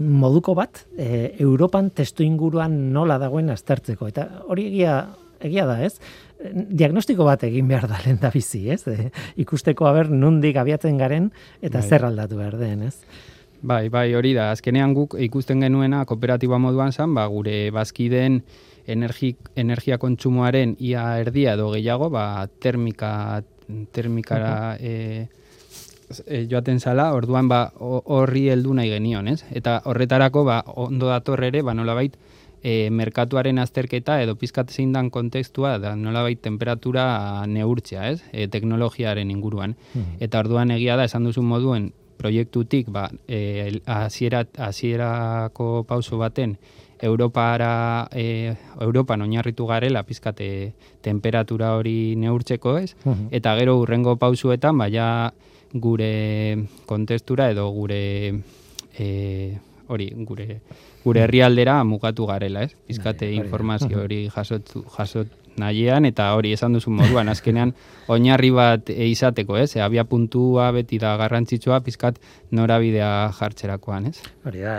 moduko 0.00 0.54
bat 0.54 0.84
e, 0.98 1.34
Europan 1.40 1.90
testu 1.96 2.24
inguruan 2.24 2.92
nola 2.92 3.18
dagoen 3.18 3.50
aztertzeko 3.52 4.08
eta 4.10 4.28
hori 4.48 4.68
egia 4.68 4.96
egia 5.42 5.66
da, 5.66 5.80
ez? 5.82 5.96
Diagnostiko 6.50 7.24
bat 7.26 7.44
egin 7.46 7.68
behar 7.68 7.88
da 7.90 8.00
lehen 8.04 8.18
da 8.22 8.30
bizi, 8.34 8.64
ez? 8.70 8.82
E, 8.88 9.10
ikusteko 9.42 9.86
haber 9.88 10.10
nundik 10.10 10.56
abiatzen 10.60 10.98
garen 10.98 11.30
eta 11.60 11.78
bai. 11.78 11.88
zer 11.88 12.06
aldatu 12.08 12.40
behar 12.40 12.58
den, 12.60 12.88
ez? 12.88 12.96
Bai, 13.62 13.86
bai, 13.94 14.08
hori 14.18 14.32
da. 14.34 14.50
Azkenean 14.50 14.94
guk 14.94 15.14
ikusten 15.22 15.62
genuena 15.62 16.02
kooperatiba 16.08 16.58
moduan 16.58 16.92
zan, 16.92 17.14
ba, 17.14 17.28
gure 17.30 17.70
bazkideen 17.70 18.40
energi, 18.90 19.36
energia 19.54 19.98
kontsumoaren 20.02 20.74
ia 20.82 21.04
erdia 21.22 21.54
edo 21.54 21.70
gehiago, 21.76 22.10
ba, 22.10 22.48
termika, 22.60 23.42
termikara 23.94 24.74
e, 24.80 25.28
e, 26.26 26.42
joaten 26.50 26.80
zala, 26.80 27.12
orduan 27.14 27.48
ba, 27.48 27.68
horri 27.78 28.48
heldu 28.50 28.74
nahi 28.74 28.90
genion, 28.90 29.30
ez? 29.30 29.44
Eta 29.54 29.78
horretarako, 29.86 30.44
ba, 30.48 30.62
ondo 30.74 31.12
dator 31.12 31.44
ere, 31.46 31.62
ba, 31.62 31.76
nolabait, 31.78 32.18
e, 32.62 32.90
merkatuaren 32.90 33.58
azterketa 33.58 34.20
edo 34.22 34.36
pizkat 34.38 34.70
zein 34.70 34.92
dan 34.94 35.10
kontekstua 35.10 35.76
da 35.82 35.94
nolabait 35.98 36.40
temperatura 36.40 37.44
neurtzea, 37.46 38.08
ez? 38.10 38.22
E, 38.32 38.46
teknologiaren 38.48 39.30
inguruan. 39.30 39.76
Hmm. 39.92 40.16
Eta 40.22 40.40
orduan 40.44 40.70
egia 40.70 40.96
da 40.96 41.08
esan 41.10 41.26
duzun 41.28 41.48
moduen 41.50 41.90
proiektutik 42.22 42.88
ba 42.94 43.08
e, 43.26 43.80
hasierako 43.86 45.84
pauso 45.88 46.18
baten 46.18 46.56
Europara 47.02 48.06
e, 48.14 48.54
Europan 48.80 49.24
oinarritu 49.24 49.66
garela 49.66 50.04
pizkate 50.06 50.74
temperatura 51.02 51.74
hori 51.74 52.14
neurtzeko, 52.14 52.76
ez? 52.78 52.94
Hmm. 53.02 53.26
Eta 53.34 53.56
gero 53.58 53.80
urrengo 53.80 54.14
pausuetan 54.16 54.78
baia 54.78 55.32
gure 55.72 56.68
kontestura 56.86 57.50
edo 57.50 57.66
gure 57.74 58.02
e, 58.94 59.58
hori 59.88 60.12
gure 60.28 60.60
gure 61.04 61.24
herrialdera 61.26 61.82
mugatu 61.84 62.26
garela, 62.26 62.62
ez? 62.62 62.74
Bizkate 62.88 63.26
bai, 63.26 63.38
informazio 63.42 64.02
hori 64.04 64.26
jasot, 64.30 64.74
jasot 64.96 65.38
nahiean, 65.58 66.06
eta 66.08 66.30
hori 66.36 66.52
esan 66.56 66.76
duzu 66.76 66.92
moduan, 66.94 67.28
azkenean 67.32 67.74
oinarri 68.12 68.50
bat 68.54 68.90
izateko, 68.92 69.56
ez? 69.60 69.74
E, 69.76 69.82
abia 69.84 70.04
puntua 70.08 70.70
beti 70.74 70.98
da 71.02 71.14
garrantzitsua, 71.20 71.80
pizkat 71.84 72.18
norabidea 72.56 73.10
jartzerakoan, 73.36 74.08
ez? 74.10 74.22
Hori 74.48 74.64
da, 74.64 74.78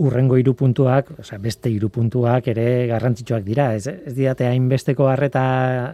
urrengo 0.00 0.38
hiru 0.40 0.54
puntuak, 0.58 1.10
sea, 1.22 1.38
beste 1.42 1.72
hiru 1.72 1.90
puntuak 1.92 2.48
ere 2.52 2.86
garrantzitsuak 2.90 3.44
dira, 3.46 3.72
ez, 3.76 3.86
ez 3.88 4.14
diate 4.16 4.48
hainbesteko 4.48 5.08
harreta 5.10 5.44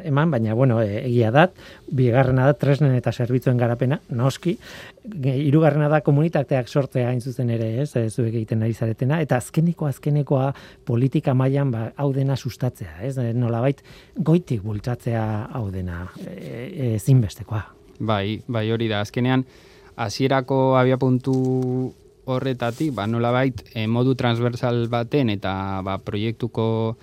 eman, 0.06 0.30
baina, 0.30 0.54
bueno, 0.58 0.80
e, 0.82 1.02
egia 1.04 1.32
dat, 1.34 1.56
bigarrena 1.90 2.48
da, 2.50 2.58
tresnen 2.58 2.94
eta 2.98 3.12
zerbitzuen 3.12 3.60
garapena, 3.60 4.00
noski, 4.14 4.56
hirugarrena 5.04 5.88
da 5.88 6.00
komunitateak 6.04 6.68
sortzea 6.68 7.08
hain 7.08 7.20
zuzen 7.20 7.50
ere, 7.50 7.70
ez, 7.82 7.88
ez 7.96 8.12
zuek 8.12 8.34
egiten 8.34 8.62
ari 8.62 8.74
zaretena, 8.74 9.20
eta 9.24 9.38
azkeneko 9.40 9.86
azkenekoa 9.88 10.50
politika 10.86 11.34
mailan 11.34 11.70
ba, 11.72 11.86
hau 11.96 12.10
dena 12.12 12.36
sustatzea, 12.36 12.98
ez, 13.06 13.16
nolabait 13.34 13.80
goitik 14.16 14.62
bultzatzea 14.62 15.24
hau 15.56 15.70
dena 15.70 16.06
e, 16.26 16.96
e, 16.96 16.98
Bai, 18.00 18.40
bai 18.48 18.70
hori 18.72 18.88
da, 18.88 19.00
azkenean, 19.00 19.44
hasierako 19.96 20.76
abia 20.76 20.96
puntu 20.98 21.94
horretatik, 22.24 22.92
ba, 22.94 23.06
nolabait, 23.06 23.64
e, 23.74 23.86
modu 23.86 24.14
transversal 24.14 24.86
baten 24.88 25.30
eta 25.30 25.80
ba, 25.84 25.98
proiektuko 25.98 26.96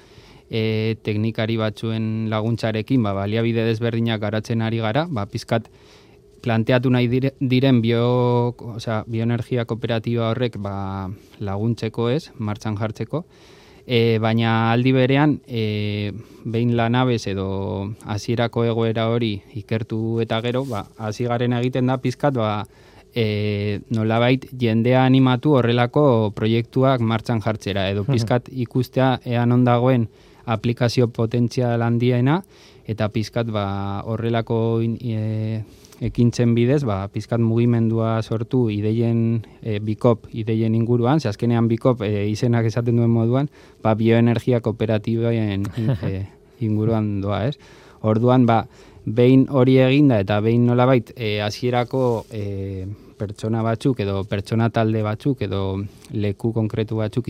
e, 0.50 0.96
teknikari 1.04 1.58
batzuen 1.58 2.30
laguntzarekin, 2.30 3.04
ba, 3.04 3.14
baliabide 3.18 3.66
desberdinak 3.68 4.22
garatzen 4.22 4.62
ari 4.62 4.82
gara, 4.84 5.08
ba, 5.10 5.26
pizkat, 5.26 5.70
planteatu 6.48 6.90
nahi 6.94 7.10
diren 7.12 7.82
bio, 7.84 8.56
sea, 8.80 9.02
bioenergia 9.08 9.68
kooperatiba 9.68 10.32
horrek 10.32 10.56
ba, 10.64 11.10
laguntzeko 11.44 12.08
ez, 12.14 12.30
martxan 12.40 12.78
jartzeko, 12.80 13.26
e, 13.84 14.18
baina 14.24 14.72
aldi 14.72 14.94
berean, 14.96 15.38
e, 15.48 16.12
behin 16.48 16.76
lanabez 16.80 17.26
edo 17.28 17.48
hasierako 18.08 18.64
egoera 18.72 19.10
hori 19.12 19.34
ikertu 19.60 20.22
eta 20.24 20.40
gero, 20.46 20.64
ba, 20.70 20.86
hasi 20.98 21.28
garen 21.28 21.56
egiten 21.60 21.92
da 21.92 21.98
pizkat, 22.04 22.40
ba, 22.40 22.52
e, 23.12 23.82
nolabait 23.92 24.48
jendea 24.60 25.04
animatu 25.04 25.58
horrelako 25.60 26.06
proiektuak 26.38 27.04
martxan 27.04 27.44
jartzera, 27.44 27.90
edo 27.92 28.06
pizkat 28.08 28.48
ikustea 28.52 29.18
ean 29.26 29.52
ondagoen 29.52 30.08
aplikazio 30.48 31.10
potentzial 31.12 31.84
handiena, 31.84 32.40
eta 32.88 33.10
pizkat 33.12 33.52
ba, 33.52 33.68
horrelako 34.08 34.80
e, 34.84 35.64
ekintzen 36.04 36.54
bidez, 36.56 36.84
ba, 36.86 37.00
pizkat 37.14 37.42
mugimendua 37.42 38.22
sortu 38.22 38.68
ideien 38.74 39.42
e, 39.62 39.80
bikop, 39.84 40.28
ideien 40.32 40.76
inguruan, 40.78 41.20
ze 41.20 41.30
azkenean 41.30 41.68
bikop 41.68 42.04
e, 42.06 42.28
izenak 42.30 42.68
esaten 42.70 43.00
duen 43.00 43.10
moduan, 43.14 43.50
ba, 43.84 43.96
bioenergia 43.98 44.62
kooperatiboen 44.62 45.66
e, 46.10 46.14
inguruan 46.62 47.18
doa, 47.22 47.46
ez? 47.50 47.58
Orduan, 48.06 48.46
ba, 48.46 48.64
behin 49.08 49.48
hori 49.50 49.78
eginda 49.80 50.20
eta 50.22 50.42
behin 50.44 50.68
nolabait 50.68 51.14
e, 51.16 51.40
hasierako 51.42 52.26
e, 52.30 52.86
pertsona 53.18 53.64
batzuk 53.66 54.02
edo 54.04 54.22
pertsona 54.30 54.70
talde 54.70 55.02
batzuk 55.06 55.42
edo 55.48 55.62
leku 56.12 56.52
konkretu 56.54 57.00
batzuk 57.00 57.30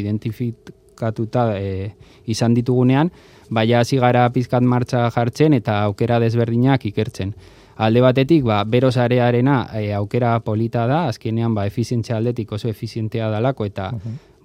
identifikatuta 0.97 1.57
e, 1.57 1.93
izan 2.25 2.53
ditugunean, 2.53 3.11
baina 3.49 3.79
hasi 3.79 3.97
gara 3.97 4.29
pizkat 4.29 4.63
martxa 4.63 5.09
jartzen 5.11 5.53
eta 5.53 5.83
aukera 5.85 6.19
desberdinak 6.19 6.85
ikertzen 6.85 7.33
alde 7.77 8.01
batetik, 8.01 8.43
ba, 8.43 8.63
bero 8.63 8.91
zarearena 8.91 9.69
e, 9.77 9.93
aukera 9.93 10.39
polita 10.39 10.87
da, 10.87 11.07
azkenean, 11.07 11.53
ba, 11.53 11.67
efizientzia 11.67 12.17
aldetik 12.17 12.51
oso 12.51 12.67
efizientea 12.69 13.29
dalako, 13.29 13.65
eta, 13.65 13.91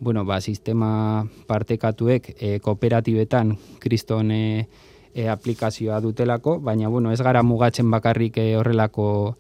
bueno, 0.01 0.25
ba, 0.27 0.39
sistema 0.41 1.25
partekatuek 1.47 2.35
e, 2.37 2.59
kooperatibetan 2.61 3.57
kriston 3.81 4.31
e, 4.31 4.69
e, 5.15 5.29
aplikazioa 5.29 6.01
dutelako, 6.01 6.59
baina, 6.61 6.89
bueno, 6.89 7.11
ez 7.11 7.23
gara 7.23 7.43
mugatzen 7.43 7.91
bakarrik 7.91 8.37
e, 8.37 8.55
horrelako 8.59 9.37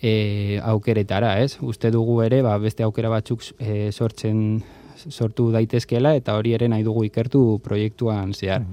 e, 0.00 0.58
aukeretara, 0.64 1.36
ez? 1.42 1.58
Uste 1.60 1.92
dugu 1.92 2.22
ere, 2.24 2.40
ba, 2.40 2.56
beste 2.56 2.82
aukera 2.82 3.12
batzuk 3.12 3.44
e, 3.58 3.92
sortzen 3.92 4.62
sortu 5.08 5.50
daitezkela, 5.52 6.14
eta 6.14 6.36
hori 6.38 6.54
ere 6.54 6.68
nahi 6.68 6.84
dugu 6.86 7.04
ikertu 7.08 7.60
proiektuan 7.64 8.32
zehar. 8.34 8.64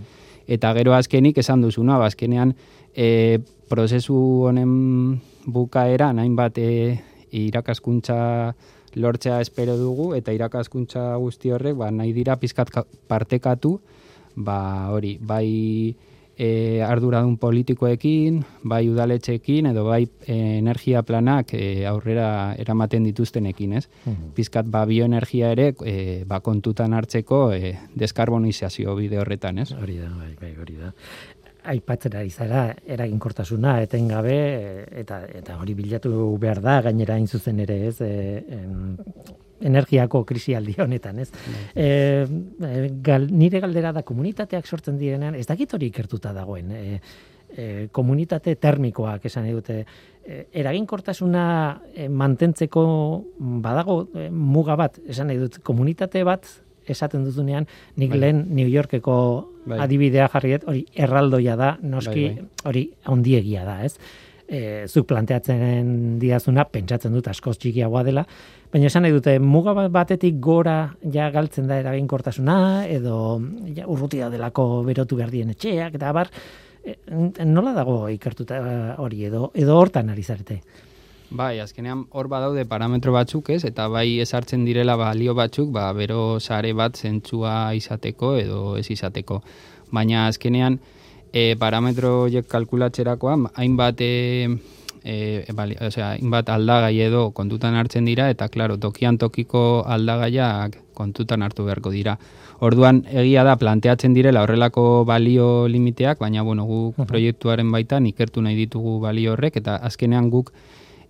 Eta 0.47 0.73
gero 0.73 0.93
azkenik 0.93 1.37
esan 1.37 1.61
duzuna, 1.61 1.97
azkenean, 2.05 2.55
e, 2.95 3.39
prozesu 3.69 4.17
honen 4.49 5.21
bukaera 5.47 6.11
nahin 6.13 6.35
bat 6.35 6.57
e, 6.57 6.99
irakaskuntza 7.31 8.53
lortzea 8.95 9.39
espero 9.41 9.77
dugu 9.79 10.11
eta 10.17 10.33
irakaskuntza 10.35 11.15
guzti 11.21 11.51
horrek 11.51 11.77
ba, 11.79 11.91
nahi 11.91 12.11
dira 12.13 12.35
pizkat 12.35 12.71
partekatu 13.07 13.77
ba 14.35 14.91
hori 14.91 15.17
bai 15.21 15.95
e, 16.37 16.81
arduradun 16.85 17.35
politikoekin, 17.41 18.41
bai 18.67 18.83
udaletxeekin 18.89 19.71
edo 19.71 19.85
bai 19.87 20.03
e, 20.25 20.37
energia 20.59 21.03
planak 21.07 21.53
e, 21.57 21.85
aurrera 21.89 22.55
eramaten 22.59 23.05
dituztenekin, 23.09 23.75
ez? 23.79 23.87
Mhm. 24.05 24.31
Pizkat 24.37 24.69
ba 24.71 24.85
bioenergia 24.89 25.51
ere 25.55 25.73
e, 25.85 26.23
ba 26.27 26.41
kontutan 26.41 26.93
hartzeko 26.97 27.51
e, 27.53 27.75
deskarbonizazio 27.95 28.95
bide 28.95 29.21
horretan, 29.21 29.61
ez? 29.65 29.71
Hori 29.77 29.99
da, 29.99 30.09
bai, 30.17 30.33
bai, 30.39 30.55
hori 30.59 30.79
da. 30.79 30.91
Aipatzen 31.71 32.15
ari 32.17 32.31
zara, 32.33 32.71
eraginkortasuna, 32.89 33.75
etengabe, 33.83 34.37
eta, 35.03 35.21
eta 35.29 35.59
hori 35.61 35.75
bilatu 35.77 36.11
behar 36.41 36.61
da, 36.63 36.79
gainera 36.87 37.19
hain 37.19 37.27
zuzen 37.27 37.61
ere, 37.61 37.77
ez, 37.91 37.99
e, 38.01 38.41
em, 38.57 38.95
energiako 39.61 40.23
krisialdi 40.27 40.75
honetan, 40.81 41.19
ez? 41.19 41.29
E, 41.75 41.89
gal, 43.03 43.27
nire 43.31 43.61
galdera 43.63 43.91
da 43.95 44.05
komunitateak 44.07 44.67
sortzen 44.67 44.97
direnean, 44.97 45.35
ez 45.35 45.47
dakit 45.49 45.73
hori 45.73 45.91
ikertuta 45.91 46.33
dagoen, 46.33 46.71
e, 46.71 47.01
e, 47.51 47.67
komunitate 47.91 48.55
termikoak 48.55 49.25
esan 49.29 49.49
dute, 49.51 49.83
e, 50.25 50.41
eraginkortasuna 50.63 51.45
e, 51.93 52.09
mantentzeko 52.09 52.83
badago 53.63 54.01
e, 54.15 54.29
muga 54.29 54.77
bat, 54.79 54.99
esan 55.07 55.31
nahi 55.31 55.41
dut, 55.41 55.61
komunitate 55.65 56.23
bat 56.27 56.47
esaten 56.91 57.23
duzunean, 57.23 57.67
nik 57.95 58.11
Bai. 58.15 58.19
lehen 58.19 58.43
New 58.55 58.67
Yorkeko 58.67 59.15
Bai. 59.65 59.79
adibidea 59.85 60.27
jarriet, 60.33 60.65
hori 60.67 60.85
erraldoia 60.95 61.55
da, 61.59 61.75
noski 61.81 62.27
Bai, 62.27 62.35
bai. 62.41 62.67
hori 62.71 62.85
ondiegia 63.13 63.65
da, 63.67 63.81
ez? 63.85 63.95
E, 64.51 64.87
zuk 64.87 65.07
planteatzen 65.07 66.17
diazuna, 66.19 66.65
pentsatzen 66.67 67.13
dut 67.15 67.29
askoz 67.31 67.55
txikiagoa 67.61 68.03
dela, 68.03 68.25
baina 68.71 68.87
esan 68.87 69.03
nahi 69.03 69.15
dute, 69.15 69.35
muga 69.39 69.73
bat 69.75 69.91
batetik 69.91 70.39
gora 70.39 70.93
ja 71.13 71.29
galtzen 71.31 71.67
da 71.67 71.79
eraginkortasuna, 71.81 72.87
edo 72.87 73.15
ja, 73.75 73.87
urrutia 73.91 74.29
delako 74.31 74.83
berotu 74.87 75.19
behar 75.19 75.33
dien 75.33 75.51
etxeak, 75.51 75.97
eta 75.99 76.13
bar, 76.15 76.31
e, 76.83 76.95
nola 77.45 77.75
dago 77.75 78.05
ikertuta 78.13 78.61
eh, 78.61 78.93
hori 79.03 79.25
edo, 79.27 79.49
edo 79.55 79.75
hortan 79.79 80.13
ari 80.13 80.23
zarete? 80.23 80.61
Bai, 81.31 81.61
azkenean 81.63 82.05
hor 82.11 82.27
badaude 82.31 82.65
parametro 82.67 83.13
batzuk 83.15 83.53
ez, 83.55 83.61
eta 83.67 83.87
bai 83.91 84.19
esartzen 84.19 84.65
direla 84.67 84.97
balio 84.99 85.35
batzuk, 85.35 85.69
ba, 85.71 85.85
bero 85.95 86.39
sare 86.39 86.73
bat 86.75 86.97
zentzua 86.97 87.73
izateko 87.75 88.35
edo 88.39 88.75
ez 88.79 88.89
izateko. 88.91 89.39
Baina 89.95 90.25
azkenean 90.27 90.79
e, 91.31 91.55
parametro 91.59 92.27
kalkulatzerakoan, 92.51 93.47
hainbat 93.55 94.03
e, 94.03 94.11
e, 95.03 95.45
bali, 95.53 95.75
osea, 95.81 96.11
hainbat 96.15 96.49
aldagai 96.49 96.93
edo 97.01 97.31
kontutan 97.37 97.75
hartzen 97.75 98.05
dira, 98.05 98.29
eta 98.29 98.47
klaro, 98.49 98.77
tokian 98.77 99.17
tokiko 99.17 99.83
aldagaiak 99.87 100.77
kontutan 100.93 101.41
hartu 101.41 101.65
beharko 101.65 101.91
dira. 101.93 102.17
Orduan, 102.61 103.01
egia 103.09 103.43
da, 103.43 103.55
planteatzen 103.57 104.13
direla 104.13 104.43
horrelako 104.45 105.03
balio 105.05 105.67
limiteak, 105.67 106.19
baina, 106.21 106.43
bueno, 106.45 106.67
guk 106.69 107.01
proiektuaren 107.09 107.71
baitan 107.73 108.05
ikertu 108.05 108.43
nahi 108.45 108.59
ditugu 108.59 108.99
balio 109.01 109.33
horrek, 109.33 109.57
eta 109.63 109.79
azkenean 109.81 110.29
guk 110.29 110.53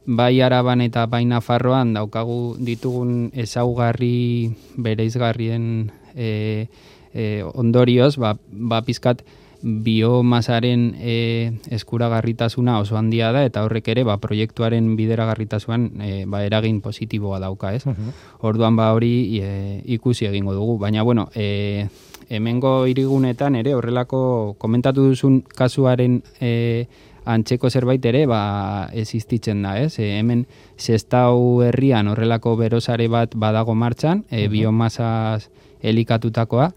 bai 0.05 0.41
araban 0.41 0.81
eta 0.81 1.05
bai 1.05 1.25
nafarroan 1.29 1.93
daukagu 1.93 2.55
ditugun 2.57 3.29
ezaugarri 3.37 4.55
bereizgarrien 4.77 5.91
e, 6.15 6.67
e, 7.13 7.43
ondorioz, 7.53 8.15
ba, 8.17 8.37
ba 8.49 8.81
pizkat 8.81 9.21
biomasaren 9.61 10.95
e, 10.97 11.53
eskuragarritasuna 11.69 12.79
oso 12.79 12.97
handia 12.97 13.31
da 13.31 13.43
eta 13.45 13.63
horrek 13.65 13.87
ere 13.93 14.03
ba, 14.07 14.17
proiektuaren 14.17 14.95
bideragarritasuan 14.97 15.89
e, 16.01 16.11
ba, 16.25 16.43
eragin 16.45 16.81
positiboa 16.81 17.39
dauka, 17.39 17.73
ez? 17.75 17.83
Orduan 18.41 18.75
ba 18.75 18.91
hori 18.95 19.39
e, 19.41 19.81
ikusi 19.97 20.25
egingo 20.25 20.55
dugu, 20.57 20.77
baina 20.81 21.03
bueno, 21.03 21.29
e, 21.35 21.87
hemengo 22.29 22.87
irigunetan 22.87 23.55
ere 23.59 23.75
horrelako 23.75 24.55
komentatu 24.57 25.09
duzun 25.11 25.41
kasuaren 25.41 26.21
e, 26.39 26.87
antzeko 27.25 27.69
zerbait 27.69 28.05
ere 28.05 28.25
ba 28.25 28.89
existitzen 28.97 29.61
da, 29.61 29.77
ez? 29.79 29.99
E, 29.99 30.17
hemen 30.17 30.45
Sestau 30.77 31.61
herrian 31.61 32.09
horrelako 32.09 32.55
berosare 32.57 33.07
bat 33.11 33.35
badago 33.37 33.75
martxan, 33.75 34.25
e, 34.31 34.47
biomasaz 34.49 35.51
elikatutakoa 35.81 36.71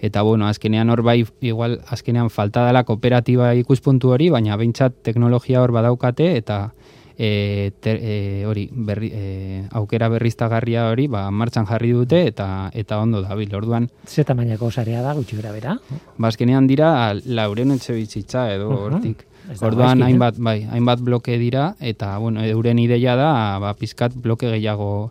eta 0.00 0.22
bueno, 0.22 0.46
azkenean 0.46 0.90
hor 0.90 1.02
bai 1.02 1.24
igual 1.40 1.80
azkenean 1.88 2.30
falta 2.30 2.66
dela 2.66 2.84
kooperatiba 2.84 3.54
ikuspuntu 3.54 4.10
hori, 4.14 4.28
baina 4.30 4.56
behintzat 4.56 5.02
teknologia 5.02 5.62
hor 5.62 5.72
badaukate 5.72 6.36
eta 6.36 6.72
e, 7.18 7.72
te, 7.82 7.96
e, 7.98 8.44
hori 8.46 8.68
berri, 8.72 9.10
e, 9.12 9.64
aukera 9.74 10.08
berriztagarria 10.08 10.84
hori 10.92 11.08
ba, 11.10 11.24
martxan 11.34 11.66
jarri 11.66 11.90
dute 11.92 12.20
eta 12.28 12.70
eta 12.72 13.00
ondo 13.02 13.22
dabil. 13.22 13.50
Orduan, 13.54 13.88
Ze 14.06 14.22
tamainako 14.24 14.70
sarea 14.70 15.02
da, 15.02 15.14
gutxi 15.18 15.36
bera 15.36 15.50
bera? 15.52 15.78
ba, 16.16 16.28
azkenean 16.28 16.66
dira 16.70 17.14
lauren 17.24 17.72
etxe 17.74 17.92
bizitza 17.98 18.52
edo 18.54 18.68
Uhum. 18.70 18.94
hortik. 18.94 19.26
Ez 19.50 19.58
da 19.60 19.66
Orduan 19.66 20.02
eh? 20.02 20.04
hainbat, 20.04 20.36
bai, 20.38 20.62
hainbat 20.70 21.00
bloke 21.00 21.38
dira 21.38 21.74
eta 21.80 22.18
bueno, 22.18 22.42
euren 22.44 22.78
ideia 22.78 23.16
da 23.16 23.58
ba 23.58 23.74
pizkat 23.74 24.12
bloke 24.14 24.46
gehiago 24.50 25.10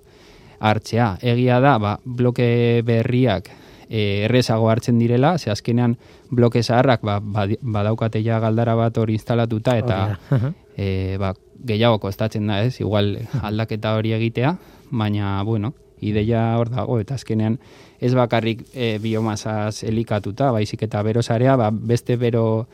hartzea. 0.59 1.17
Egia 1.21 1.59
da, 1.59 1.77
ba, 1.77 1.99
bloke 2.05 2.81
berriak 2.85 3.49
e, 3.89 4.25
errezago 4.25 4.69
hartzen 4.69 4.99
direla, 4.99 5.37
ze 5.37 5.51
azkenean 5.51 5.97
bloke 6.29 6.63
zaharrak 6.63 7.01
ba, 7.01 7.19
badaukate 7.61 8.23
ja 8.23 8.39
galdara 8.39 8.75
bat 8.75 8.97
hori 8.97 9.13
instalatuta 9.13 9.77
eta 9.77 10.19
e, 10.77 11.17
ba, 11.19 11.33
gehiago 11.65 11.99
kostatzen 11.99 12.47
da, 12.47 12.61
ez? 12.63 12.79
Igual 12.81 13.15
aldaketa 13.49 13.95
hori 13.97 14.13
egitea, 14.17 14.55
baina 14.91 15.41
bueno, 15.43 15.73
ideia 16.01 16.57
hor 16.59 16.69
dago 16.69 16.99
eta 17.01 17.15
azkenean 17.17 17.57
ez 17.99 18.13
bakarrik 18.13 18.67
e, 18.73 18.97
biomasaz 19.01 19.83
elikatuta, 19.83 20.51
baizik 20.51 20.83
eta 20.85 21.01
berosarea, 21.03 21.55
ba, 21.57 21.71
beste 21.71 22.17
bero 22.17 22.67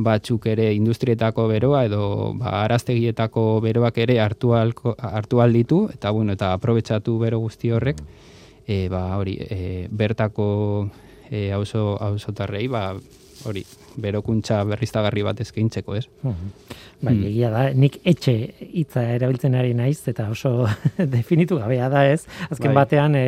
batzuk 0.00 0.46
ere 0.46 0.70
industrietako 0.74 1.48
beroa 1.50 1.84
edo 1.84 2.32
ba, 2.38 2.60
araztegietako 2.64 3.60
beroak 3.64 3.98
ere 3.98 4.20
hartu, 4.22 4.54
alko, 4.54 4.94
hartu 4.96 5.40
alditu 5.42 5.88
eta 5.92 6.12
bueno, 6.14 6.32
eta 6.38 6.52
aprobetsatu 6.54 7.18
bero 7.18 7.40
guzti 7.42 7.72
horrek 7.74 8.00
e, 8.66 8.88
ba, 8.88 9.16
hori, 9.16 9.36
e, 9.40 9.88
bertako 9.90 10.90
e, 11.30 11.50
auzo, 11.52 11.96
auzotarrei 12.00 12.68
ba, 12.68 12.94
hori, 13.44 13.64
berokuntza 14.02 14.62
berriztagarri 14.68 15.24
bat 15.26 15.40
eskaintzeko, 15.46 15.96
ez? 15.96 16.06
Mhm. 16.22 16.78
Bai, 17.00 17.14
egia 17.30 17.48
da, 17.48 17.62
nik 17.72 17.94
etxe 18.04 18.32
hitza 18.60 19.00
erabiltzen 19.14 19.54
ari 19.56 19.72
naiz 19.72 20.02
eta 20.10 20.26
oso 20.28 20.66
definitu 21.14 21.56
gabea 21.56 21.88
da, 21.88 22.02
ez? 22.12 22.26
Azken 22.50 22.74
Bai. 22.74 22.82
batean 22.82 23.14
e, 23.16 23.22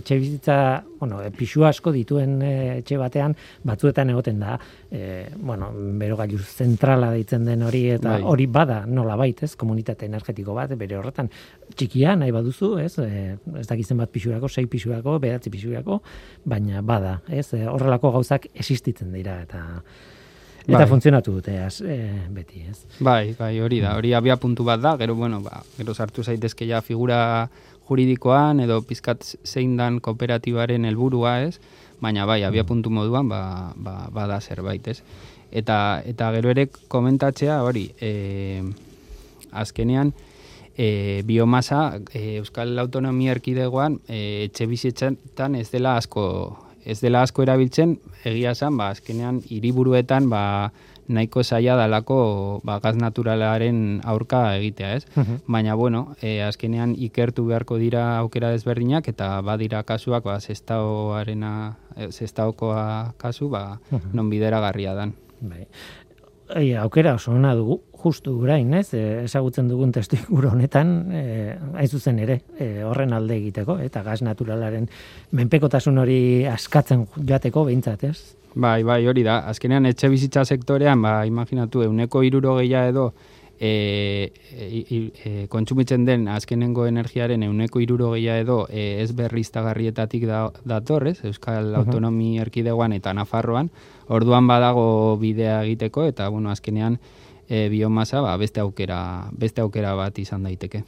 etxe 0.00 0.18
bizitza, 0.18 0.56
bueno, 0.98 1.20
e, 1.22 1.30
pixu 1.34 1.62
asko 1.68 1.92
dituen 1.94 2.40
e, 2.42 2.54
etxe 2.80 2.98
batean 2.98 3.36
batzuetan 3.62 4.10
egoten 4.10 4.40
da, 4.42 4.56
e, 4.90 5.28
bueno, 5.38 5.68
berogailu 6.00 6.40
zentrala 6.42 7.12
deitzen 7.14 7.46
den 7.46 7.62
hori 7.62 7.84
eta 7.94 8.16
Bai. 8.16 8.24
hori 8.32 8.48
bada 8.50 8.80
nola 8.86 9.14
ez? 9.30 9.54
Komunitate 9.54 10.10
energetiko 10.10 10.54
bat, 10.58 10.74
bere 10.74 10.98
horretan 10.98 11.30
txikia 11.76 12.16
nahi 12.18 12.34
baduzu, 12.34 12.72
ez? 12.82 12.98
E, 12.98 13.36
ez 13.60 13.66
dakizen 13.70 14.02
bat 14.02 14.10
pixurako, 14.10 14.48
sei 14.48 14.66
pixurako, 14.66 15.20
behatzi 15.22 15.54
pixurako, 15.54 16.00
baina 16.44 16.82
bada, 16.82 17.20
ez? 17.28 17.52
E, 17.54 17.62
horrelako 17.70 18.10
gauzak 18.18 18.50
existitzen 18.54 19.14
dira 19.14 19.38
eta 19.46 19.62
eta 20.64 20.78
Bai. 20.78 20.88
funtzionatu 20.88 21.32
dute 21.36 21.58
az, 21.60 21.80
e, 21.80 21.96
beti, 22.32 22.64
ez? 22.70 22.78
Bai, 22.98 23.34
bai, 23.38 23.60
hori 23.60 23.80
da. 23.84 23.94
Hori 23.98 24.14
abia 24.16 24.36
puntu 24.40 24.64
bat 24.64 24.80
da, 24.80 24.96
gero, 24.96 25.14
bueno, 25.14 25.42
ba, 25.44 25.62
gero 25.76 25.94
sartu 25.94 26.24
zaitezke 26.24 26.66
ja 26.66 26.80
figura 26.80 27.48
juridikoan 27.88 28.64
edo 28.64 28.80
pizkat 28.82 29.24
zein 29.44 29.76
dan 29.76 30.00
kooperatibaren 30.00 30.88
helburua, 30.88 31.42
ez? 31.44 31.60
Baina 32.00 32.24
bai, 32.26 32.42
abia 32.44 32.64
puntu 32.64 32.90
moduan, 32.90 33.28
ba, 33.28 33.72
ba, 33.76 34.08
bada 34.12 34.40
zerbait, 34.40 34.88
ez? 34.88 35.02
Eta, 35.52 36.02
eta 36.04 36.32
gero 36.32 36.50
ere 36.50 36.68
komentatzea, 36.88 37.60
hori, 37.62 37.90
e, 38.00 38.64
azkenean, 39.52 40.14
e, 40.76 41.22
biomasa 41.24 42.00
e, 42.12 42.36
Euskal 42.38 42.78
Autonomia 42.78 43.32
Erkidegoan 43.36 44.00
e, 44.08 44.48
etxe 44.48 44.66
bizitzetan 44.66 45.54
ez 45.60 45.68
dela 45.70 45.96
asko 46.00 46.24
ez 46.84 47.00
dela 47.00 47.22
asko 47.22 47.42
erabiltzen 47.42 47.98
egia 48.24 48.52
esan 48.52 48.76
ba 48.76 48.90
azkenean 48.94 49.40
hiriburuetan 49.48 50.28
ba 50.30 50.72
nahiko 51.08 51.42
zaila 51.44 51.76
dalako 51.76 52.60
ba, 52.64 52.78
gaz 52.80 52.96
naturalaren 52.96 54.00
aurka 54.04 54.56
egitea, 54.56 54.94
ez? 54.96 55.04
Baina, 55.46 55.74
bueno, 55.74 56.14
e, 56.22 56.40
azkenean 56.42 56.94
ikertu 56.96 57.46
beharko 57.48 57.76
dira 57.80 58.18
aukera 58.18 58.50
desberdinak, 58.54 59.08
eta 59.08 59.40
badira 59.44 59.82
kasuak, 59.84 60.24
ba, 60.24 60.38
zestaoarena, 60.40 61.76
e, 61.96 62.08
zestaokoa 62.10 63.14
kasu, 63.20 63.50
ba, 63.52 63.80
non 64.12 64.30
bideragarria 64.32 64.94
dan. 64.94 65.14
Bai. 65.40 65.66
Ei, 66.54 66.74
aukera 66.76 67.14
oso 67.16 67.32
ona 67.32 67.54
dugu, 67.56 67.80
justu 68.04 68.36
gurain, 68.38 68.72
ez? 68.76 68.86
E, 68.94 69.24
ezagutzen 69.24 69.68
dugun 69.68 69.92
testu 69.92 70.18
inguru 70.20 70.52
honetan, 70.52 70.94
e, 71.12 71.24
hain 71.74 71.88
zuzen 71.90 72.20
ere, 72.22 72.40
e, 72.58 72.70
horren 72.84 73.12
alde 73.16 73.38
egiteko, 73.40 73.78
eta 73.82 74.04
gas 74.06 74.20
naturalaren 74.22 74.88
menpekotasun 75.32 75.98
hori 76.04 76.18
askatzen 76.50 77.06
joateko 77.16 77.66
behintzat, 77.70 78.04
ez? 78.10 78.18
Bai, 78.54 78.82
bai, 78.86 79.00
hori 79.10 79.24
da. 79.26 79.40
Azkenean 79.50 79.86
etxe 79.90 80.08
bizitza 80.12 80.44
sektorean, 80.44 81.00
ba, 81.02 81.24
imaginatu, 81.26 81.82
euneko 81.88 82.22
iruro 82.22 82.60
edo 82.60 83.12
e, 83.58 84.32
e, 84.52 85.10
e, 85.24 85.46
kontsumitzen 85.48 86.04
den 86.04 86.26
azkenengo 86.28 86.86
energiaren 86.86 87.42
euneko 87.46 87.80
irurogeia 87.80 88.38
edo 88.42 88.64
e, 88.68 89.02
ez 89.02 89.12
berriztagarrietatik 89.16 90.26
da, 90.28 90.48
datorrez, 90.64 91.20
Euskal 91.24 91.72
uh 91.72 91.82
Autonomi 91.82 92.38
Erkidegoan 92.42 92.92
eta 92.92 93.14
Nafarroan, 93.14 93.70
orduan 94.08 94.46
badago 94.46 95.16
bidea 95.20 95.62
egiteko, 95.64 96.04
eta 96.10 96.28
bueno, 96.28 96.50
azkenean 96.50 96.98
e, 97.48 97.68
biomasa 97.68 98.20
ba, 98.24 98.36
beste 98.40 98.60
aukera 98.60 99.28
beste 99.32 99.62
aukera 99.62 99.94
bat 99.98 100.18
izan 100.18 100.44
daiteke. 100.46 100.84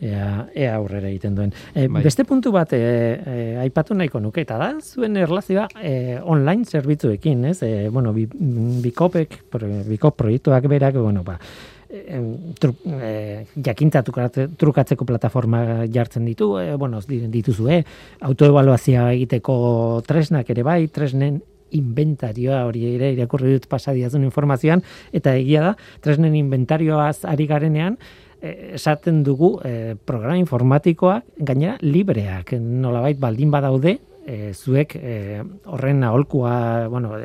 Ea, 0.00 0.46
ea 0.54 0.74
aurrera 0.76 1.08
egiten 1.10 1.34
duen. 1.34 1.54
E, 1.74 1.88
Beste 1.88 2.24
puntu 2.28 2.52
bat 2.54 2.72
e, 2.76 2.78
e, 2.78 3.38
aipatu 3.64 3.96
nahiko 3.98 4.20
nuke, 4.22 4.44
eta 4.46 4.58
da 4.60 4.70
zuen 4.78 5.16
erlazioa 5.18 5.66
e, 5.82 6.18
online 6.22 6.64
zerbitzuekin, 6.64 7.48
ez? 7.50 7.58
E, 7.66 7.88
bueno, 7.90 8.12
bi, 8.14 8.28
bikopek, 8.84 9.40
bikop 9.88 10.16
proiektuak 10.22 10.70
berak, 10.70 11.00
bueno, 11.02 11.24
ba, 11.26 11.38
tru, 12.60 12.74
e, 13.00 13.44
jakintza 13.64 14.02
trukatzeko 14.04 15.06
plataforma 15.08 15.86
jartzen 15.92 16.26
ditu, 16.28 16.52
e, 16.60 16.74
bueno, 16.76 17.00
dituzue, 17.08 17.82
autoevaluazioa 18.28 19.12
egiteko 19.16 20.02
tresnak 20.06 20.50
ere 20.52 20.62
bai, 20.66 20.82
tresnen 20.92 21.40
inventarioa 21.76 22.64
hori 22.68 22.86
ere 22.94 23.12
irakurri 23.16 23.56
dut 23.56 23.68
pasadiazun 23.70 24.24
informazioan 24.24 24.82
eta 25.12 25.34
egia 25.36 25.62
da 25.68 25.74
tresnen 26.04 26.36
inventarioaz 26.38 27.24
ari 27.28 27.46
garenean 27.46 27.98
eh, 28.40 28.74
esaten 28.78 29.22
dugu 29.26 29.56
e, 29.64 29.96
programa 30.06 30.38
informatikoak 30.38 31.24
gainera 31.38 31.78
libreak 31.82 32.54
nolabait 32.60 33.18
baldin 33.18 33.50
badaude 33.50 33.98
e, 34.26 34.52
zuek 34.54 34.96
e, 34.96 35.42
horren 35.66 36.04
aholkua 36.04 36.88
bueno 36.88 37.16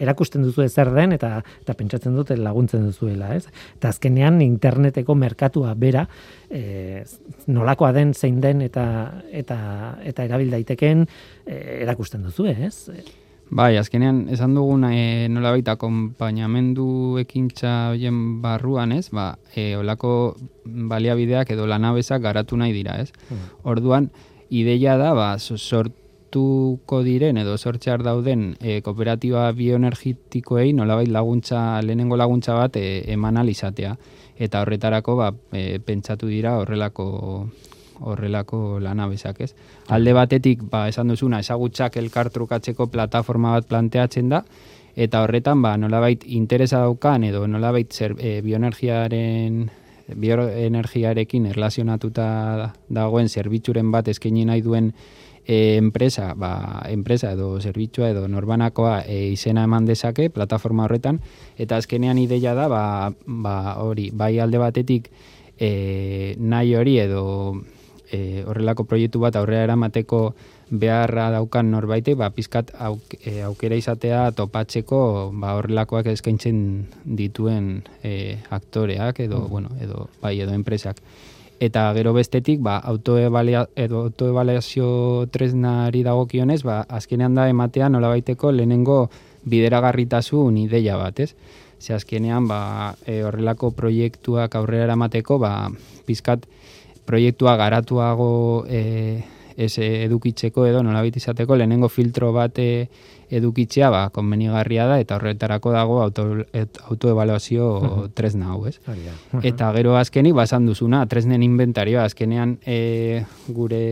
erakusten 0.00 0.44
duzu 0.46 0.64
zer 0.68 0.90
den 0.96 1.12
eta 1.16 1.30
eta 1.60 1.74
pentsatzen 1.76 2.14
dute 2.16 2.36
laguntzen 2.40 2.86
duzuela, 2.88 3.34
ez? 3.36 3.46
Eta 3.76 3.92
azkenean 3.92 4.40
interneteko 4.44 5.14
merkatua 5.14 5.74
bera 5.78 6.06
e, 6.48 7.04
nolakoa 7.52 7.92
den 7.96 8.14
zein 8.14 8.40
den 8.40 8.64
eta 8.64 8.84
eta 9.42 9.58
eta 10.00 10.28
erabil 10.28 10.56
daitekeen 10.56 11.04
erakusten 11.46 12.24
duzu, 12.28 12.48
ez? 12.50 12.88
Bai, 13.50 13.74
azkenean 13.80 14.28
esan 14.30 14.52
dugun 14.54 14.84
e, 14.86 15.26
nola 15.26 15.50
baita 15.50 15.74
kompainamendu 15.74 17.18
ekintza 17.18 17.90
hoien 17.90 18.38
barruan, 18.44 18.92
ez? 18.94 19.08
Ba, 19.10 19.32
e, 19.58 19.74
olako 19.74 20.12
baliabideak 20.64 21.50
edo 21.56 21.66
lanabezak 21.66 22.22
garatu 22.22 22.58
nahi 22.60 22.70
dira, 22.76 23.00
ez? 23.02 23.10
Hmm. 23.26 23.48
Orduan, 23.72 24.06
ideia 24.54 24.94
da, 25.00 25.10
ba, 25.18 25.32
sortuko 25.40 27.02
diren 27.02 27.42
edo 27.42 27.56
sortxar 27.58 28.06
dauden 28.06 28.52
e, 28.60 28.78
kooperatiba 28.86 29.48
bioenergitikoei 29.58 30.70
nola 30.72 31.00
laguntza, 31.02 31.82
lehenengo 31.82 32.16
laguntza 32.16 32.54
bat 32.54 32.78
e, 32.78 33.02
eman 33.10 33.42
alizatea. 33.42 33.96
Eta 34.38 34.62
horretarako, 34.62 35.18
ba, 35.18 35.32
e, 35.50 35.80
pentsatu 35.82 36.30
dira 36.30 36.54
horrelako 36.62 37.10
horrelako 38.00 38.80
lanabezak, 38.80 39.40
ez? 39.40 39.54
Alde 39.88 40.14
batetik, 40.16 40.62
ba, 40.70 40.86
esan 40.88 41.12
duzuna, 41.12 41.40
esagutzak 41.40 41.96
elkartrukatzeko 42.00 42.88
plataforma 42.92 43.52
bat 43.56 43.68
planteatzen 43.68 44.28
da, 44.32 44.44
eta 44.96 45.22
horretan, 45.24 45.62
ba, 45.62 45.76
nolabait 45.76 46.24
interesa 46.26 46.80
daukan, 46.84 47.24
edo 47.28 47.46
nolabait 47.46 47.92
zer, 47.92 48.16
e, 48.18 48.40
bioenergiaren 48.46 49.68
bioenergiarekin 50.10 51.46
erlazionatuta 51.52 52.26
dagoen 52.90 53.28
zerbitzuren 53.28 53.90
bat 53.94 54.08
eskaini 54.10 54.44
nahi 54.48 54.62
duen 54.64 54.90
e, 55.46 55.76
enpresa, 55.76 56.32
ba, 56.34 56.82
enpresa 56.90 57.32
edo 57.36 57.52
zerbitzua 57.60 58.10
edo 58.14 58.26
norbanakoa 58.28 59.00
e, 59.06 59.20
izena 59.34 59.64
eman 59.68 59.86
dezake 59.88 60.30
plataforma 60.34 60.86
horretan 60.86 61.20
eta 61.58 61.80
azkenean 61.80 62.18
ideia 62.18 62.54
da 62.54 62.68
ba, 62.68 62.84
ba, 63.26 63.56
hori 63.82 64.10
bai 64.12 64.38
alde 64.40 64.62
batetik 64.62 65.10
e, 65.58 66.34
nahi 66.38 66.74
hori 66.74 66.98
edo 67.02 67.24
e, 68.10 68.44
horrelako 68.46 68.84
proiektu 68.84 69.20
bat 69.22 69.36
aurrera 69.38 69.64
eramateko 69.68 70.34
beharra 70.70 71.30
daukan 71.34 71.70
norbaitek, 71.70 72.16
ba, 72.18 72.30
pizkat 72.34 72.70
e, 72.74 73.42
aukera 73.46 73.76
izatea 73.78 74.30
topatzeko 74.36 75.30
ba, 75.34 75.54
horrelakoak 75.58 76.06
eskaintzen 76.12 76.86
dituen 77.04 77.82
e, 78.02 78.38
aktoreak 78.50 79.20
edo, 79.26 79.38
mm. 79.44 79.50
bueno, 79.50 79.68
edo, 79.80 80.08
bai, 80.22 80.40
edo 80.40 80.52
enpresak. 80.54 80.96
Eta 81.60 81.92
gero 81.92 82.14
bestetik, 82.16 82.62
ba, 82.64 82.80
autoevaluazio 82.80 84.86
tresnari 85.30 86.02
dagokionez, 86.06 86.62
ba, 86.64 86.86
azkenean 86.88 87.34
da 87.36 87.48
ematea 87.52 87.90
nola 87.92 88.08
baiteko 88.14 88.52
lehenengo 88.54 89.10
bideragarritasun 89.44 90.56
ideia 90.56 90.96
bat, 90.96 91.20
ez? 91.20 91.34
Ze 91.80 91.94
azkenean, 91.96 92.48
ba, 92.48 92.94
e, 93.04 93.22
horrelako 93.24 93.70
proiektuak 93.76 94.54
aurrera 94.56 94.84
eramateko, 94.88 95.38
ba, 95.40 95.70
pizkat, 96.08 96.46
proiektua 97.10 97.56
garatuago 97.58 98.30
e, 98.70 99.22
ez 99.60 99.74
edukitzeko 99.82 100.64
edo 100.68 100.82
nolabit 100.86 101.18
izateko 101.20 101.58
lehenengo 101.58 101.90
filtro 101.92 102.30
bat 102.32 102.58
e, 102.62 102.86
edukitzea 103.30 103.90
ba, 103.92 104.02
konbenigarria 104.14 104.86
da 104.90 104.98
eta 105.02 105.18
horretarako 105.18 105.72
dago 105.74 106.00
auto, 106.02 106.26
autoevaluazio 106.90 107.66
tresna 108.14 108.54
hau, 108.54 108.64
ez? 108.70 108.78
Eta 109.42 109.70
gero 109.76 109.96
azkenik, 110.00 110.34
basan 110.38 110.66
duzuna, 110.66 111.04
tresnen 111.10 111.44
inventarioa, 111.46 112.06
azkenean 112.10 112.56
e, 112.66 113.22
gure 113.48 113.82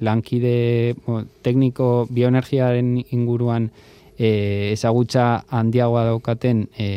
lankide 0.00 0.94
bo, 1.06 1.22
tekniko 1.42 2.06
bioenergiaren 2.10 2.96
inguruan 3.16 3.70
e, 4.16 4.72
ezagutza 4.72 5.46
handiagoa 5.48 6.06
daukaten 6.12 6.66
e, 6.78 6.90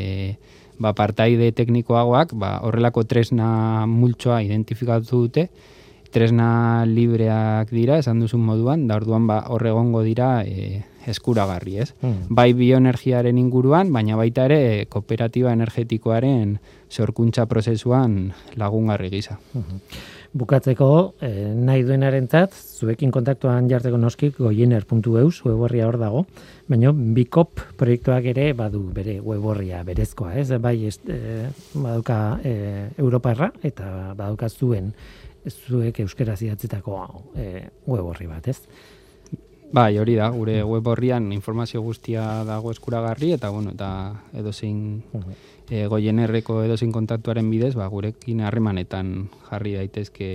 ba, 0.79 0.93
partaide 0.97 1.51
teknikoagoak 1.55 2.33
ba, 2.39 2.57
horrelako 2.65 3.03
tresna 3.09 3.85
multsoa 3.89 4.41
identifikatu 4.45 5.25
dute, 5.25 5.47
tresna 6.13 6.85
libreak 6.85 7.73
dira, 7.73 7.97
esan 7.97 8.21
duzun 8.21 8.43
moduan, 8.45 8.87
da 8.87 8.97
orduan 9.01 9.25
ba, 9.27 9.41
horregongo 9.49 10.03
dira 10.05 10.43
e, 10.45 10.83
eskuragarri, 11.09 11.77
ez? 11.83 11.89
Hmm. 12.01 12.29
Bai 12.29 12.51
bioenergiaren 12.57 13.37
inguruan, 13.41 13.91
baina 13.93 14.17
baita 14.19 14.45
ere 14.49 14.85
kooperatiba 14.93 15.53
energetikoaren 15.57 16.57
sorkuntza 16.93 17.47
prozesuan 17.49 18.33
lagungarri 18.61 19.09
gisa. 19.13 19.39
Hmm. 19.53 19.81
Bukatzeko, 20.33 21.13
eh, 21.21 21.51
nahi 21.53 21.83
duenarentzat, 21.85 22.55
zuekin 22.57 23.11
kontaktuan 23.13 23.67
jarteko 23.69 23.99
noskik 24.01 24.39
goiener.eus 24.41 25.43
weborria 25.45 25.85
hor 25.85 25.99
dago, 26.01 26.23
baina 26.65 26.89
bikop 26.89 27.61
proiektuak 27.77 28.25
ere 28.31 28.47
badu 28.57 28.81
bere 28.95 29.19
weborria 29.21 29.83
berezkoa, 29.85 30.33
ez? 30.41 30.47
Bai, 30.57 30.87
ez, 30.89 30.97
eh, 31.05 31.51
baduka 31.75 32.39
eh, 32.43 32.89
Europarra 32.97 33.51
eta 33.61 34.15
baduka 34.17 34.49
zuen 34.49 34.89
zuek 35.51 35.99
euskera 35.99 36.35
zidatzetako 36.35 36.99
eh, 37.37 37.69
weborri 37.85 38.25
bat, 38.27 38.47
ez? 38.47 38.57
Bai, 39.73 39.97
hori 39.97 40.13
da, 40.13 40.27
gure 40.29 40.59
web 40.69 40.87
horrian 40.87 41.31
informazio 41.33 41.81
guztia 41.81 42.43
dago 42.45 42.71
eskuragarri 42.71 43.31
eta 43.33 43.49
bueno, 43.49 43.71
eta 43.73 43.89
edozein 44.37 45.01
e, 45.69 45.85
goienerreko 45.87 46.61
edozein 46.65 46.91
kontaktuaren 46.91 47.49
bidez, 47.51 47.73
ba, 47.75 47.87
gurekin 47.91 48.43
harremanetan 48.43 49.13
jarri 49.49 49.75
daitezke 49.79 50.31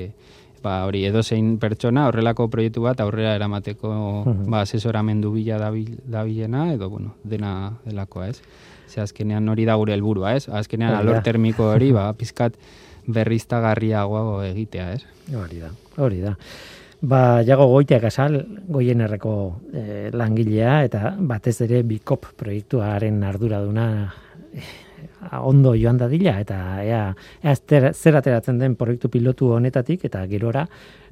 ba, 0.63 0.85
hori 0.89 1.05
edozein 1.09 1.57
pertsona 1.63 2.07
horrelako 2.09 2.49
proiektu 2.53 2.83
bat 2.85 3.01
aurrera 3.05 3.35
eramateko 3.39 3.93
ba, 4.49 4.63
asesoramendu 4.63 5.33
bila 5.35 5.59
dabilena 5.61 6.73
edo 6.75 6.91
bueno, 6.91 7.15
dena 7.25 7.75
delakoa, 7.87 8.29
ez? 8.33 8.43
Ze 8.89 9.03
azkenean 9.05 9.49
hori 9.49 9.67
da 9.69 9.77
gure 9.77 9.93
helburua, 9.93 10.35
ez? 10.39 10.49
Azkenean 10.49 10.95
alor 10.97 11.21
termiko 11.23 11.69
hori, 11.75 11.93
ba, 11.93 12.09
pizkat 12.17 12.57
berriztagarriagoa 13.09 14.47
egitea, 14.49 14.91
ez? 14.97 15.05
Hori 15.37 15.61
da, 15.61 15.71
hori 16.01 16.23
da. 16.25 16.35
Ba, 16.99 17.45
jago 17.47 17.69
goiteak 17.71 18.09
asal, 18.09 18.41
goienerreko 18.67 19.33
eh, 19.71 20.09
langilea, 20.11 20.81
eta 20.89 21.13
batez 21.21 21.61
ere 21.69 21.85
bikop 21.87 22.33
proiektuaren 22.41 23.23
arduraduna 23.29 23.87
eh, 24.51 24.88
ondo 25.43 25.75
joan 25.75 25.99
dadila 25.99 26.39
eta 26.41 26.61
ea, 26.85 27.03
ea 27.43 27.55
zer 27.93 28.17
ateratzen 28.17 28.59
den 28.59 28.77
proiektu 28.77 29.11
pilotu 29.11 29.53
honetatik 29.57 30.05
eta 30.09 30.25
gerora 30.31 30.67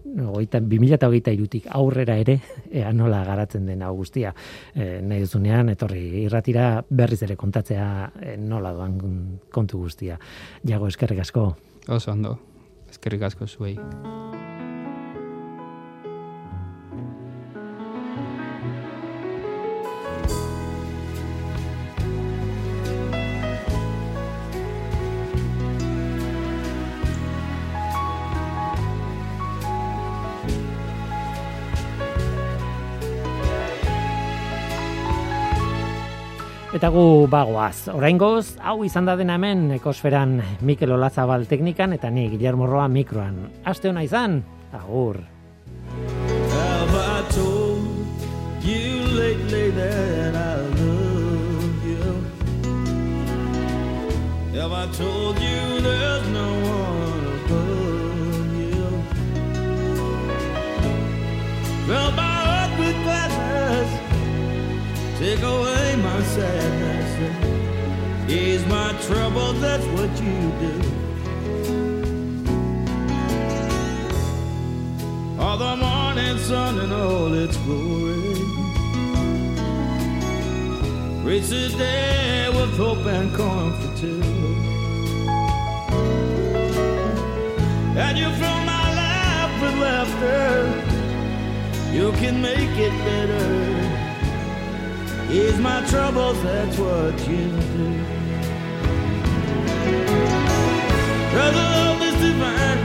hogeita, 0.07 0.61
2008 0.61 1.35
irutik 1.35 1.69
aurrera 1.75 2.17
ere 2.21 2.39
ea 2.71 2.93
nola 2.93 3.23
garatzen 3.27 3.67
den 3.67 3.83
hau 3.83 3.95
guztia. 3.97 4.33
E, 4.75 5.01
nahi 5.03 5.25
duzunean 5.25 5.73
etorri 5.73 6.05
irratira 6.25 6.85
berriz 6.89 7.23
ere 7.27 7.37
kontatzea 7.37 7.89
e, 8.23 8.37
nola 8.37 8.73
doan 8.77 8.99
kontu 9.53 9.83
guztia. 9.85 10.19
Jago 10.67 10.89
eskerrik 10.93 11.25
asko. 11.27 11.49
Oso 11.89 12.13
ondo. 12.13 12.39
Eskerrik 12.91 13.27
asko 13.29 13.47
zuei 13.47 13.77
Eta 36.77 36.91
gu 36.93 37.25
bagoaz, 37.33 37.89
oraingoz 37.89 38.59
hau 38.61 38.83
izan 38.85 39.07
da 39.09 39.15
dena 39.17 39.39
hemen 39.39 39.71
ekosferan 39.79 40.35
Mikel 40.61 40.91
Olazabal 40.93 41.47
teknikan 41.49 41.95
eta 41.97 42.11
ni 42.13 42.27
Guillermo 42.29 42.67
Roa 42.69 42.85
mikroan. 42.93 43.39
Aste 43.65 43.89
hona 43.89 44.03
izan, 44.05 44.43
agur. 44.77 45.23
Have 54.57 54.73
I 54.73 54.87
told 54.93 55.39
you 55.39 55.81
there's 55.81 56.29
no 56.29 56.49
one 56.77 57.25
above 57.41 58.53
you? 58.61 58.85
Well, 61.89 62.36
take 65.27 65.43
away 65.43 65.97
my 65.97 66.23
sadness, 66.23 67.11
ease 68.31 68.65
my 68.67 68.93
trouble. 69.07 69.53
That's 69.55 69.85
what 69.97 70.11
you 70.23 70.39
do. 70.65 70.75
All 75.43 75.59
the 75.59 75.75
morning 75.87 76.39
sun 76.39 76.79
and 76.79 76.93
all 76.93 77.33
its 77.45 77.57
glory. 77.65 78.39
Reach 81.29 81.49
the 81.49 81.69
day 81.77 82.49
with 82.57 82.77
hope 82.77 83.05
and 83.17 83.29
comfort 83.35 83.95
too. 84.03 84.23
And 88.05 88.15
you 88.17 88.29
fill 88.41 88.61
my 88.75 88.87
life 89.03 89.55
with 89.63 89.77
laughter. 89.87 90.53
You 91.97 92.13
can 92.13 92.41
make 92.41 92.75
it 92.87 92.95
better. 93.09 93.76
Ease 95.29 95.59
my 95.59 95.85
troubles, 95.89 96.41
that's 96.43 96.79
what 96.79 97.19
you 97.29 97.51
do. 97.51 98.05
Cause 101.33 101.55
love 101.55 102.01
is 102.01 102.15
divine. 102.15 102.79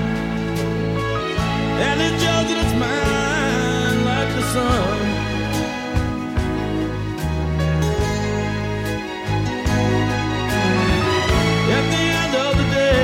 And 1.85 2.01
it's 2.01 2.23
yours 2.23 2.49
and 2.51 2.59
it's 2.63 2.73
mine 2.79 4.05
like 4.05 4.29
the 4.35 4.43
sun. 4.53 5.01
At 11.77 11.85
the 11.93 12.03
end 12.21 12.33
of 12.45 12.51
the 12.57 12.67
day, 12.73 13.03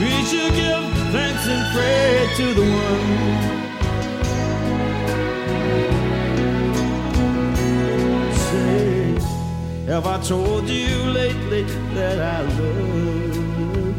we 0.00 0.10
should 0.24 0.54
give 0.54 0.84
thanks 1.12 1.46
and 1.46 1.62
pray 1.74 2.28
to 2.36 2.54
the 2.54 2.62
one. 2.62 3.61
Have 9.86 10.06
I 10.06 10.20
told 10.22 10.68
you 10.68 11.10
lately 11.10 11.62
that 11.94 12.18
I 12.20 12.42
love 12.42 13.58
you? 13.58 13.94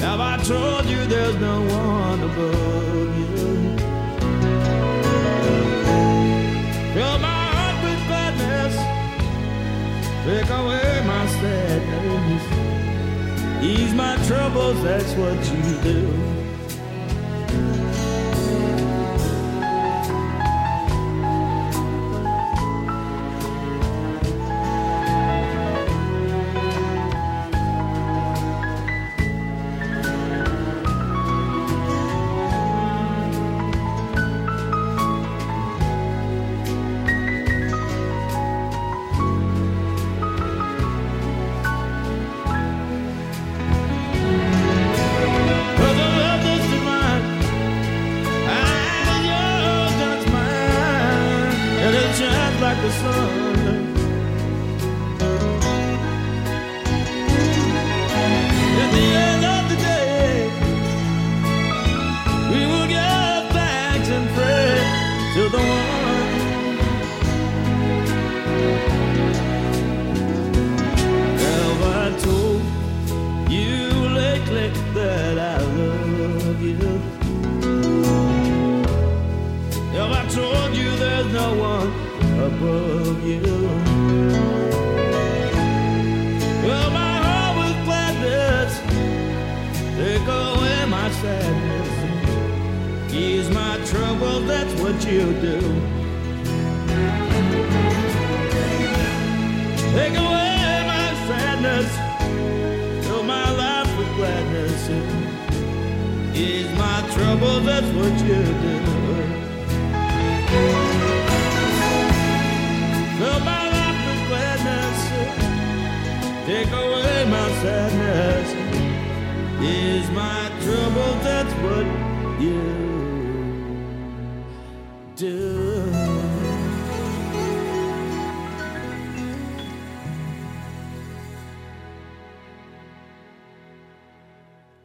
Have 0.00 0.20
I 0.20 0.36
told 0.44 0.86
you 0.86 1.04
there's 1.06 1.36
no 1.36 1.60
one 1.62 2.22
above 2.22 3.16
you? 3.18 3.36
Fill 6.94 7.18
my 7.18 7.44
heart 7.56 7.76
with 7.84 8.00
gladness, 8.06 8.76
take 10.26 10.50
away 10.50 11.02
my 11.06 11.26
sadness, 11.40 12.44
ease 13.64 13.94
my 13.94 14.16
troubles, 14.26 14.82
that's 14.82 15.12
what 15.14 15.38
you 15.52 15.82
do. 15.82 16.35